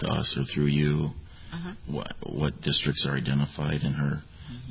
[0.00, 1.10] to us or through you
[1.52, 1.72] Uh-huh.
[1.86, 4.22] what what districts are identified in her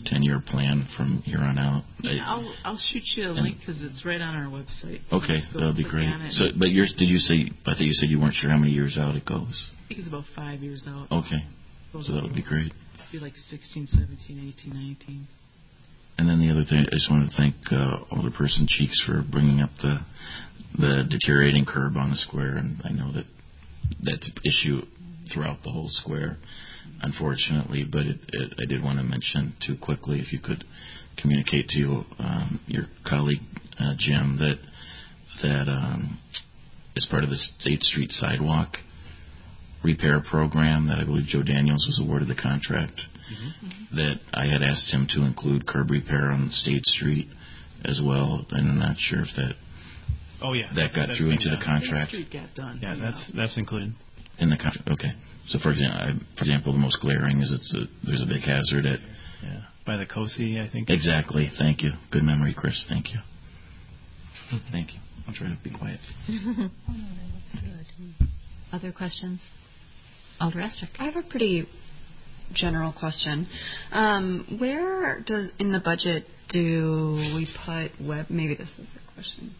[0.05, 1.83] ten-year plan from here on out.
[2.01, 5.01] Yeah, I'll I'll shoot you a link because it's right on our website.
[5.11, 6.07] Okay, that'll be great.
[6.31, 7.49] So, but yours, did you say?
[7.65, 9.55] I thought you said you weren't sure how many years out it goes.
[9.85, 11.11] I think it's about five years out.
[11.11, 11.41] Okay,
[12.03, 12.71] so that would be great.
[12.99, 15.27] It'd Be like 16, 17, 18, 19.
[16.19, 19.61] And then the other thing, I just wanted to thank uh, Alderperson Cheeks for bringing
[19.61, 19.97] up the
[20.77, 23.25] the deteriorating curb on the square, and I know that
[24.03, 24.81] that's an issue
[25.33, 26.37] throughout the whole square,
[27.01, 27.85] unfortunately.
[27.89, 30.63] But it, it, I did want to mention too quickly, if you could
[31.21, 33.41] communicate to um, your colleague
[33.79, 34.57] uh, Jim that
[35.41, 36.19] that um,
[36.95, 38.77] as part of the State Street sidewalk
[39.83, 42.99] repair program that I believe Joe Daniels was awarded the contract
[43.93, 47.27] that I had asked him to include curb repair on State Street
[47.85, 49.53] as well, and I'm not sure if that
[50.41, 51.65] Oh yeah, that that's- got that's through been into the done.
[51.65, 52.79] contract Street got done.
[52.81, 53.93] Yeah, that's that's included.
[54.39, 54.88] In the contract.
[54.89, 55.11] Okay,
[55.47, 58.85] so for example, for example, the most glaring is it's a, there's a big hazard
[58.85, 58.99] at
[59.43, 60.89] Yeah, by the COSI, I think.
[60.89, 61.49] exactly.
[61.57, 61.91] Thank you.
[62.11, 62.85] Good memory, Chris.
[62.88, 63.19] Thank you.
[64.72, 64.99] Thank you.
[65.27, 65.99] I'll try to be quiet.
[68.72, 69.41] Other questions?
[70.39, 70.89] Alder Eskrich.
[70.99, 71.68] I have a pretty
[72.53, 73.47] general question.
[73.91, 78.27] Um, where does in the budget do we put web?
[78.30, 79.55] Maybe this is the question.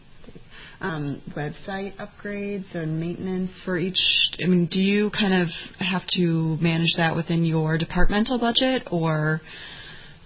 [0.80, 3.98] Um, website upgrades and maintenance for each.
[4.40, 5.48] I mean, do you kind of
[5.80, 9.40] have to manage that within your departmental budget, or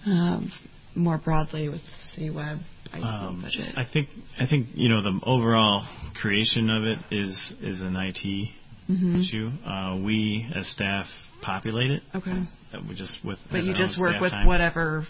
[0.05, 0.53] um,
[0.95, 1.81] more broadly with
[2.13, 2.59] city web
[2.93, 3.73] Um, budget?
[3.79, 4.09] I think
[4.39, 5.87] I think you know the overall
[6.21, 8.51] creation of it is is an IT
[8.91, 9.21] Mhm.
[9.23, 9.51] issue.
[9.65, 11.07] Uh, we as staff
[11.41, 12.03] populate it.
[12.15, 12.31] Okay.
[12.75, 14.47] Uh, we just with But you just work with time.
[14.47, 15.07] whatever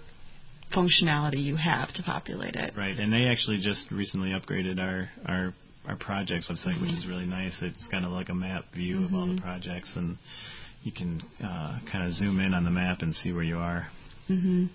[0.74, 2.74] functionality you have to populate it.
[2.76, 5.54] Right, and they actually just recently upgraded our our
[5.88, 6.98] our projects website, which Mhm.
[6.98, 7.60] is really nice.
[7.60, 9.40] It's kind of like a map view of all the Mhm.
[9.42, 10.16] projects, and
[10.84, 13.88] you can uh, kind of zoom in on the map and see where you are.
[14.28, 14.66] Mm-hmm.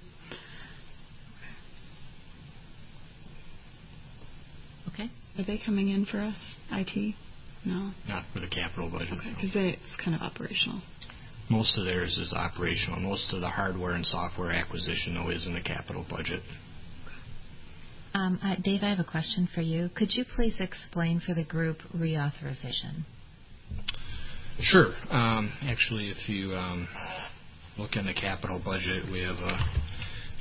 [4.89, 5.09] Okay.
[5.37, 6.35] Are they coming in for us,
[6.71, 7.15] IT?
[7.65, 7.91] No.
[8.07, 9.13] Not for the capital budget.
[9.13, 9.35] Okay, no.
[9.35, 10.81] because it's kind of operational.
[11.49, 12.99] Most of theirs is operational.
[12.99, 16.41] Most of the hardware and software acquisition, though, is in the capital budget.
[18.13, 19.89] Um, Dave, I have a question for you.
[19.95, 23.03] Could you please explain for the group reauthorization?
[24.59, 24.93] Sure.
[25.09, 26.87] Um, actually, if you um,
[27.77, 29.57] look in the capital budget, we have a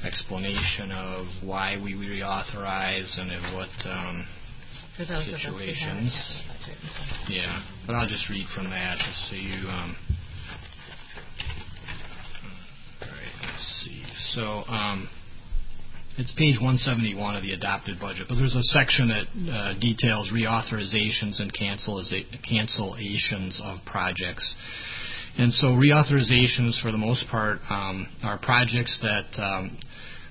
[0.05, 4.27] explanation of why we reauthorize and in what um,
[4.97, 6.15] For those of us who have a situations.
[6.15, 7.28] capital budget.
[7.28, 9.69] Yeah, but I'll just read from that just so you.
[9.69, 9.97] Um,
[13.03, 14.03] all right, let's see.
[14.37, 15.09] So um,
[16.19, 21.41] it's page 171 of the adopted budget, but there's a section that uh, details reauthorizations
[21.41, 24.55] and cancellations of projects.
[25.39, 29.79] And so reauthorizations, for the most part, um, are projects that um,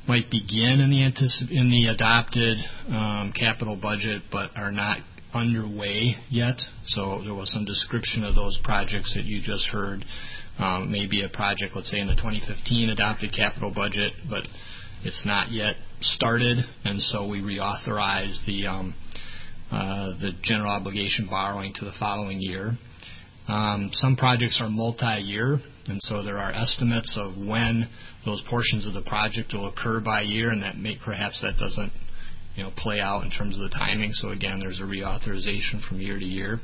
[0.08, 2.60] might begin in the antici- in the adopted
[2.90, 5.00] um, capital budget, but are not
[5.34, 6.62] underway yet.
[6.86, 10.06] So there was some description of those projects that you just heard.
[10.58, 14.48] Um, maybe a project, let's say in the 2015 adopted capital budget, but
[15.06, 18.96] It's not yet started, and so we reauthorize the um,
[19.72, 22.76] uh, the general obligation borrowing to the following year.
[23.48, 27.88] Um, some projects are multi-year, and so there are estimates of when
[28.26, 31.92] those portions of the project will occur by year, and that may perhaps that doesn't
[32.56, 34.12] you know play out in terms of the timing.
[34.14, 36.60] So again, there's a reauthorization from year to year.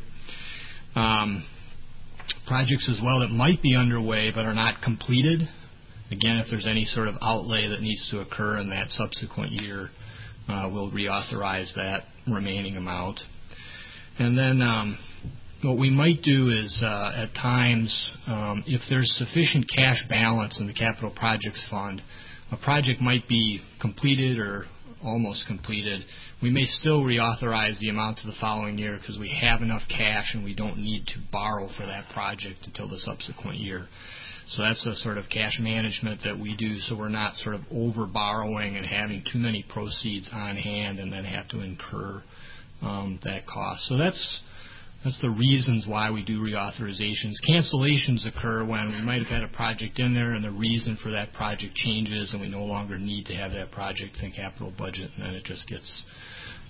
[0.96, 1.46] Um,
[2.52, 5.40] projects as well that might be underway but are not completed.
[6.12, 9.90] Again, if there's any sort of outlay that needs to occur in that subsequent year,
[10.50, 13.22] uh, we'll reauthorize that remaining amount.
[14.20, 15.00] And then um,
[15.64, 20.68] what we might do is uh, at times, um, if there's sufficient cash balance in
[20.68, 22.02] the capital projects fund,
[22.52, 24.66] a project might be completed or
[25.02, 26.04] almost completed.
[26.42, 30.34] We may still reauthorize the amount to the following year because we have enough cash
[30.34, 33.88] and we don't need to borrow for that project until the subsequent year.
[34.48, 37.62] So that's a sort of cash management that we do so we're not sort of
[37.72, 42.24] over borrowing and having too many proceeds on hand and then have to incur
[42.82, 43.88] um, that cost.
[43.88, 44.40] So that's
[45.04, 47.34] that's the reasons why we do reauthorizations.
[47.48, 51.12] Cancellations occur when we might have had a project in there and the reason for
[51.12, 55.12] that project changes and we no longer need to have that project in capital budget
[55.16, 56.04] and then it just gets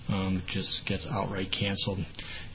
[0.08, 1.98] um, just gets outright canceled.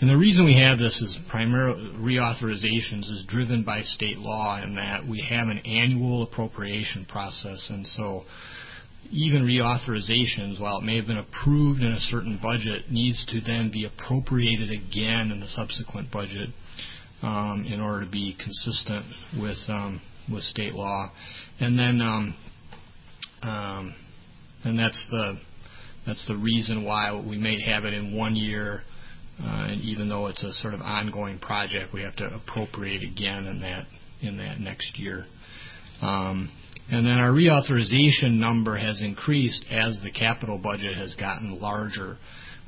[0.02, 4.76] And the reason we have this is primarily reauthorizations is driven by state law in
[4.76, 8.26] that we have an annual appropriation process and so
[9.12, 13.72] even reauthorizations, while it may have been approved in a certain budget, needs to then
[13.72, 16.50] be appropriated again in the subsequent budget
[17.22, 19.06] um, in order to be consistent
[19.40, 20.02] with um,
[20.32, 21.12] with state law.
[21.60, 22.36] And then, um,
[23.42, 23.96] um,
[24.64, 25.40] and that's the
[26.08, 28.84] that's the reason why we may have it in one year,
[29.40, 33.46] uh, and even though it's a sort of ongoing project, we have to appropriate again
[33.46, 33.86] in that
[34.22, 35.26] in that next year.
[36.02, 36.50] Um,
[36.90, 42.18] and then our reauthorization number has increased as the capital budget has gotten larger.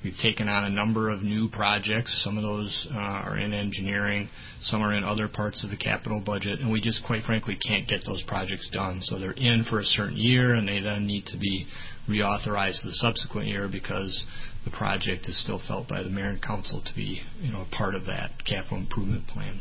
[0.03, 2.21] We've taken on a number of new projects.
[2.23, 4.29] Some of those uh, are in engineering,
[4.61, 7.85] some are in other parts of the capital budget, and we just quite frankly can't
[7.85, 9.01] get those projects done.
[9.01, 11.67] So they're in for a certain year, and they then need to be
[12.07, 14.23] reauthorized the subsequent year because
[14.63, 17.75] the project is still felt by the mayor and council to be, you know, a
[17.75, 19.59] part of that capital improvement plan.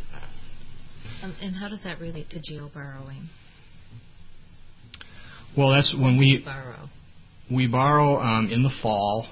[1.23, 3.29] Um, and how does that relate to GO borrowing?
[5.57, 6.89] Well, that's when we borrow.
[7.51, 9.27] We borrow um, in the fall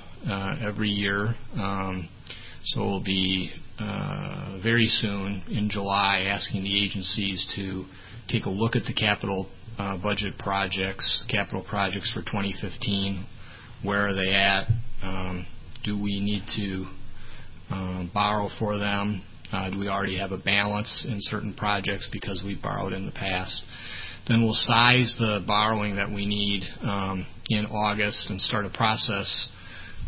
[0.61, 1.35] every year.
[1.55, 2.09] Um,
[2.65, 7.85] so we'll be uh, very soon in July asking the agencies to
[8.29, 9.47] take a look at the capital
[9.79, 13.27] uh, budget projects, capital projects for 2015.
[13.85, 14.67] Where are they at?
[15.03, 15.47] Um,
[15.85, 16.87] do we need to
[17.71, 19.23] um, borrow for them?
[19.53, 23.13] Uh, do we already have a balance in certain projects because we borrowed in the
[23.13, 23.63] past?
[24.27, 26.65] Then we'll size the borrowing that we need
[27.49, 29.56] in August and start a process uh,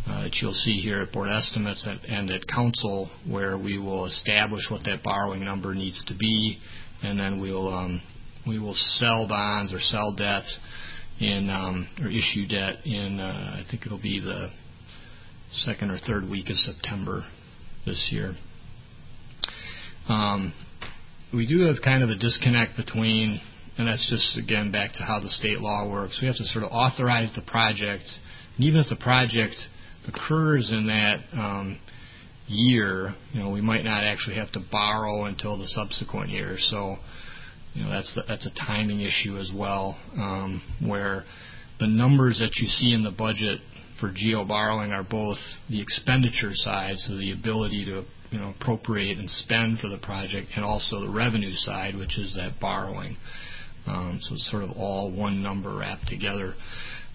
[0.08, 4.84] that you'll see here at board estimates and, at council where we will establish what
[4.84, 6.58] that borrowing number needs to be,
[7.02, 8.02] and then um,
[8.46, 10.44] we will sell bonds or sell debt
[11.50, 14.48] um, or issue debt in uh, I think it'll be the
[15.52, 17.24] second or third week of September
[17.86, 18.34] this year.
[20.08, 20.54] Um,
[21.32, 23.40] we do have kind of a disconnect between
[23.78, 26.18] and that's just, again, back to how the state law works.
[26.20, 28.02] We have to sort of authorize the project.
[28.56, 29.54] And even if the project
[30.08, 31.78] occurs in that um,
[32.46, 36.56] year, you know, we might not actually have to borrow until the subsequent year.
[36.58, 36.96] So,
[37.74, 41.24] you know, that's the, that's a timing issue as well, um, where
[41.78, 43.60] the numbers that you see in the budget
[44.00, 49.18] for GO borrowing are both the expenditure side, so the ability to you know appropriate
[49.18, 53.16] and spend for the project, and also the revenue side, which is that borrowing.
[53.86, 56.54] Um, so it's sort of all one number wrapped together.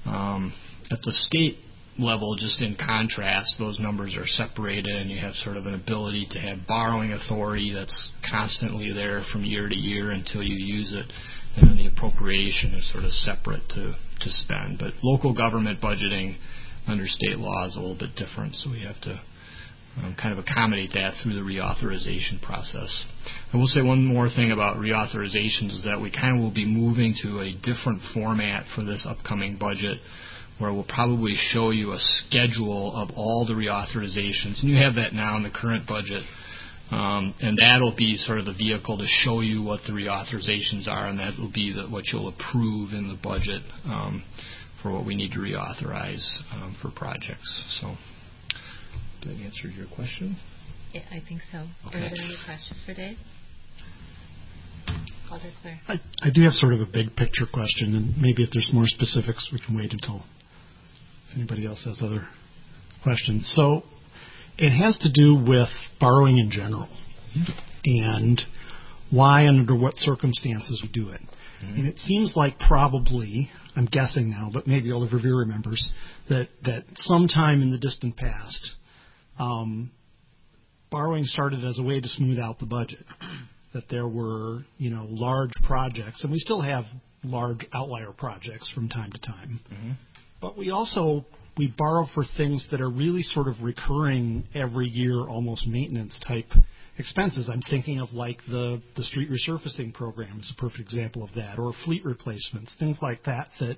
[0.05, 0.53] Um,
[0.91, 1.57] at the state
[1.99, 6.27] level, just in contrast, those numbers are separated, and you have sort of an ability
[6.31, 11.05] to have borrowing authority that's constantly there from year to year until you use it,
[11.55, 14.79] and then the appropriation is sort of separate to, to spend.
[14.79, 16.37] But local government budgeting
[16.87, 19.21] under state law is a little bit different, so we have to
[19.97, 23.05] um, kind of accommodate that through the reauthorization process.
[23.53, 26.65] I will say one more thing about reauthorizations is that we kind of will be
[26.65, 29.99] moving to a different format for this upcoming budget
[30.59, 34.61] where we'll probably show you a schedule of all the reauthorizations.
[34.61, 36.23] And you have that now in the current budget.
[36.91, 41.07] Um, and that'll be sort of the vehicle to show you what the reauthorizations are,
[41.07, 44.23] and that will be the, what you'll approve in the budget um,
[44.81, 47.79] for what we need to reauthorize um, for projects.
[47.81, 47.95] So.
[49.21, 50.37] did That answers your question?
[50.93, 51.65] Yeah, I think so.
[51.87, 51.97] Okay.
[51.97, 53.17] Are there any questions for Dave?
[55.31, 55.79] Alder Clear.
[55.87, 58.85] I, I do have sort of a big picture question, and maybe if there's more
[58.85, 60.21] specifics, we can wait until
[61.33, 62.27] if anybody else has other
[63.01, 63.51] questions.
[63.55, 63.83] So
[64.57, 65.69] it has to do with
[65.99, 66.87] borrowing in general
[67.83, 68.41] and
[69.09, 71.21] why and under what circumstances we do it.
[71.61, 75.93] And it seems like probably, I'm guessing now, but maybe Alder Verveer remembers,
[76.27, 78.71] that, that sometime in the distant past,
[79.39, 79.91] um,
[80.91, 83.05] borrowing started as a way to smooth out the budget.
[83.73, 86.83] That there were, you know, large projects, and we still have
[87.23, 89.59] large outlier projects from time to time.
[90.43, 91.25] But we also
[91.57, 96.51] we borrow for things that are really sort of recurring every year, almost maintenance type
[96.97, 97.49] expenses.
[97.49, 101.57] I'm thinking of like the the street resurfacing program is a perfect example of that,
[101.57, 103.77] or fleet replacements, things like that that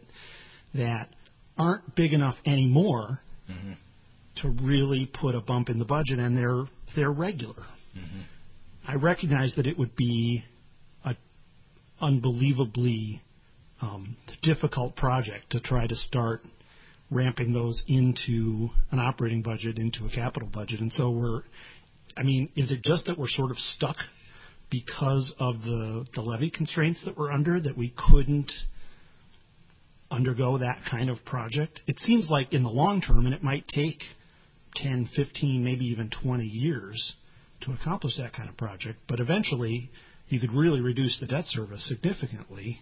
[0.74, 1.10] that
[1.56, 3.20] aren't big enough anymore
[4.38, 6.64] to really put a bump in the budget, and they're
[6.96, 7.64] they're regular.
[8.88, 10.44] I recognize that it would be
[11.04, 11.16] a
[12.02, 13.22] unbelievably
[13.82, 16.42] um, difficult project to try to start
[17.12, 21.44] ramping those into an operating budget, into a capital budget, and so we're.
[22.18, 23.98] I mean, is it just that we're sort of stuck
[24.72, 28.52] because of the the levy constraints that we're under that we couldn't
[30.10, 31.82] undergo that kind of project?
[31.88, 34.02] It seems like in the long term, and it might take
[34.76, 37.16] 10, 15, maybe even 20 years
[37.62, 39.90] to accomplish that kind of project, but eventually
[40.28, 42.80] you could really reduce the debt service significantly.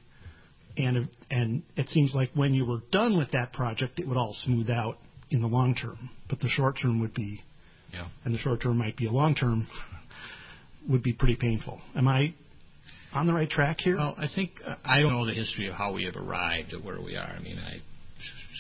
[0.77, 4.33] And and it seems like when you were done with that project, it would all
[4.43, 4.97] smooth out
[5.29, 6.09] in the long term.
[6.29, 7.41] But the short term would be,
[7.93, 8.07] Yeah.
[8.25, 9.67] and the short term might be a long term,
[10.89, 11.79] would be pretty painful.
[11.95, 12.33] Am I
[13.13, 13.97] on the right track here?
[13.97, 16.83] Well, I think uh, I don't know the history of how we have arrived at
[16.83, 17.35] where we are.
[17.37, 17.81] I mean, I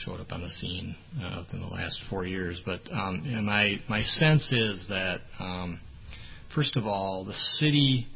[0.05, 3.79] showed up on the scene uh, in the last four years, but um, and my
[3.89, 5.79] my sense is that um,
[6.53, 8.07] first of all, the city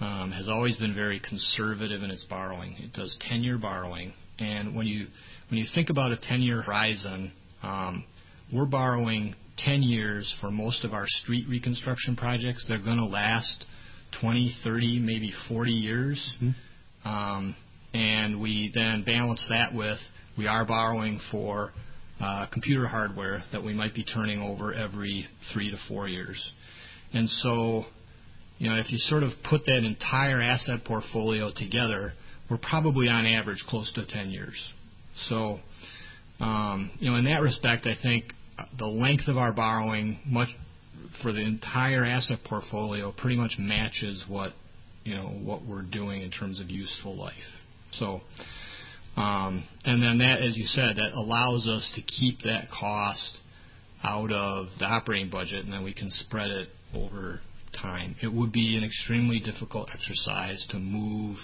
[0.00, 2.76] um, has always been very conservative in its borrowing.
[2.78, 5.06] It does ten-year borrowing, and when you
[5.48, 7.32] when you think about a ten-year horizon,
[7.62, 8.04] um,
[8.52, 12.66] we're borrowing ten years for most of our street reconstruction projects.
[12.68, 13.64] They're going to last
[14.20, 16.36] 20, 30, maybe 40 years.
[17.04, 17.54] Um,
[17.94, 19.98] and we then balance that with
[20.36, 21.72] we are borrowing for
[22.20, 26.52] uh, computer hardware that we might be turning over every three to four years.
[27.12, 27.84] And so,
[28.58, 32.14] you know, if you sort of put that entire asset portfolio together,
[32.50, 34.72] we're probably on average close to 10 years.
[35.28, 35.60] So,
[36.40, 38.32] um, you know, in that respect, I think
[38.78, 40.48] the length of our borrowing much
[41.22, 44.52] for the entire asset portfolio pretty much matches what
[45.04, 47.34] you know what we're doing in terms of useful life.
[47.92, 48.20] So,
[49.16, 53.38] um, and then that, as you said, that allows us to keep that cost
[54.02, 57.40] out of the operating budget, and then we can spread it over
[57.80, 58.16] time.
[58.22, 61.36] It would be an extremely difficult exercise to move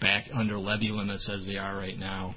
[0.00, 2.34] back under levy limits as they are right now,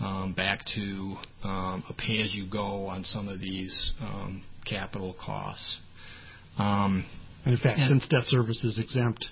[0.00, 5.78] um, back to um, a pay-as-you-go on some of these um, capital costs.
[6.58, 7.04] Um,
[7.44, 9.24] And in fact, and- since debt service is exempt,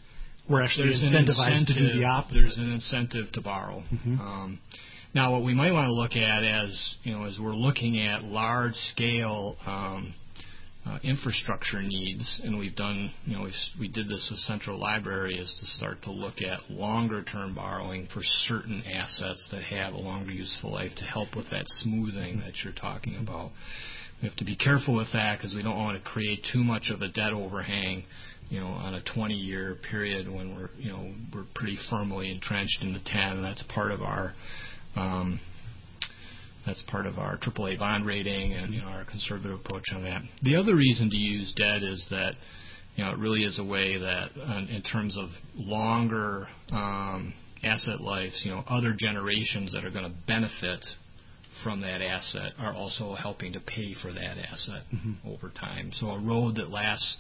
[0.49, 2.35] we're actually incentivized to do the opposite.
[2.41, 3.83] There's an incentive to borrow.
[3.93, 4.19] Mhm.
[4.19, 4.59] Um,
[5.15, 8.25] now, what we might want to look at as you know, as we're looking at
[8.25, 10.15] large scale um,
[10.89, 13.49] uh, infrastructure needs, and we've done, you know,
[13.79, 18.09] we, did this with Central Library, is to start to look at longer term borrowing
[18.13, 22.55] for certain assets that have a longer useful life to help with that smoothing that
[22.65, 23.51] you're talking about.
[24.23, 26.91] We have to be careful with that because we don't want to create too much
[26.91, 28.05] of a debt overhang,
[28.49, 32.95] you know, on a 20-year period when we're, you know, we're pretty firmly entrenched in
[32.95, 33.21] the 10.
[33.21, 34.35] And that's part of our,
[34.97, 35.39] um,
[36.69, 40.23] that's part of our AAA bond rating and you know our conservative approach on that.
[40.43, 42.35] The other reason to use debt is that
[42.95, 47.33] you know it really is a way that, uh, in terms of longer um,
[47.65, 50.85] asset lives, you know, other generations that are going to benefit
[51.65, 54.83] from that asset are also helping to pay for that asset
[55.27, 55.91] over time.
[55.95, 57.17] So a road that lasts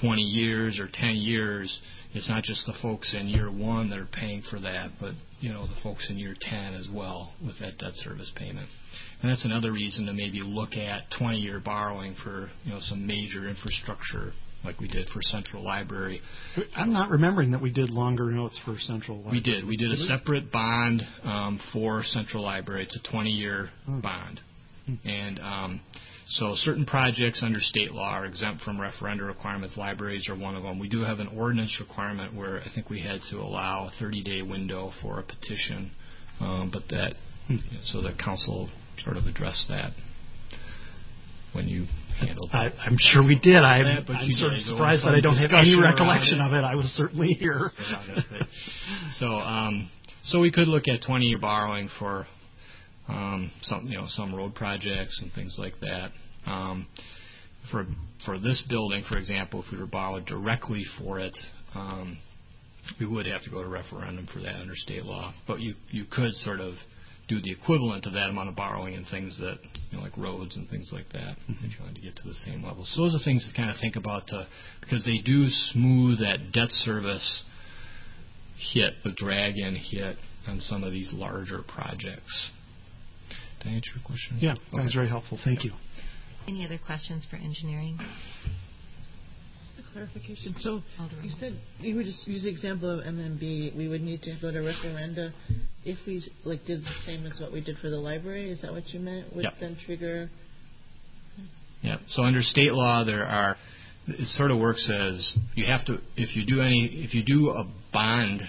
[0.00, 1.80] 20 years or 10 years,
[2.14, 5.52] it's not just the folks in year one that are paying for that, but you
[5.52, 8.68] know the folks in year 10 as well with that debt service payment.
[9.20, 13.48] And that's another reason to maybe look at 20-year borrowing for you know some major
[13.48, 14.32] infrastructure
[14.64, 16.20] like we did for Central Library.
[16.76, 19.38] I'm not remembering that we did longer notes for Central Library.
[19.38, 19.66] We did.
[19.66, 22.84] We did a separate bond um, for Central Library.
[22.84, 24.40] It's a 20-year bond,
[25.04, 25.80] and um,
[26.28, 29.76] so certain projects under state law are exempt from referenda requirements.
[29.76, 30.78] Libraries are one of them.
[30.78, 34.42] We do have an ordinance requirement where I think we had to allow a 30-day
[34.42, 35.90] window for a petition,
[36.40, 37.14] um, but that
[37.84, 38.68] so the council
[39.04, 39.92] sort of addressed that
[41.52, 41.86] when you
[42.18, 43.56] handled I, I'm sure we did.
[43.56, 44.66] I'm, Yeah, but I'm you sort of did.
[44.68, 46.46] There was surprised that I don't have any recollection it.
[46.46, 46.64] of it.
[46.64, 47.72] I was certainly here.
[47.90, 48.46] around it, but-
[49.18, 49.90] So, um,
[50.24, 52.26] so we could look at 20-year borrowing for
[53.12, 56.10] um, some, you know, some road projects and things like that.
[56.46, 56.86] Um,
[57.70, 57.86] for
[58.24, 61.36] for this building, for example, if we were borrowed directly for it,
[61.74, 62.18] um,
[62.98, 65.32] we would have to go to referendum for that under state law.
[65.46, 66.74] But you you could sort of
[67.28, 69.58] do the equivalent of that amount of borrowing in things that
[69.90, 72.34] you know like roads and things like that if you wanted to get to the
[72.34, 72.84] same level.
[72.84, 74.46] So those are things to kind of think about to,
[74.80, 77.44] because they do smooth that debt service
[78.72, 80.16] hit, the drag in hit
[80.46, 82.50] on some of these larger projects.
[83.62, 84.38] Did I answer your question?
[84.40, 85.38] Yeah, that was very helpful.
[85.44, 85.72] Thank you.
[86.48, 87.98] Any other questions for engineering?
[89.76, 90.54] Just A clarification.
[90.58, 91.24] So Alderman.
[91.24, 93.76] you said you would just use the example of MMB.
[93.76, 95.32] We would need to go to referenda
[95.84, 98.50] if we like did the same as what we did for the library.
[98.50, 99.34] Is that what you meant?
[99.36, 99.54] Would Yep.
[99.60, 100.28] then trigger?
[101.82, 101.98] Yeah.
[102.08, 103.56] So under state law, there are.
[104.08, 107.50] It sort of works as you have to if you do any if you do
[107.50, 108.42] a bond,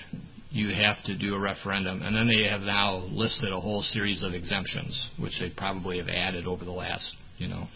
[0.53, 4.21] you have to do a referendum, and then they have now listed a whole series
[4.21, 7.67] of exemptions, which they probably have added over the last you know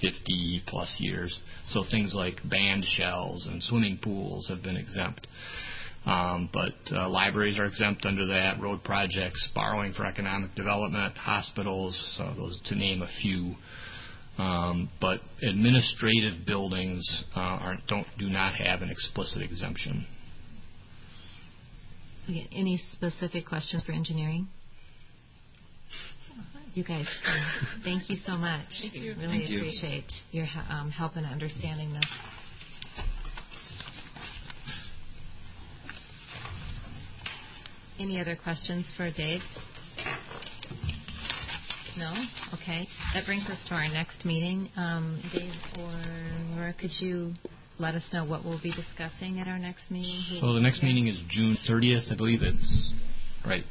[0.00, 1.36] 50 plus years.
[1.68, 5.26] So things like band shells and swimming pools have been exempt.
[6.06, 12.00] Um, but uh, libraries are exempt under that, road projects, borrowing for economic development, hospitals,
[12.16, 13.56] so those to name a few.
[14.38, 20.06] Um, but administrative buildings uh, aren't, don't do not have an explicit exemption.
[22.28, 24.48] Okay, Any specific questions for engineering?
[26.74, 28.66] You guys, um, thank you so much.
[28.82, 29.14] Thank you.
[29.18, 29.58] Really Thank you.
[29.58, 32.04] appreciate your um, help in understanding this.
[37.98, 39.40] Any other questions for Dave?
[41.96, 42.12] No?
[42.62, 42.86] Okay.
[43.14, 44.68] That brings us to our next meeting.
[44.76, 47.32] Um, Dave or Laura, could you
[47.78, 50.38] let us know what we'll be discussing at our next meeting?
[50.40, 52.92] So the next meeting is June 30th, I believe it's
[53.46, 53.64] right.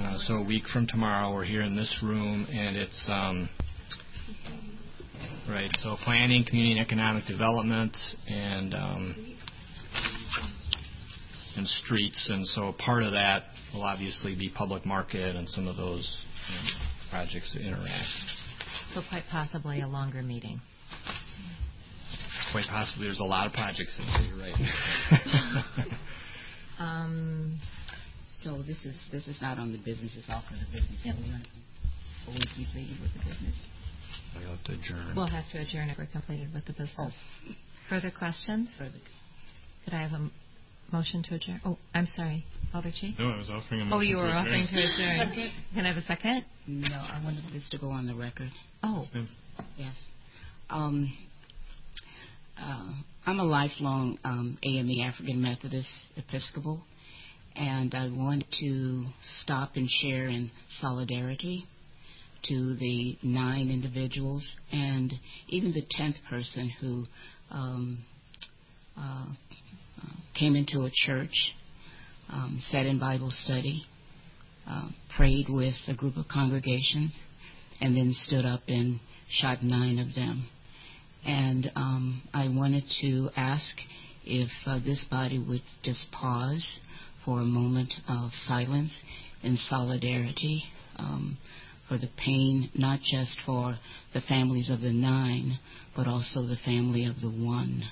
[0.00, 3.48] Uh, so a week from tomorrow, we're here in this room, and it's um,
[5.48, 5.70] right.
[5.80, 7.96] So planning, community and economic development,
[8.26, 9.36] and um,
[11.56, 13.44] and streets, and so a part of that
[13.74, 16.70] will obviously be public market and some of those you know,
[17.10, 18.08] projects that interact.
[18.94, 20.60] So quite possibly a longer meeting.
[22.52, 24.22] Quite possibly, there's a lot of projects in there.
[24.22, 25.88] You're right.
[26.78, 27.60] Um,
[28.42, 30.98] So this is this is not on the business, it's all for the business.
[31.04, 31.44] So we're gonna-
[32.26, 33.54] Are we completed with the business?
[34.34, 35.14] We'll have to adjourn.
[35.14, 36.94] We'll have to adjourn if we're completed with the business.
[36.98, 37.12] Oh.
[37.88, 38.68] Further questions?
[38.78, 38.98] Further.
[39.84, 40.30] Could I have a
[40.90, 41.60] motion to adjourn?
[41.64, 42.44] Oh, I'm sorry.
[42.74, 43.16] Alderchi?
[43.18, 44.36] No, I was offering a motion Oh, you were adjourn.
[44.46, 45.50] offering to adjourn.
[45.74, 46.44] Can I have a second?
[46.66, 48.50] No, I wanted this to go on the record.
[48.82, 49.06] Oh,
[49.76, 49.94] Yes.
[50.70, 51.12] Um,
[52.58, 52.92] uh,
[53.26, 56.82] I'm a lifelong um, AME African Methodist Episcopal,
[57.54, 59.06] and I want to
[59.42, 60.50] stop and share in
[60.80, 61.64] solidarity
[62.48, 65.12] to the nine individuals and
[65.48, 67.04] even the tenth person who
[67.50, 68.04] um,
[68.96, 69.26] uh,
[70.02, 71.54] uh, came into a church,
[72.28, 73.82] um, sat in Bible study,
[74.68, 77.12] uh, prayed with a group of congregations,
[77.80, 78.98] and then stood up and
[79.28, 80.48] shot nine of them.
[81.24, 83.70] And um, I wanted to ask
[84.24, 86.66] if uh, this body would just pause
[87.24, 88.90] for a moment of silence
[89.42, 90.64] in solidarity
[90.96, 91.38] um,
[91.88, 93.76] for the pain, not just for
[94.14, 95.58] the families of the nine,
[95.94, 97.82] but also the family of the one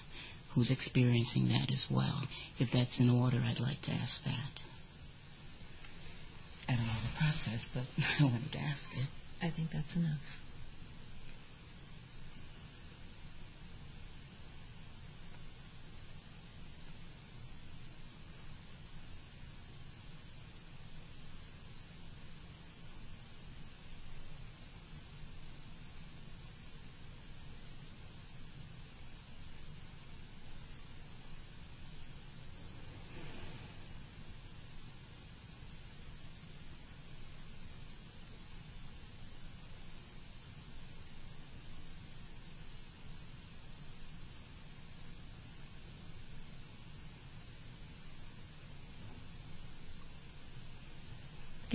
[0.55, 2.23] who's experiencing that as well.
[2.59, 4.51] If that's in order, I'd like to ask that.
[6.69, 7.85] I don't know the process, but
[8.20, 9.09] I wanted to ask it.
[9.43, 10.19] I think that's enough.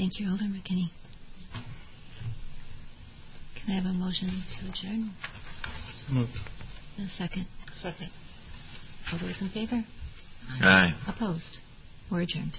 [0.05, 0.91] Thank you, Alder McKinney.
[3.55, 5.11] Can I have a motion to adjourn?
[6.11, 6.37] Moved.
[6.99, 7.47] A second.
[7.81, 8.11] Second.
[9.11, 9.83] All those in favor?
[10.61, 10.93] Aye.
[11.07, 11.57] Opposed?
[12.11, 12.55] We're adjourned.